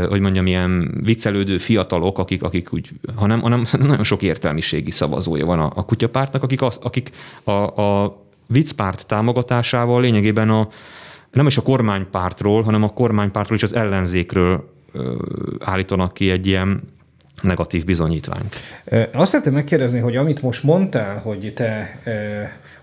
hogy 0.09 0.21
mondjam, 0.21 0.47
ilyen 0.47 1.01
viccelődő 1.03 1.59
fiatalok, 1.59 2.19
akik, 2.19 2.43
akik 2.43 2.73
úgy, 2.73 2.91
hanem, 3.15 3.41
hanem 3.41 3.65
nagyon 3.79 4.05
sok 4.05 4.23
értelmiségi 4.23 4.91
szavazója 4.91 5.47
van 5.47 5.59
a, 5.59 5.73
a 5.75 5.85
kutyapártnak, 5.85 6.43
akik, 6.43 6.63
az, 6.63 6.79
akik 6.83 7.11
a, 7.45 7.83
a 7.83 8.23
viccpárt 8.47 9.07
támogatásával 9.07 10.01
lényegében 10.01 10.51
a, 10.51 10.69
nem 11.31 11.47
is 11.47 11.57
a 11.57 11.63
kormánypártról, 11.63 12.63
hanem 12.63 12.83
a 12.83 12.93
kormánypártról 12.93 13.57
és 13.57 13.63
az 13.63 13.75
ellenzékről 13.75 14.73
állítanak 15.59 16.15
ki 16.15 16.31
egy 16.31 16.47
ilyen 16.47 16.83
negatív 17.43 17.85
bizonyítványt. 17.85 18.57
Azt 19.13 19.31
szeretném 19.31 19.55
megkérdezni, 19.55 19.99
hogy 19.99 20.17
amit 20.17 20.43
most 20.43 20.63
mondtál, 20.63 21.19
hogy, 21.19 21.53
te, 21.55 22.01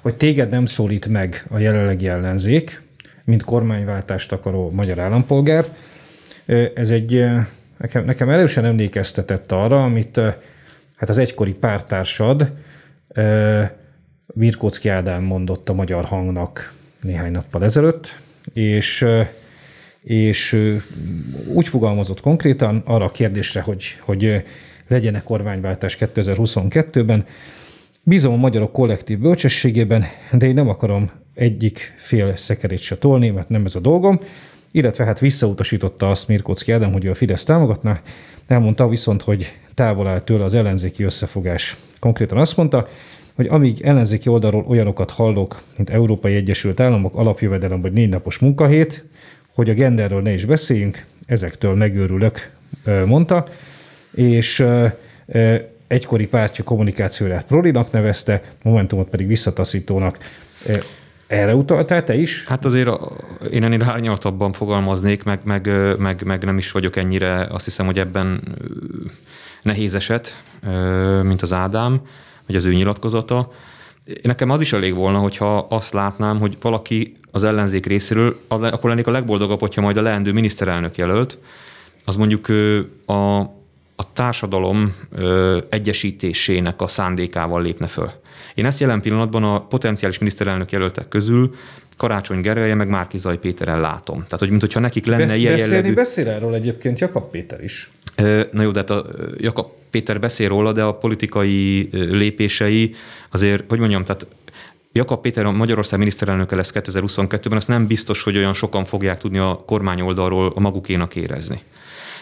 hogy 0.02 0.16
téged 0.16 0.50
nem 0.50 0.66
szólít 0.66 1.08
meg 1.08 1.46
a 1.50 1.58
jelenlegi 1.58 2.08
ellenzék, 2.08 2.82
mint 3.24 3.44
kormányváltást 3.44 4.32
akaró 4.32 4.72
magyar 4.72 5.00
állampolgár, 5.00 5.66
ez 6.74 6.89
egy, 6.89 7.26
nekem, 7.78 8.06
nekem 8.06 8.30
erősen 8.30 8.66
emlékeztetett 8.66 9.52
arra, 9.52 9.84
amit 9.84 10.18
hát 10.95 11.10
az 11.10 11.18
egykori 11.18 11.54
pártársad 11.54 12.52
Virkóczki 14.26 14.89
Ádám 14.89 15.24
mondott 15.24 15.70
a 15.70 15.74
magyar 15.74 16.06
hangnak 16.06 16.74
néhány 17.02 17.32
nappal 17.32 17.64
ezelőtt, 17.64 18.20
és 18.54 19.06
és 20.02 20.72
úgy 21.54 21.68
fogalmazott 21.68 22.22
konkrétan 22.22 22.82
arra 22.86 23.06
a 23.06 23.12
kérdésre, 23.12 23.62
hogy, 23.62 23.97
hogy 23.99 24.43
legyen-e 24.88 25.22
kormányváltás 25.24 25.97
2022-ben, 25.99 27.26
Bízom 28.04 28.34
a 28.34 28.38
magyarok 28.38 28.72
kollektív 28.72 29.20
bölcsességében, 29.20 30.06
de 30.32 30.45
én 30.45 30.54
nem 30.54 30.70
akarom 30.70 31.12
egyik 31.34 31.93
fél 31.97 32.36
szekerét 32.36 32.80
se 32.80 32.97
tolni, 32.97 33.30
mert 33.30 33.49
nem 33.49 33.66
ez 33.66 33.76
a 33.76 33.80
dolgom 33.80 34.20
illetve 34.72 35.06
hát 35.06 35.20
visszautasította 35.20 36.10
azt 36.10 36.28
Mirkocki 36.28 36.72
Ádám, 36.72 36.92
hogy 36.92 37.08
a 37.08 37.16
Fidesz 37.16 37.44
támogatná, 37.44 38.02
elmondta 38.48 38.88
viszont, 38.88 39.22
hogy 39.22 39.54
távol 39.74 40.08
áll 40.08 40.22
tőle 40.22 40.44
az 40.44 40.54
ellenzéki 40.54 41.04
összefogás. 41.04 41.78
Konkrétan 42.00 42.38
azt 42.38 42.58
mondta, 42.58 42.88
hogy 43.36 43.48
amíg 43.48 43.82
ellenzéki 43.82 44.30
oldalról 44.30 44.66
olyanokat 44.68 45.12
hallok, 45.12 45.62
mint 45.76 45.90
Európai 45.90 46.36
Egyesült 46.36 46.80
Államok 46.80 47.16
alapjövedelem 47.16 47.82
vagy 47.82 47.94
négy 47.94 48.10
napos 48.10 48.40
munkahét, 48.40 49.04
hogy 49.54 49.70
a 49.70 49.74
genderről 49.74 50.22
ne 50.22 50.34
is 50.34 50.46
beszéljünk, 50.46 51.06
ezektől 51.26 51.76
megőrülök, 51.76 52.52
mondta, 53.06 53.46
és 54.16 54.66
egykori 55.88 56.28
pártja 56.28 56.64
kommunikációját 56.64 57.46
Prolinak 57.46 57.92
nevezte, 57.92 58.42
Momentumot 58.64 59.10
pedig 59.10 59.28
visszataszítónak. 59.28 60.18
Erre 61.32 61.56
utaltál 61.56 62.04
te 62.04 62.16
is? 62.16 62.46
Hát 62.46 62.66
azért 62.66 62.88
a, 62.88 63.12
én 63.52 63.64
ennél 63.64 63.80
hárnyaltabban 63.80 64.52
fogalmaznék, 64.52 65.24
meg, 65.24 65.40
meg, 65.44 65.70
meg, 65.98 66.24
meg 66.24 66.44
nem 66.44 66.58
is 66.58 66.72
vagyok 66.72 66.96
ennyire, 66.96 67.48
azt 67.52 67.66
hiszem, 67.66 67.86
hogy 67.86 68.00
ebben 68.00 68.42
nehéz 69.62 69.94
eset, 69.94 70.44
mint 71.24 71.42
az 71.42 71.54
Ádám, 71.54 72.02
vagy 72.48 72.56
az 72.56 72.66
ő 72.66 72.74
nyilatkozata. 72.74 73.52
Nekem 74.22 74.50
az 74.50 74.62
is 74.62 74.74
elég 74.74 74.94
volna, 74.94 75.18
hogyha 75.18 75.58
azt 75.58 75.94
látnám, 75.94 76.40
hogy 76.40 76.58
valaki 76.62 77.18
az 77.32 77.44
ellenzék 77.44 77.86
részéről, 77.86 78.40
akkor 78.48 78.90
lennék 78.90 79.08
a 79.08 79.12
legboldogabb, 79.12 79.60
hogyha 79.60 79.82
majd 79.82 79.98
a 79.98 80.02
leendő 80.02 80.32
miniszterelnök 80.32 80.98
jelölt, 80.98 81.38
az 82.06 82.16
mondjuk 82.16 82.48
a, 83.06 83.40
a 83.96 84.14
társadalom 84.14 84.96
egyesítésének 85.70 86.82
a 86.82 86.88
szándékával 86.88 87.62
lépne 87.62 87.88
föl. 87.88 88.12
Én 88.56 88.66
ezt 88.66 88.80
jelen 88.80 89.02
pillanatban 89.02 89.44
a 89.44 89.62
potenciális 89.62 90.18
miniszterelnök 90.18 90.72
jelöltek 90.72 91.08
közül 91.08 91.56
Karácsony 91.98 92.42
Gergelye 92.42 92.76
meg 92.76 92.89
Márki 92.89 93.18
Zaj 93.18 93.38
Péteren 93.38 93.80
látom. 93.80 94.18
Tehát, 94.18 94.39
hogy 94.39 94.50
mintha 94.50 94.80
nekik 94.80 95.06
lenne 95.06 95.26
Besz, 95.26 95.36
ilyen 95.36 95.52
beszélni 95.52 95.74
jellegű... 95.74 95.94
beszél 95.94 96.28
erről 96.28 96.54
egyébként 96.54 97.00
Jakab 97.00 97.30
Péter 97.30 97.64
is. 97.64 97.89
Na 98.52 98.62
jó, 98.62 98.72
de 98.72 98.80
hát 98.80 98.89
a 98.89 99.06
Jakab 99.38 99.68
Péter 99.89 100.20
beszél 100.20 100.48
róla, 100.48 100.72
de 100.72 100.84
a 100.84 100.94
politikai 100.94 101.89
lépései 101.92 102.96
azért, 103.30 103.64
hogy 103.70 103.80
mondjam, 103.80 104.04
tehát 104.04 104.28
Jakab 104.92 105.22
Péter 105.22 105.46
a 105.46 105.52
Magyarország 105.52 106.00
miniszterelnöke 106.00 106.56
lesz 106.56 106.72
2022-ben, 106.74 107.58
azt 107.58 107.68
nem 107.68 107.88
biztos, 107.88 108.24
hogy 108.24 108.38
olyan 108.38 108.54
sokan 108.54 108.86
fogják 108.86 109.20
tudni 109.20 109.38
a 109.38 109.64
kormány 109.66 110.02
oldalról 110.02 110.52
a 110.56 110.60
magukénak 110.60 111.16
érezni. 111.16 111.62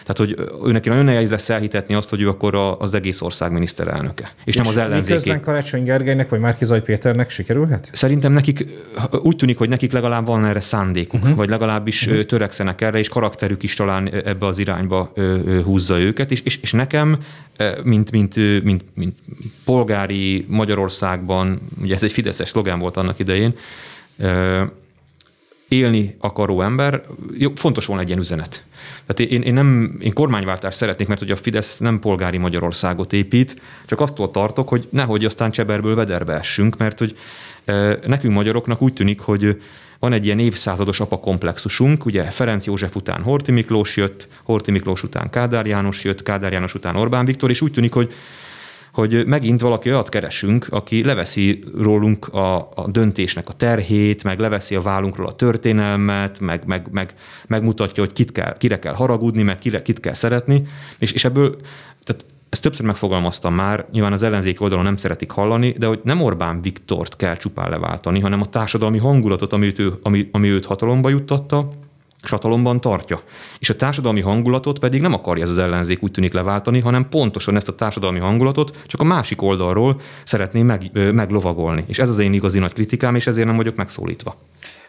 Tehát, 0.06 0.16
hogy 0.16 0.50
ő 0.66 0.72
neki 0.72 0.88
nagyon 0.88 1.04
nehéz 1.04 1.30
lesz 1.30 1.48
elhitetni 1.48 1.94
azt, 1.94 2.08
hogy 2.10 2.20
ő 2.20 2.28
akkor 2.28 2.76
az 2.78 2.94
egész 2.94 3.20
ország 3.20 3.52
miniszterelnöke, 3.52 4.32
és, 4.38 4.44
és 4.44 4.56
nem 4.56 4.66
az 4.66 4.76
ellenzéki. 4.76 5.12
Miközben 5.12 5.40
Karácsony 5.40 5.82
Gergelynek 5.82 6.28
vagy 6.28 6.40
Márkizaj 6.40 6.82
Péternek 6.82 7.30
sikerülhet? 7.30 7.90
Szerintem 7.92 8.32
nekik 8.32 8.66
úgy 9.22 9.36
tűnik, 9.36 9.58
hogy 9.58 9.68
nekik 9.68 9.92
legalább 9.92 10.26
van 10.26 10.44
erre 10.44 10.60
szándékuk, 10.60 11.22
uh-huh. 11.22 11.36
vagy 11.36 11.48
legalábbis 11.48 12.06
uh-huh. 12.06 12.24
törekszenek 12.24 12.80
erre, 12.80 12.98
és 12.98 13.08
karakterük 13.08 13.62
is 13.62 13.74
talán 13.74 14.14
ebbe 14.14 14.46
az 14.46 14.58
irányba 14.58 15.12
húzza 15.64 15.98
őket, 15.98 16.30
és, 16.30 16.40
és, 16.40 16.58
és 16.62 16.72
nekem, 16.72 17.18
mint, 17.82 18.10
mint, 18.10 18.62
mint, 18.62 18.84
mint 18.94 19.18
polgári 19.64 20.44
Magyarországban, 20.48 21.60
ugye 21.82 21.94
ez 21.94 22.02
egy 22.02 22.12
fideszes 22.12 22.48
szlogán 22.48 22.78
volt 22.78 22.96
annak 22.96 23.18
idején, 23.18 23.54
élni 25.70 26.16
akaró 26.20 26.62
ember, 26.62 27.02
jó, 27.38 27.52
fontos 27.54 27.86
volna 27.86 28.02
egy 28.02 28.08
ilyen 28.08 28.20
üzenet. 28.20 28.64
Tehát 29.06 29.32
én, 29.32 29.42
én, 29.42 29.54
nem, 29.54 29.96
én 30.00 30.12
kormányváltást 30.12 30.76
szeretnék, 30.76 31.08
mert 31.08 31.20
hogy 31.20 31.30
a 31.30 31.36
Fidesz 31.36 31.78
nem 31.78 31.98
polgári 31.98 32.38
Magyarországot 32.38 33.12
épít, 33.12 33.60
csak 33.86 34.00
attól 34.00 34.30
tartok, 34.30 34.68
hogy 34.68 34.88
nehogy 34.90 35.24
aztán 35.24 35.50
cseberből 35.50 35.94
vederbe 35.94 36.32
essünk, 36.32 36.76
mert 36.76 36.98
hogy 36.98 37.16
e, 37.64 37.98
nekünk 38.06 38.34
magyaroknak 38.34 38.82
úgy 38.82 38.92
tűnik, 38.92 39.20
hogy 39.20 39.60
van 39.98 40.12
egy 40.12 40.24
ilyen 40.24 40.38
évszázados 40.38 41.00
apakomplexusunk, 41.00 42.04
ugye 42.04 42.22
Ferenc 42.22 42.66
József 42.66 42.96
után 42.96 43.22
Horti 43.22 43.52
Miklós 43.52 43.96
jött, 43.96 44.28
Horti 44.42 44.70
Miklós 44.70 45.02
után 45.02 45.30
Kádár 45.30 45.66
János 45.66 46.04
jött, 46.04 46.22
Kádár 46.22 46.52
János 46.52 46.74
után 46.74 46.96
Orbán 46.96 47.24
Viktor, 47.24 47.50
és 47.50 47.60
úgy 47.60 47.72
tűnik, 47.72 47.92
hogy 47.92 48.12
hogy 48.92 49.26
megint 49.26 49.60
valaki 49.60 49.90
olyat 49.90 50.08
keresünk, 50.08 50.66
aki 50.70 51.04
leveszi 51.04 51.64
rólunk 51.78 52.28
a, 52.28 52.56
a 52.56 52.88
döntésnek 52.88 53.48
a 53.48 53.52
terhét, 53.52 54.22
meg 54.22 54.38
leveszi 54.38 54.74
a 54.74 54.82
vállunkról 54.82 55.26
a 55.26 55.36
történelmet, 55.36 56.40
meg, 56.40 56.62
meg, 56.66 56.86
meg 56.90 57.14
megmutatja, 57.46 58.04
hogy 58.04 58.12
kit 58.12 58.32
kell, 58.32 58.56
kire 58.58 58.78
kell 58.78 58.94
haragudni, 58.94 59.42
meg 59.42 59.58
kire, 59.58 59.82
kit 59.82 60.00
kell 60.00 60.14
szeretni, 60.14 60.66
és, 60.98 61.12
és 61.12 61.24
ebből, 61.24 61.56
tehát 62.04 62.24
ezt 62.48 62.62
többször 62.62 62.86
megfogalmaztam 62.86 63.54
már, 63.54 63.86
nyilván 63.92 64.12
az 64.12 64.22
ellenzék 64.22 64.60
oldalon 64.60 64.84
nem 64.84 64.96
szeretik 64.96 65.30
hallani, 65.30 65.70
de 65.78 65.86
hogy 65.86 66.00
nem 66.02 66.20
Orbán 66.20 66.62
Viktort 66.62 67.16
kell 67.16 67.36
csupán 67.36 67.70
leváltani, 67.70 68.20
hanem 68.20 68.40
a 68.40 68.48
társadalmi 68.48 68.98
hangulatot, 68.98 69.52
amit 69.52 69.78
ő, 69.78 69.92
ami, 70.02 70.28
ami 70.32 70.48
őt 70.48 70.64
hatalomba 70.64 71.08
juttatta, 71.08 71.70
hatalomban 72.28 72.80
tartja. 72.80 73.20
És 73.58 73.70
a 73.70 73.76
társadalmi 73.76 74.20
hangulatot 74.20 74.78
pedig 74.78 75.00
nem 75.00 75.12
akarja 75.12 75.42
ez 75.42 75.50
az 75.50 75.58
ellenzék 75.58 76.02
úgy 76.02 76.10
tűnik 76.10 76.32
leváltani, 76.32 76.80
hanem 76.80 77.08
pontosan 77.08 77.56
ezt 77.56 77.68
a 77.68 77.74
társadalmi 77.74 78.18
hangulatot 78.18 78.82
csak 78.86 79.00
a 79.00 79.04
másik 79.04 79.42
oldalról 79.42 80.00
szeretné 80.24 80.62
meg, 80.62 80.90
meglovagolni. 81.12 81.84
És 81.86 81.98
ez 81.98 82.08
az 82.08 82.18
én 82.18 82.32
igazi 82.32 82.58
nagy 82.58 82.72
kritikám, 82.72 83.14
és 83.14 83.26
ezért 83.26 83.46
nem 83.46 83.56
vagyok 83.56 83.76
megszólítva. 83.76 84.36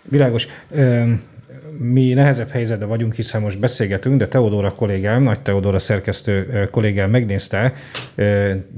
Világos. 0.02 0.48
Mi 1.78 2.14
nehezebb 2.14 2.50
helyzetben 2.50 2.88
vagyunk, 2.88 3.14
hiszen 3.14 3.42
most 3.42 3.60
beszélgetünk, 3.60 4.18
de 4.18 4.28
Teodóra 4.28 4.72
kollégám, 4.72 5.24
Nagy 5.24 5.40
Teodóra 5.40 5.80
szerkesztő 5.80 6.68
kollégám 6.72 7.10
megnézte, 7.10 7.74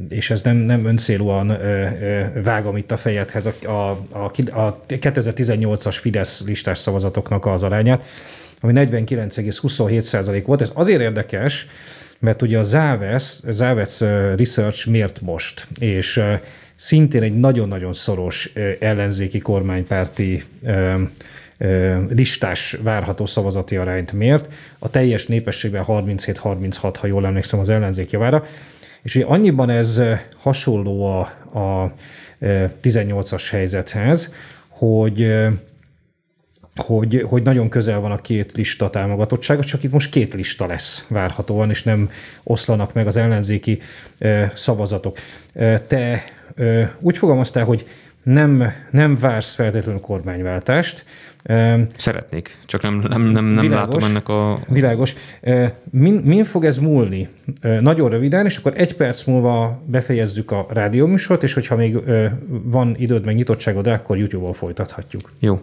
és 0.09 0.29
ez 0.29 0.41
nem, 0.41 0.55
nem 0.55 0.85
öncélúan 0.85 1.57
vágom 2.43 2.77
itt 2.77 2.91
a 2.91 2.97
fejedhez 2.97 3.45
a, 3.45 3.53
a, 3.67 3.99
a, 4.09 4.59
a 4.59 4.83
2018-as 4.87 5.97
Fidesz 5.99 6.43
listás 6.45 6.77
szavazatoknak 6.77 7.45
az 7.45 7.63
arányát 7.63 8.03
ami 8.63 8.73
49,27% 8.75 10.43
volt. 10.45 10.61
Ez 10.61 10.71
azért 10.73 11.01
érdekes, 11.01 11.67
mert 12.19 12.41
ugye 12.41 12.59
a 12.59 12.63
Závesz, 12.63 13.43
Závesz 13.47 14.01
Research 14.35 14.87
miért 14.87 15.21
most, 15.21 15.67
és 15.79 16.21
szintén 16.75 17.23
egy 17.23 17.39
nagyon-nagyon 17.39 17.93
szoros 17.93 18.53
ellenzéki 18.79 19.39
kormánypárti 19.39 20.43
listás 22.09 22.77
várható 22.81 23.25
szavazati 23.25 23.75
arányt 23.75 24.11
mért. 24.11 24.53
A 24.79 24.89
teljes 24.89 25.25
népességben 25.25 25.83
37-36, 25.87 26.95
ha 26.99 27.07
jól 27.07 27.25
emlékszem, 27.25 27.59
az 27.59 27.69
ellenzék 27.69 28.09
javára. 28.11 28.45
És 29.01 29.15
ugye 29.15 29.25
annyiban 29.25 29.69
ez 29.69 30.01
hasonló 30.37 31.05
a, 31.05 31.19
a 31.59 31.93
18-as 32.83 33.47
helyzethez, 33.49 34.31
hogy 34.67 35.35
hogy, 36.75 37.23
hogy 37.27 37.43
nagyon 37.43 37.69
közel 37.69 37.99
van 37.99 38.11
a 38.11 38.21
két 38.21 38.51
lista 38.51 38.89
támogatottsága, 38.89 39.63
csak 39.63 39.83
itt 39.83 39.91
most 39.91 40.09
két 40.09 40.33
lista 40.33 40.65
lesz 40.65 41.05
várhatóan, 41.09 41.69
és 41.69 41.83
nem 41.83 42.09
oszlanak 42.43 42.93
meg 42.93 43.07
az 43.07 43.17
ellenzéki 43.17 43.79
szavazatok. 44.53 45.17
Te 45.87 46.23
úgy 46.99 47.17
fogalmaztál, 47.17 47.63
hogy 47.65 47.87
nem, 48.23 48.63
nem 48.91 49.15
vársz 49.15 49.53
feltétlenül 49.53 50.01
kormányváltást. 50.01 51.05
Szeretnék, 51.95 52.57
csak 52.65 52.81
nem, 52.81 53.05
nem, 53.09 53.21
nem, 53.21 53.45
nem 53.45 53.59
világos, 53.59 53.93
látom 53.93 54.09
ennek 54.09 54.29
a... 54.29 54.59
Világos. 54.67 55.15
Min, 55.89 56.13
min 56.13 56.43
fog 56.43 56.65
ez 56.65 56.77
múlni? 56.77 57.29
Nagyon 57.61 58.09
röviden, 58.09 58.45
és 58.45 58.57
akkor 58.57 58.73
egy 58.75 58.95
perc 58.95 59.23
múlva 59.23 59.81
befejezzük 59.85 60.51
a 60.51 60.65
rádióműsort, 60.69 61.43
és 61.43 61.53
hogyha 61.53 61.75
még 61.75 61.97
van 62.63 62.95
időd, 62.97 63.25
meg 63.25 63.35
nyitottságod, 63.35 63.87
akkor 63.87 64.17
YouTube-on 64.17 64.53
folytathatjuk. 64.53 65.31
Jó. 65.39 65.61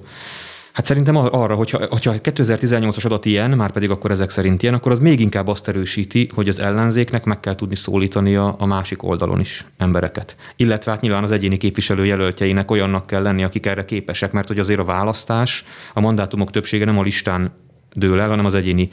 Hát 0.73 0.87
szerintem 0.87 1.17
arra, 1.17 1.55
hogyha, 1.55 1.87
hogyha 1.89 2.15
2018-as 2.23 3.05
adat 3.05 3.25
ilyen, 3.25 3.51
már 3.51 3.71
pedig 3.71 3.91
akkor 3.91 4.11
ezek 4.11 4.31
szerint 4.31 4.63
ilyen, 4.63 4.75
akkor 4.75 4.93
az 4.93 4.99
még 4.99 5.21
inkább 5.21 5.49
azt 5.49 5.69
erősíti, 5.69 6.31
hogy 6.35 6.49
az 6.49 6.61
ellenzéknek 6.61 7.25
meg 7.25 7.41
kell 7.41 7.55
tudni 7.55 7.77
szólítani 7.77 8.37
a, 8.37 8.57
másik 8.59 9.03
oldalon 9.03 9.41
is 9.41 9.67
embereket. 9.77 10.37
Illetve 10.57 10.91
hát 10.91 11.01
nyilván 11.01 11.25
az 11.25 11.31
egyéni 11.31 11.57
képviselő 11.57 12.05
jelöltjeinek 12.05 12.71
olyannak 12.71 13.07
kell 13.07 13.23
lenni, 13.23 13.45
akik 13.45 13.67
erre 13.67 13.85
képesek, 13.85 14.33
mert 14.33 14.49
hogy 14.49 14.59
azért 14.59 14.81
a 14.81 14.85
választás, 14.85 15.65
a 15.95 16.01
mandátumok 16.01 16.51
többsége 16.51 16.85
nem 16.85 16.99
a 16.99 17.03
listán 17.03 17.53
dől 17.95 18.21
el, 18.21 18.29
hanem 18.29 18.45
az 18.45 18.55
egyéni 18.55 18.89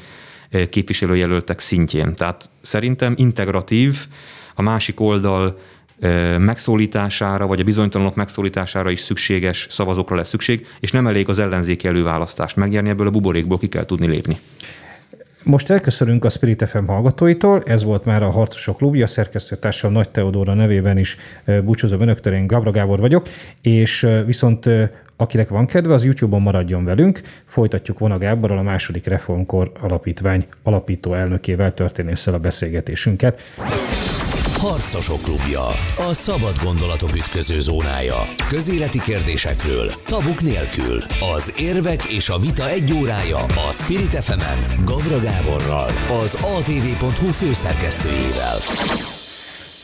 eh, 0.49 0.65
képviselőjelöltek 0.67 1.59
szintjén. 1.59 2.15
Tehát 2.15 2.49
szerintem 2.61 3.13
integratív, 3.17 4.07
a 4.55 4.61
másik 4.61 4.99
oldal 4.99 5.57
megszólítására, 6.37 7.47
vagy 7.47 7.59
a 7.59 7.63
bizonytalanok 7.63 8.15
megszólítására 8.15 8.89
is 8.89 8.99
szükséges 8.99 9.67
szavazókra 9.69 10.15
lesz 10.15 10.29
szükség, 10.29 10.65
és 10.79 10.91
nem 10.91 11.07
elég 11.07 11.29
az 11.29 11.39
ellenzéki 11.39 11.87
előválasztást 11.87 12.55
megnyerni, 12.55 12.89
ebből 12.89 13.07
a 13.07 13.11
buborékból 13.11 13.57
ki 13.57 13.67
kell 13.67 13.85
tudni 13.85 14.07
lépni. 14.07 14.39
Most 15.43 15.69
elköszönünk 15.69 16.25
a 16.25 16.29
Spirit 16.29 16.69
FM 16.69 16.85
hallgatóitól, 16.85 17.63
ez 17.65 17.83
volt 17.83 18.05
már 18.05 18.23
a 18.23 18.29
Harcosok 18.29 18.77
Klubja, 18.77 19.07
szerkesztőtársam 19.07 19.91
Nagy 19.91 20.09
Teodóra 20.09 20.53
nevében 20.53 20.97
is 20.97 21.17
búcsúzom 21.63 22.01
önöktől, 22.01 22.33
én 22.33 22.47
Gabra 22.47 22.71
Gábor 22.71 22.99
vagyok, 22.99 23.27
és 23.61 24.07
viszont 24.25 24.69
akinek 25.17 25.49
van 25.49 25.65
kedve, 25.65 25.93
az 25.93 26.03
YouTube-on 26.03 26.41
maradjon 26.41 26.83
velünk, 26.83 27.21
folytatjuk 27.45 27.99
Vona 27.99 28.17
Gáborral 28.17 28.57
a 28.57 28.61
második 28.61 29.05
reformkor 29.05 29.71
alapítvány 29.81 30.45
alapító 30.63 31.13
elnökével 31.13 31.73
történésszel 31.73 32.33
a 32.33 32.39
beszélgetésünket. 32.39 33.41
Harcosok 34.57 35.21
klubja. 35.21 35.65
A 36.09 36.13
szabad 36.13 36.55
gondolatok 36.63 37.15
ütköző 37.15 37.59
zónája. 37.59 38.19
Közéleti 38.49 38.99
kérdésekről, 38.99 39.87
tabuk 40.05 40.41
nélkül. 40.41 40.97
Az 41.35 41.53
érvek 41.59 42.03
és 42.03 42.29
a 42.29 42.37
vita 42.37 42.69
egy 42.69 42.93
órája 42.99 43.37
a 43.37 43.71
Spirit 43.71 44.15
fm 44.27 44.41
Gavra 44.85 45.19
Gáborral, 45.19 45.89
az 46.23 46.33
atv.hu 46.35 47.31
főszerkesztőjével. 47.31 48.57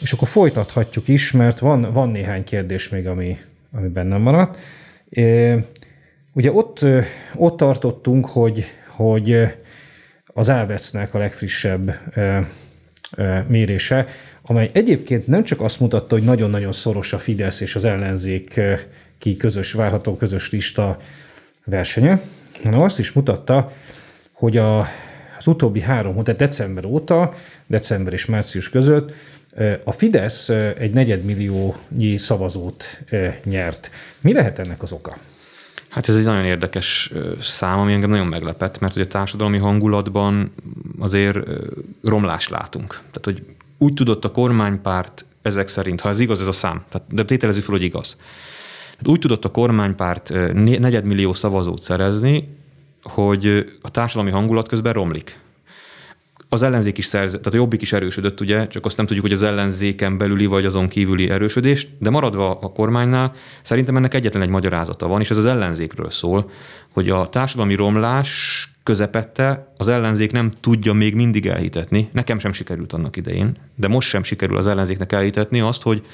És 0.02 0.12
akkor 0.12 0.28
folytathatjuk 0.28 1.08
is, 1.08 1.32
mert 1.32 1.60
van, 1.60 1.92
van 1.92 2.10
néhány 2.10 2.44
kérdés 2.44 2.90
még, 2.90 3.08
ami, 3.08 3.38
ami 3.72 3.88
bennem 3.88 4.22
maradt. 4.22 4.58
Ugye 6.34 6.52
ott, 6.52 6.80
ott 7.36 7.58
tartottunk, 7.58 8.26
hogy, 8.26 8.66
hogy 8.88 9.48
az 10.26 10.50
Ávecnek 10.50 11.14
a 11.14 11.18
legfrissebb 11.18 12.00
mérése 13.48 14.08
amely 14.46 14.70
egyébként 14.74 15.28
nem 15.28 15.44
csak 15.44 15.62
azt 15.62 15.80
mutatta, 15.80 16.16
hogy 16.16 16.24
nagyon-nagyon 16.24 16.72
szoros 16.72 17.14
a 17.14 17.20
Fidesz 17.20 17.60
és 17.60 17.76
az 17.76 17.86
ellenzék 17.86 18.62
ki 19.18 19.38
közös, 19.38 19.72
várható 19.72 20.16
közös 20.16 20.52
lista 20.52 20.98
versenye, 21.66 22.22
hanem 22.64 22.82
azt 22.82 23.00
is 23.00 23.12
mutatta, 23.12 23.72
hogy 24.32 24.58
a, 24.58 24.80
az 25.38 25.48
utóbbi 25.48 25.82
három, 25.82 26.24
tehát 26.24 26.40
december 26.40 26.86
óta, 26.86 27.34
december 27.68 28.14
és 28.14 28.26
március 28.26 28.70
között 28.70 29.14
a 29.84 29.92
Fidesz 29.92 30.50
egy 30.50 30.94
negyedmilliónyi 30.94 32.18
szavazót 32.18 33.02
nyert. 33.44 33.90
Mi 34.22 34.34
lehet 34.34 34.60
ennek 34.60 34.82
az 34.82 34.92
oka? 34.92 35.18
Hát 35.90 36.10
ez 36.10 36.16
egy 36.16 36.24
nagyon 36.24 36.46
érdekes 36.46 37.12
szám, 37.42 37.80
ami 37.80 37.94
engem 37.94 38.10
nagyon 38.10 38.28
meglepett, 38.28 38.80
mert 38.80 38.96
ugye 38.96 39.04
a 39.04 39.08
társadalmi 39.08 39.58
hangulatban 39.58 40.54
azért 41.00 41.38
romlást 42.04 42.50
látunk. 42.50 42.90
Tehát, 42.90 43.22
hogy 43.24 43.44
úgy 43.78 43.94
tudott 43.94 44.26
a 44.26 44.32
kormánypárt 44.32 45.26
ezek 45.42 45.68
szerint, 45.68 46.02
ha 46.02 46.10
ez 46.10 46.20
igaz 46.20 46.42
ez 46.42 46.48
a 46.48 46.52
szám, 46.52 46.84
tehát, 46.90 47.08
de 47.12 47.26
tételezzük 47.26 47.64
fel, 47.64 47.74
hogy 47.74 47.84
igaz. 47.84 48.18
Hát 48.98 49.08
úgy 49.08 49.20
tudott 49.20 49.46
a 49.46 49.52
kormánypárt 49.52 50.34
negyedmillió 50.54 51.34
szavazót 51.34 51.82
szerezni, 51.82 52.58
hogy 53.04 53.74
a 53.82 53.92
társadalmi 53.92 54.32
hangulat 54.32 54.68
közben 54.68 54.94
romlik. 54.94 55.40
Az 56.54 56.62
ellenzék 56.62 56.98
is 56.98 57.06
szerzett, 57.06 57.40
tehát 57.40 57.54
a 57.54 57.62
jobbik 57.62 57.82
is 57.82 57.94
erősödött, 57.94 58.42
ugye, 58.42 58.68
csak 58.68 58.86
azt 58.86 58.98
nem 58.98 59.06
tudjuk, 59.06 59.26
hogy 59.26 59.36
az 59.36 59.42
ellenzéken 59.42 60.18
belüli 60.18 60.46
vagy 60.46 60.66
azon 60.66 60.88
kívüli 60.88 61.30
erősödést, 61.30 61.90
de 62.00 62.10
maradva 62.10 62.60
a 62.60 62.72
kormánynál, 62.72 63.34
szerintem 63.62 63.96
ennek 63.96 64.14
egyetlen 64.14 64.42
egy 64.44 64.50
magyarázata 64.50 65.08
van, 65.08 65.22
és 65.22 65.30
ez 65.30 65.38
az 65.38 65.46
ellenzékről 65.46 66.10
szól, 66.10 66.50
hogy 66.92 67.10
a 67.10 67.30
társadalmi 67.30 67.76
romlás 67.76 68.68
közepette 68.84 69.74
az 69.78 69.88
ellenzék 69.88 70.32
nem 70.32 70.52
tudja 70.60 70.94
még 70.94 71.16
mindig 71.16 71.46
elhitetni, 71.46 72.10
nekem 72.12 72.40
sem 72.40 72.52
sikerült 72.52 72.94
annak 72.94 73.18
idején, 73.18 73.58
de 73.76 73.88
most 73.88 74.10
sem 74.10 74.24
sikerül 74.24 74.58
az 74.58 74.68
ellenzéknek 74.68 75.12
elhitetni 75.12 75.60
azt, 75.60 75.82
hogy, 75.82 76.06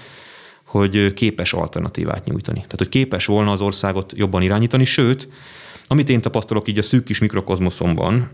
hogy 0.64 1.14
képes 1.14 1.54
alternatívát 1.54 2.26
nyújtani. 2.26 2.60
Tehát, 2.60 2.78
hogy 2.78 2.90
képes 2.90 3.26
volna 3.26 3.52
az 3.52 3.62
országot 3.62 4.14
jobban 4.16 4.42
irányítani, 4.42 4.86
sőt, 4.86 5.30
amit 5.88 6.10
én 6.10 6.22
tapasztalok 6.22 6.68
így 6.68 6.78
a 6.78 6.84
szűk 6.84 7.04
kis 7.04 7.20
mikrokozmoszomban, 7.20 8.30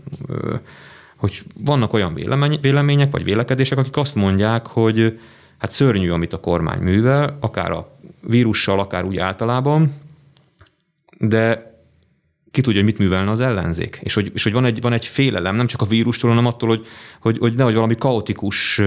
hogy 1.16 1.42
vannak 1.54 1.92
olyan 1.92 2.14
vélemények 2.60 3.10
vagy 3.10 3.24
vélekedések, 3.24 3.78
akik 3.78 3.96
azt 3.96 4.14
mondják, 4.14 4.66
hogy 4.66 5.18
hát 5.58 5.70
szörnyű, 5.70 6.10
amit 6.10 6.32
a 6.32 6.40
kormány 6.40 6.80
művel, 6.80 7.36
akár 7.40 7.70
a 7.70 7.98
vírussal, 8.20 8.80
akár 8.80 9.04
úgy 9.04 9.16
általában, 9.16 9.94
de 11.18 11.74
ki 12.50 12.60
tudja, 12.60 12.80
hogy 12.80 12.90
mit 12.90 12.98
művelne 12.98 13.30
az 13.30 13.40
ellenzék. 13.40 13.98
És 14.02 14.14
hogy, 14.14 14.30
és 14.34 14.42
hogy 14.42 14.52
van, 14.52 14.64
egy, 14.64 14.80
van 14.80 14.92
egy 14.92 15.04
félelem, 15.04 15.56
nem 15.56 15.66
csak 15.66 15.80
a 15.80 15.86
vírustól, 15.86 16.30
hanem 16.30 16.46
attól, 16.46 16.68
hogy, 16.68 16.86
hogy, 17.20 17.38
hogy 17.38 17.54
nehogy 17.54 17.74
valami 17.74 17.96
kaotikus 17.96 18.80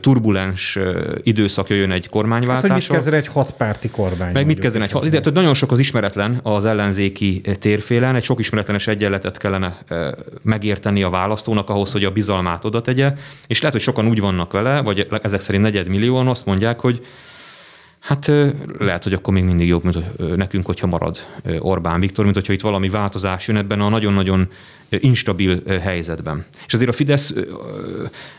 turbulens 0.00 0.78
időszak 1.22 1.68
jöjjön 1.68 1.90
egy 1.90 2.08
kormányváltással. 2.08 2.70
Hát, 2.70 2.70
hogy 2.70 2.88
mit 2.88 2.96
kezdene 2.96 3.16
egy 3.16 3.26
hatpárti 3.26 3.88
kormány. 3.88 4.32
Meg 4.32 4.46
mit 4.46 4.58
kezdene 4.58 4.84
egy 4.84 4.90
hat, 4.90 5.08
de 5.08 5.30
nagyon 5.30 5.54
sok 5.54 5.72
az 5.72 5.78
ismeretlen 5.78 6.40
az 6.42 6.64
ellenzéki 6.64 7.40
térfélen, 7.40 8.14
egy 8.16 8.24
sok 8.24 8.40
ismeretlenes 8.40 8.86
egyenletet 8.86 9.38
kellene 9.38 9.78
megérteni 10.42 11.02
a 11.02 11.10
választónak 11.10 11.70
ahhoz, 11.70 11.92
hogy 11.92 12.04
a 12.04 12.10
bizalmát 12.10 12.64
oda 12.64 12.80
tegye, 12.80 13.14
és 13.46 13.58
lehet, 13.58 13.74
hogy 13.74 13.84
sokan 13.84 14.08
úgy 14.08 14.20
vannak 14.20 14.52
vele, 14.52 14.80
vagy 14.80 15.06
ezek 15.22 15.40
szerint 15.40 15.62
negyedmillióan 15.64 16.28
azt 16.28 16.46
mondják, 16.46 16.80
hogy 16.80 17.06
Hát 18.04 18.30
lehet, 18.78 19.02
hogy 19.02 19.12
akkor 19.12 19.34
még 19.34 19.44
mindig 19.44 19.68
jobb 19.68 19.84
mint 19.84 20.36
nekünk, 20.36 20.66
hogyha 20.66 20.86
marad 20.86 21.18
Orbán 21.58 22.00
Viktor, 22.00 22.24
mint 22.24 22.36
hogyha 22.36 22.52
itt 22.52 22.60
valami 22.60 22.88
változás 22.88 23.48
jön 23.48 23.56
ebben 23.56 23.80
a 23.80 23.88
nagyon-nagyon 23.88 24.48
instabil 24.88 25.62
helyzetben. 25.80 26.44
És 26.66 26.74
azért 26.74 26.90
a 26.90 26.92
Fidesz 26.92 27.34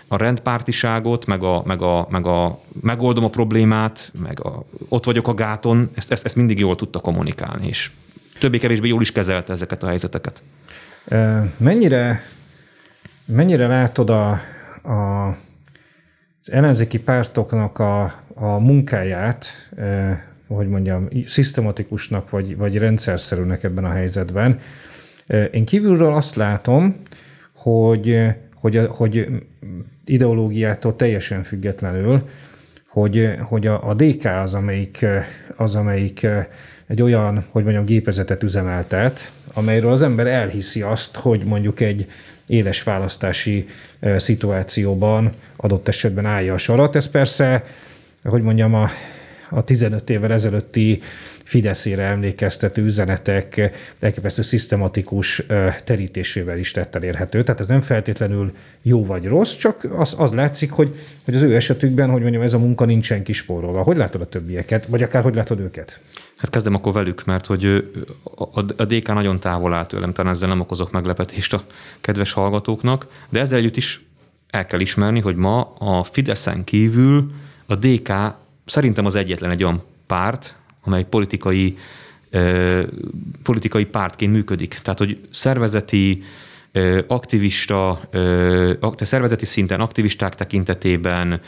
a 0.08 0.18
rendpártiságot, 0.18 1.26
meg 1.26 1.44
a, 1.44 1.64
meg 1.66 1.82
a, 1.82 2.08
meg 2.10 2.26
a 2.26 2.60
megoldom 2.82 3.24
a 3.24 3.30
problémát, 3.30 4.12
meg 4.22 4.46
a, 4.46 4.64
ott 4.90 5.06
vagyok 5.06 5.28
a 5.28 5.34
gáton, 5.34 5.90
ezt, 5.94 6.12
ezt, 6.12 6.26
ezt 6.26 6.36
mindig 6.36 6.60
jól 6.60 6.76
tudta 6.76 7.00
kommunikálni, 7.00 7.68
és 7.68 7.92
többé-kevésbé 8.40 8.88
jól 8.88 9.02
is 9.02 9.12
kezelte 9.12 9.54
ezeket 9.54 9.84
a 9.84 9.88
helyzeteket. 9.88 10.42
Mennyire, 11.58 12.22
mennyire 13.26 13.68
látod 13.68 14.10
a, 14.10 14.30
a, 14.84 15.28
az 16.42 16.52
ellenzéki 16.52 17.00
pártoknak 17.00 17.80
a 17.80 18.24
a 18.36 18.60
munkáját, 18.60 19.46
eh, 19.78 20.20
hogy 20.48 20.68
mondjam, 20.68 21.08
szisztematikusnak 21.26 22.30
vagy, 22.30 22.58
vagy 22.58 22.78
rendszerszerűnek 22.78 23.64
ebben 23.64 23.86
a 23.86 23.92
helyzetben. 23.92 24.60
Eh, 25.28 25.48
én 25.52 25.66
kívülről 25.66 26.14
azt 26.14 26.36
látom, 26.36 26.96
hogy, 27.56 28.24
hogy, 28.54 28.88
hogy 28.90 29.28
ideológiától 30.06 30.96
teljesen 30.96 31.44
függetlenül, 31.44 32.30
hogy, 32.88 33.36
hogy 33.40 33.68
a, 33.68 33.90
a 33.90 33.94
DK 33.94 34.26
az, 34.26 34.54
amelyik, 34.54 35.06
az, 35.56 35.76
amelyik 35.76 36.28
egy 36.88 37.02
olyan, 37.02 37.46
hogy 37.50 37.64
mondjam, 37.64 37.86
gépezetet 37.86 38.44
üzemeltet, 38.44 39.32
amelyről 39.54 39.92
az 39.92 40.02
ember 40.02 40.28
elhiszi 40.28 40.82
azt, 40.82 41.16
hogy 41.16 41.44
mondjuk 41.44 41.80
egy 41.80 42.08
éles 42.48 42.84
választási 42.84 43.68
eh, 44.00 44.20
szituációban 44.20 45.32
adott 45.56 45.88
esetben 45.88 46.26
állja 46.26 46.54
a 46.54 46.58
sarat. 46.58 46.96
Ez 46.96 47.10
persze 47.10 47.64
hogy 48.30 48.42
mondjam, 48.42 48.74
a, 48.74 48.90
a 49.50 49.64
15 49.64 50.10
évvel 50.10 50.32
ezelőtti 50.32 51.02
Fideszére 51.44 52.04
emlékeztető 52.04 52.84
üzenetek 52.84 53.72
elképesztő 54.00 54.42
szisztematikus 54.42 55.44
terítésével 55.84 56.58
is 56.58 56.72
tetten 56.72 57.04
érhető. 57.04 57.44
Tehát 57.44 57.60
ez 57.60 57.68
nem 57.68 57.82
feltétlenül 57.82 58.52
jó 58.82 59.06
vagy 59.06 59.26
rossz, 59.26 59.56
csak 59.56 59.88
az, 59.98 60.16
az 60.18 60.32
látszik, 60.34 60.72
hogy, 60.72 60.96
hogy 61.26 61.36
az 61.36 61.42
ő 61.42 61.56
esetükben, 61.56 62.10
hogy 62.10 62.22
mondjam, 62.22 62.42
ez 62.42 62.54
a 62.54 62.58
munka 62.58 62.86
nincsen 62.86 63.24
kispórolva. 63.24 63.82
Hogy 63.82 63.98
látod 63.98 64.22
a 64.22 64.26
többieket, 64.26 64.86
vagy 64.86 65.04
akár 65.04 65.24
hogy 65.24 65.36
látod 65.36 65.60
őket? 65.60 66.00
Hát 66.38 66.50
kezdem 66.50 66.74
akkor 66.74 66.94
velük, 66.94 67.26
mert 67.26 67.46
hogy 67.46 67.92
a 68.76 68.86
DK 68.86 69.08
nagyon 69.08 69.40
távol 69.40 69.74
áll 69.74 69.86
tőlem, 69.86 70.14
talán 70.14 70.34
ezzel 70.34 70.48
nem 70.48 70.60
okozok 70.60 70.92
meglepetést 70.92 71.54
a 71.54 71.64
kedves 72.02 72.32
hallgatóknak, 72.32 73.08
de 73.30 73.40
ezzel 73.40 73.58
együtt 73.58 73.78
is 73.78 74.06
el 74.50 74.66
kell 74.66 74.80
ismerni, 74.80 75.20
hogy 75.20 75.36
ma 75.36 75.74
a 75.80 76.04
Fideszen 76.04 76.64
kívül 76.64 77.32
a 77.66 77.76
DK 77.76 78.14
szerintem 78.66 79.06
az 79.06 79.16
egyetlen 79.16 79.52
egy 79.52 79.64
olyan 79.64 79.84
párt, 80.08 80.56
amely 80.84 81.04
politikai, 81.04 81.78
politikai 83.44 83.86
pártként 83.86 84.32
működik. 84.32 84.80
Tehát, 84.84 85.00
hogy 85.00 85.20
szervezeti, 85.30 86.24
aktivista, 87.08 88.10
szervezeti 88.96 89.46
szinten 89.46 89.80
aktivisták 89.80 90.36
tekintetében, 90.36 91.42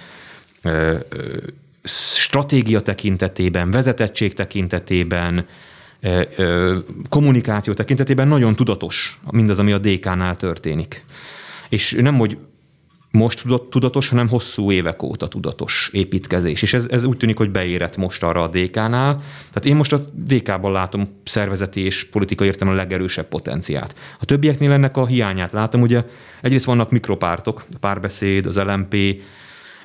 stratégia 2.13 2.81
tekintetében, 2.81 3.71
vezetettség 3.71 4.33
tekintetében, 4.33 5.45
kommunikáció 7.09 7.73
tekintetében 7.73 8.27
nagyon 8.27 8.55
tudatos 8.55 9.19
mindaz, 9.31 9.59
ami 9.59 9.71
a 9.71 9.77
DK-nál 9.77 10.35
történik. 10.35 11.05
És 11.69 11.91
nem, 11.91 12.17
hogy 12.17 12.37
most 13.11 13.43
tudatos, 13.69 14.09
hanem 14.09 14.29
hosszú 14.29 14.71
évek 14.71 15.03
óta 15.03 15.27
tudatos 15.27 15.89
építkezés. 15.93 16.61
És 16.61 16.73
ez, 16.73 16.85
ez 16.89 17.03
úgy 17.03 17.17
tűnik, 17.17 17.37
hogy 17.37 17.51
beérett 17.51 17.97
most 17.97 18.23
arra 18.23 18.43
a 18.43 18.47
DK-nál. 18.47 19.15
Tehát 19.15 19.65
én 19.65 19.75
most 19.75 19.93
a 19.93 20.09
DK-ban 20.13 20.71
látom 20.71 21.09
szervezeti 21.23 21.79
és 21.79 22.03
politikai 22.03 22.47
értelme 22.47 22.73
a 22.73 22.77
legerősebb 22.77 23.27
potenciát. 23.27 23.95
A 24.19 24.25
többieknél 24.25 24.71
ennek 24.71 24.97
a 24.97 25.05
hiányát 25.05 25.51
látom. 25.51 25.81
Ugye 25.81 26.03
egyrészt 26.41 26.65
vannak 26.65 26.91
mikropártok, 26.91 27.65
a 27.71 27.77
párbeszéd, 27.79 28.45
az 28.45 28.57
LMP, 28.57 28.95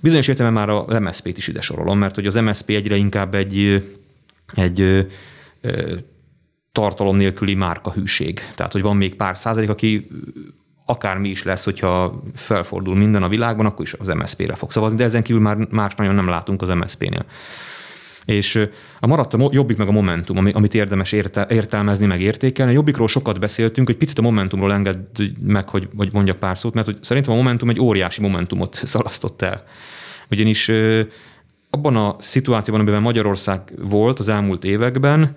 bizonyos 0.00 0.28
értelemben 0.28 0.66
már 0.66 0.76
a 0.96 1.00
MSZP-t 1.00 1.36
is 1.36 1.48
ide 1.48 1.60
sorolom, 1.60 1.98
mert 1.98 2.14
hogy 2.14 2.26
az 2.26 2.34
MSZP 2.34 2.70
egyre 2.70 2.96
inkább 2.96 3.34
egy, 3.34 3.84
egy 4.54 5.06
tartalom 6.72 7.16
nélküli 7.16 7.54
márkahűség. 7.54 8.40
Tehát, 8.54 8.72
hogy 8.72 8.82
van 8.82 8.96
még 8.96 9.14
pár 9.14 9.36
százalék, 9.36 9.68
aki 9.68 10.08
akármi 10.86 11.28
is 11.28 11.42
lesz, 11.42 11.64
hogyha 11.64 12.22
felfordul 12.34 12.96
minden 12.96 13.22
a 13.22 13.28
világban, 13.28 13.66
akkor 13.66 13.84
is 13.84 13.92
az 13.92 14.08
MSZP-re 14.08 14.54
fog 14.54 14.70
szavazni, 14.70 14.96
de 14.96 15.04
ezen 15.04 15.22
kívül 15.22 15.42
már 15.42 15.56
más 15.56 15.94
nagyon 15.94 16.14
nem 16.14 16.28
látunk 16.28 16.62
az 16.62 16.68
MSZP-nél. 16.68 17.24
És 18.24 18.68
a 19.00 19.06
maradt 19.06 19.34
a 19.34 19.48
Jobbik 19.50 19.76
meg 19.76 19.88
a 19.88 19.92
Momentum, 19.92 20.50
amit 20.52 20.74
érdemes 20.74 21.12
értelmezni, 21.48 22.06
meg 22.06 22.20
értékelni. 22.20 22.72
A 22.72 22.74
Jobbikról 22.74 23.08
sokat 23.08 23.40
beszéltünk, 23.40 23.86
hogy 23.86 23.96
picit 23.96 24.18
a 24.18 24.22
Momentumról 24.22 24.72
enged 24.72 24.98
meg, 25.42 25.68
hogy, 25.68 25.88
hogy 25.96 26.12
mondjak 26.12 26.38
pár 26.38 26.58
szót, 26.58 26.74
mert 26.74 26.86
hogy 26.86 26.98
szerintem 27.00 27.32
a 27.32 27.36
Momentum 27.36 27.68
egy 27.68 27.80
óriási 27.80 28.20
Momentumot 28.20 28.74
szalasztott 28.84 29.42
el. 29.42 29.64
Ugyanis 30.30 30.70
abban 31.70 31.96
a 31.96 32.16
szituációban, 32.18 32.80
amiben 32.80 33.02
Magyarország 33.02 33.60
volt 33.78 34.18
az 34.18 34.28
elmúlt 34.28 34.64
években, 34.64 35.36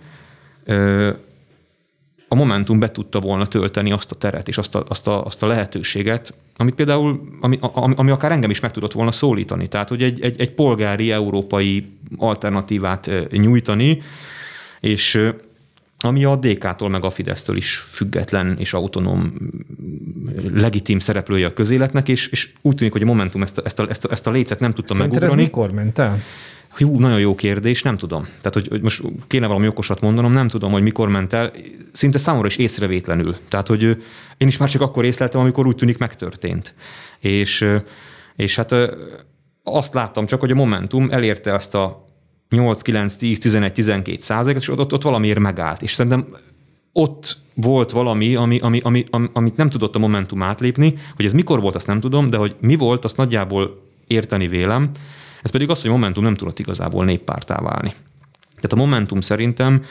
a 2.27 2.35
Momentum 2.35 2.79
be 2.79 2.91
tudta 2.91 3.19
volna 3.19 3.45
tölteni 3.45 3.91
azt 3.91 4.11
a 4.11 4.15
teret 4.15 4.47
és 4.47 4.57
azt 4.57 4.75
a, 4.75 4.83
azt 4.87 5.07
a, 5.07 5.25
azt 5.25 5.43
a 5.43 5.47
lehetőséget, 5.47 6.33
amit 6.57 6.75
például, 6.75 7.21
ami, 7.41 7.59
ami, 7.61 7.93
ami 7.97 8.11
akár 8.11 8.31
engem 8.31 8.49
is 8.49 8.59
meg 8.59 8.71
tudott 8.71 8.93
volna 8.93 9.11
szólítani. 9.11 9.67
Tehát, 9.67 9.89
hogy 9.89 10.03
egy, 10.03 10.21
egy, 10.21 10.39
egy 10.39 10.51
polgári 10.51 11.11
európai 11.11 11.85
alternatívát 12.17 13.11
nyújtani, 13.31 14.01
és 14.79 15.31
ami 15.99 16.23
a 16.25 16.35
DK-tól 16.35 16.89
meg 16.89 17.03
a 17.03 17.11
Fidesztől 17.11 17.57
is 17.57 17.75
független 17.75 18.55
és 18.59 18.73
autonóm, 18.73 19.33
legitim 20.53 20.99
szereplője 20.99 21.45
a 21.45 21.53
közéletnek, 21.53 22.09
és, 22.09 22.27
és 22.27 22.49
úgy 22.61 22.75
tűnik, 22.75 22.93
hogy 22.93 23.01
a 23.01 23.05
Momentum 23.05 23.41
ezt 23.41 23.57
a, 23.57 23.61
ezt 23.65 23.79
a, 23.79 23.89
ezt 23.89 24.05
a, 24.05 24.11
ezt 24.11 24.27
a 24.27 24.31
lécet 24.31 24.59
nem 24.59 24.73
tudta 24.73 24.93
Szerinted 24.93 25.21
megugrani. 25.21 25.41
ez 25.41 25.47
mikor 25.47 25.71
ment 25.71 25.99
el? 25.99 26.19
Hú, 26.77 26.99
nagyon 26.99 27.19
jó 27.19 27.35
kérdés, 27.35 27.83
nem 27.83 27.97
tudom. 27.97 28.23
Tehát, 28.23 28.53
hogy, 28.53 28.67
hogy 28.67 28.81
most 28.81 29.01
kéne 29.27 29.47
valami 29.47 29.67
okosat 29.67 30.01
mondanom, 30.01 30.33
nem 30.33 30.47
tudom, 30.47 30.71
hogy 30.71 30.81
mikor 30.81 31.09
ment 31.09 31.33
el, 31.33 31.51
szinte 31.91 32.17
számomra 32.17 32.47
is 32.47 32.57
észrevétlenül. 32.57 33.35
Tehát, 33.49 33.67
hogy 33.67 33.83
én 34.37 34.47
is 34.47 34.57
már 34.57 34.69
csak 34.69 34.81
akkor 34.81 35.05
észleltem, 35.05 35.41
amikor 35.41 35.67
úgy 35.67 35.75
tűnik 35.75 35.97
megtörtént. 35.97 36.75
És, 37.19 37.65
és 38.35 38.55
hát 38.55 38.75
azt 39.63 39.93
láttam 39.93 40.25
csak, 40.25 40.39
hogy 40.39 40.51
a 40.51 40.55
Momentum 40.55 41.07
elérte 41.11 41.53
azt 41.53 41.75
a 41.75 42.09
8, 42.49 42.81
9, 42.81 43.15
10, 43.15 43.39
11, 43.39 43.73
12 43.73 44.17
százalékot, 44.19 44.61
és 44.61 44.69
ott, 44.69 44.93
ott 44.93 45.03
valamiért 45.03 45.39
megállt. 45.39 45.81
És 45.81 45.93
szerintem 45.93 46.27
ott 46.93 47.37
volt 47.53 47.91
valami, 47.91 48.35
ami, 48.35 48.59
ami, 48.59 48.79
ami, 48.83 49.05
amit 49.33 49.57
nem 49.57 49.69
tudott 49.69 49.95
a 49.95 49.99
Momentum 49.99 50.41
átlépni, 50.41 50.93
hogy 51.15 51.25
ez 51.25 51.33
mikor 51.33 51.61
volt, 51.61 51.75
azt 51.75 51.87
nem 51.87 51.99
tudom, 51.99 52.29
de 52.29 52.37
hogy 52.37 52.55
mi 52.59 52.75
volt, 52.75 53.05
azt 53.05 53.17
nagyjából 53.17 53.81
érteni 54.07 54.47
vélem. 54.47 54.91
Ez 55.45 55.51
pedig 55.51 55.69
az, 55.69 55.81
hogy 55.81 55.89
Momentum 55.89 56.23
nem 56.23 56.35
tudott 56.35 56.59
igazából 56.59 57.05
néppártá 57.05 57.61
válni. 57.61 57.93
Tehát 58.55 58.71
a 58.71 58.75
Momentum 58.75 59.21
szerintem 59.21 59.83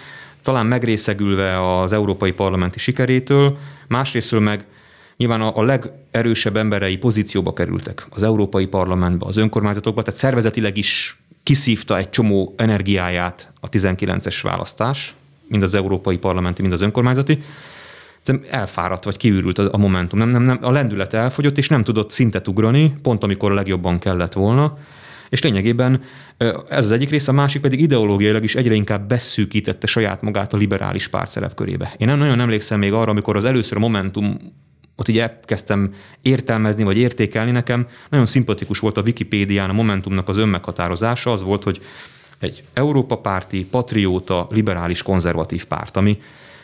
talán 0.43 0.67
megrészegülve 0.67 1.81
az 1.81 1.93
európai 1.93 2.33
parlamenti 2.33 2.79
sikerétől, 2.79 3.57
másrésztől 3.89 4.41
meg 4.41 4.67
nyilván 5.17 5.41
a, 5.41 5.57
a 5.57 5.63
legerősebb 5.63 6.57
emberei 6.57 6.97
pozícióba 6.97 7.53
kerültek 7.53 8.07
az 8.11 8.23
európai 8.23 8.67
parlamentbe, 8.67 9.27
az 9.27 9.37
önkormányzatokba, 9.37 10.03
tehát 10.03 10.21
szervezetileg 10.21 10.77
is 10.77 11.21
kiszívta 11.43 11.97
egy 11.97 12.11
csomó 12.11 12.55
energiáját 12.57 13.53
a 13.61 13.69
19-es 13.69 14.39
választás, 14.43 15.15
mind 15.49 15.63
az 15.63 15.75
európai 15.75 16.19
parlamenti, 16.19 16.61
mind 16.63 16.75
az 16.75 16.83
önkormányzati, 16.83 17.43
de 18.25 18.41
elfáradt 18.51 19.05
vagy 19.05 19.17
kiürült 19.17 19.59
a 19.59 19.77
momentum. 19.77 20.19
Nem, 20.19 20.29
nem, 20.29 20.43
nem, 20.43 20.59
a 20.61 20.71
lendület 20.71 21.15
elfogyott, 21.15 21.59
és 21.59 21.69
nem 21.69 21.83
tudott 21.83 22.11
szintet 22.11 22.49
ugrani, 22.49 22.95
pont 23.03 23.25
amikor 23.25 23.51
a 23.51 23.55
legjobban 23.55 23.99
kellett 23.99 24.33
volna, 24.33 24.79
és 25.35 25.43
lényegében 25.43 26.03
ez 26.68 26.85
az 26.85 26.91
egyik 26.91 27.11
része, 27.11 27.30
a 27.30 27.35
másik 27.35 27.61
pedig 27.61 27.80
ideológiailag 27.80 28.45
is 28.45 28.55
egyre 28.55 28.74
inkább 28.74 29.09
beszűkítette 29.09 29.87
saját 29.87 30.22
magát 30.22 30.53
a 30.53 30.57
liberális 30.57 31.09
párt 31.09 31.30
szerepkörébe. 31.30 31.95
Én 31.97 32.07
nem 32.07 32.18
nagyon 32.18 32.41
emlékszem 32.41 32.78
még 32.78 32.93
arra, 32.93 33.11
amikor 33.11 33.37
az 33.37 33.45
először 33.45 33.78
Momentum 33.78 34.39
ott 34.97 35.09
így 35.09 35.18
elkezdtem 35.18 35.95
értelmezni 36.22 36.82
vagy 36.82 36.97
értékelni 36.97 37.51
nekem. 37.51 37.87
Nagyon 38.11 38.26
szimpatikus 38.26 38.78
volt 38.78 38.97
a 38.97 39.03
Wikipédián 39.03 39.70
a 39.70 39.72
Momentumnak 39.72 40.28
az 40.28 40.37
önmeghatározása, 40.37 41.32
az 41.32 41.43
volt, 41.43 41.62
hogy 41.62 41.80
egy 42.39 42.62
Európa 42.72 43.16
párti, 43.16 43.64
patrióta, 43.64 44.47
liberális, 44.51 45.03
konzervatív 45.03 45.64
párt, 45.64 45.97
ami, 45.97 46.18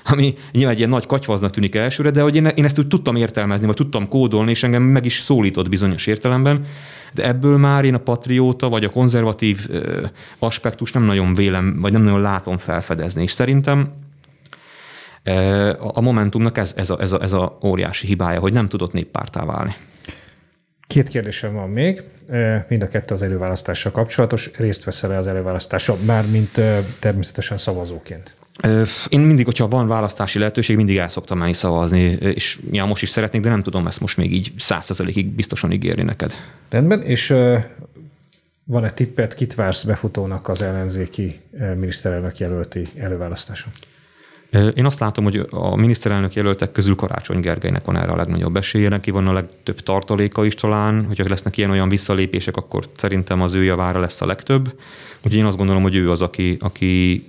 ami 0.05 0.35
nyilván 0.53 0.73
egy 0.73 0.79
ilyen 0.79 0.91
nagy 0.91 1.07
katyvaznak 1.07 1.51
tűnik 1.51 1.75
elsőre, 1.75 2.11
de 2.11 2.23
hogy 2.23 2.37
én, 2.37 2.47
én 2.47 2.65
ezt 2.65 2.79
úgy 2.79 2.87
tudtam 2.87 3.17
értelmezni, 3.17 3.67
vagy 3.67 3.77
tudtam 3.77 4.09
kódolni, 4.09 4.51
és 4.51 4.63
engem 4.63 4.83
meg 4.83 5.05
is 5.05 5.21
szólított 5.21 5.69
bizonyos 5.69 6.07
értelemben, 6.07 6.67
de 7.15 7.27
ebből 7.27 7.57
már 7.57 7.85
én 7.85 7.95
a 7.95 7.99
patrióta, 7.99 8.69
vagy 8.69 8.85
a 8.85 8.91
konzervatív 8.91 9.67
ö, 9.69 10.07
aspektus 10.39 10.93
nem 10.93 11.03
nagyon 11.03 11.35
vélem, 11.35 11.79
vagy 11.81 11.93
nem 11.93 12.03
nagyon 12.03 12.21
látom 12.21 12.59
felfedezni, 12.59 13.23
és 13.23 13.31
szerintem 13.31 13.93
a 15.79 16.01
Momentumnak 16.01 16.59
ez, 16.59 16.73
ez, 16.77 16.91
a, 16.91 17.01
ez, 17.01 17.13
a, 17.13 17.23
ez 17.23 17.33
a 17.33 17.59
óriási 17.65 18.07
hibája, 18.07 18.41
hogy 18.41 18.53
nem 18.53 18.69
tudott 18.69 18.93
néppártá 18.93 19.45
válni. 19.45 19.75
Két 20.87 21.09
kérdésem 21.09 21.55
van 21.55 21.71
még, 21.71 22.03
mind 22.69 22.83
a 22.83 22.89
kettő 22.89 23.15
az 23.15 23.23
előválasztással 23.23 23.93
kapcsolatos. 23.93 24.51
Részt 24.57 24.85
veszel-e 24.85 25.17
az 25.17 25.27
előválasztással, 25.27 25.97
már 26.07 26.31
mint 26.31 26.61
természetesen 26.99 27.59
szavazóként? 27.59 28.35
Én 29.09 29.21
mindig, 29.21 29.45
hogyha 29.45 29.69
van 29.69 29.87
választási 29.87 30.39
lehetőség, 30.39 30.77
mindig 30.77 30.97
el 30.97 31.09
szoktam 31.09 31.39
menni 31.39 31.53
szavazni, 31.53 32.03
és 32.21 32.59
ja, 32.71 32.85
most 32.85 33.03
is 33.03 33.09
szeretnék, 33.09 33.43
de 33.43 33.49
nem 33.49 33.63
tudom 33.63 33.87
ezt 33.87 34.01
most 34.01 34.17
még 34.17 34.33
így 34.33 34.53
százszerzalékig 34.57 35.27
biztosan 35.27 35.73
ígérni 35.73 36.03
neked. 36.03 36.33
Rendben, 36.69 37.03
és 37.03 37.35
van-e 38.65 38.91
tippet, 38.91 39.35
kit 39.35 39.55
vársz 39.55 39.83
befutónak 39.83 40.49
az 40.49 40.63
ellenzéki 40.63 41.41
miniszterelnök 41.77 42.39
jelölti 42.39 42.87
előválasztáson? 42.97 43.73
Én 44.75 44.85
azt 44.85 45.01
látom, 45.01 45.25
hogy 45.25 45.47
a 45.51 45.77
miniszterelnök 45.77 46.35
jelöltek 46.35 46.73
közül 46.73 46.95
Karácsony 46.95 47.41
Gergelynek 47.41 47.85
van 47.85 47.97
erre 47.97 48.13
a 48.13 48.17
legnagyobb 48.17 48.57
esélye, 48.57 48.89
neki 48.89 49.11
van 49.11 49.27
a 49.27 49.33
legtöbb 49.33 49.81
tartaléka 49.81 50.45
is 50.45 50.55
talán, 50.55 51.05
hogyha 51.05 51.29
lesznek 51.29 51.57
ilyen-olyan 51.57 51.89
visszalépések, 51.89 52.57
akkor 52.57 52.89
szerintem 52.97 53.41
az 53.41 53.55
ő 53.55 53.65
javára 53.65 54.01
lesz 54.01 54.21
a 54.21 54.27
legtöbb. 54.27 54.79
Úgyhogy 55.17 55.35
én 55.35 55.45
azt 55.45 55.57
gondolom, 55.57 55.83
hogy 55.83 55.95
ő 55.95 56.11
az, 56.11 56.23
aki, 56.23 56.57
aki 56.61 57.25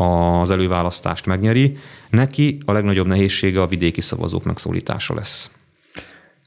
az 0.00 0.50
előválasztást 0.50 1.26
megnyeri. 1.26 1.76
Neki 2.10 2.58
a 2.64 2.72
legnagyobb 2.72 3.06
nehézsége 3.06 3.62
a 3.62 3.66
vidéki 3.66 4.00
szavazók 4.00 4.44
megszólítása 4.44 5.14
lesz. 5.14 5.50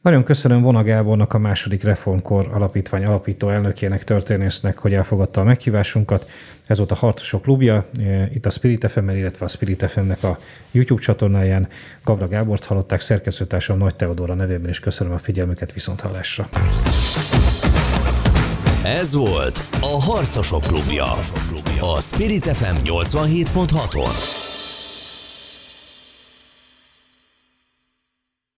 Nagyon 0.02 0.24
köszönöm 0.24 0.62
Vona 0.62 0.84
Gábornak, 0.84 1.34
a 1.34 1.38
második 1.38 1.84
reformkor 1.84 2.50
alapítvány 2.54 3.06
alapító 3.06 3.50
elnökének, 3.50 4.04
történésznek, 4.04 4.78
hogy 4.78 4.94
elfogadta 4.94 5.42
a 5.42 5.44
meghívásunkat. 5.44 6.30
Ez 6.66 6.78
volt 6.78 6.92
a 6.92 6.96
Harcosok 6.96 7.42
klubja, 7.42 7.86
e, 8.00 8.30
itt 8.34 8.46
a 8.46 8.50
Spirit 8.50 8.92
fm 8.92 9.10
illetve 9.10 9.46
a 9.46 9.48
Spirit 9.48 9.92
FM-nek 9.92 10.24
a 10.24 10.38
YouTube 10.72 11.02
csatornáján. 11.02 11.68
Gavra 12.04 12.28
Gábort 12.28 12.66
hallották, 12.66 13.02
szerkesztőtársam 13.02 13.78
Nagy 13.78 13.96
Teodóra 13.96 14.34
nevében 14.34 14.70
is 14.70 14.80
köszönöm 14.80 15.14
a 15.14 15.18
figyelmüket 15.18 15.74
viszont 15.74 16.02
hallásra. 16.02 16.50
Ez 18.84 19.16
volt 19.16 19.68
a 19.82 20.04
Harcosok 20.04 20.62
Klubja. 20.62 21.06
A 21.96 22.02
Spirit 22.02 22.46
FM 22.46 22.76
87.6-on. 22.84 24.51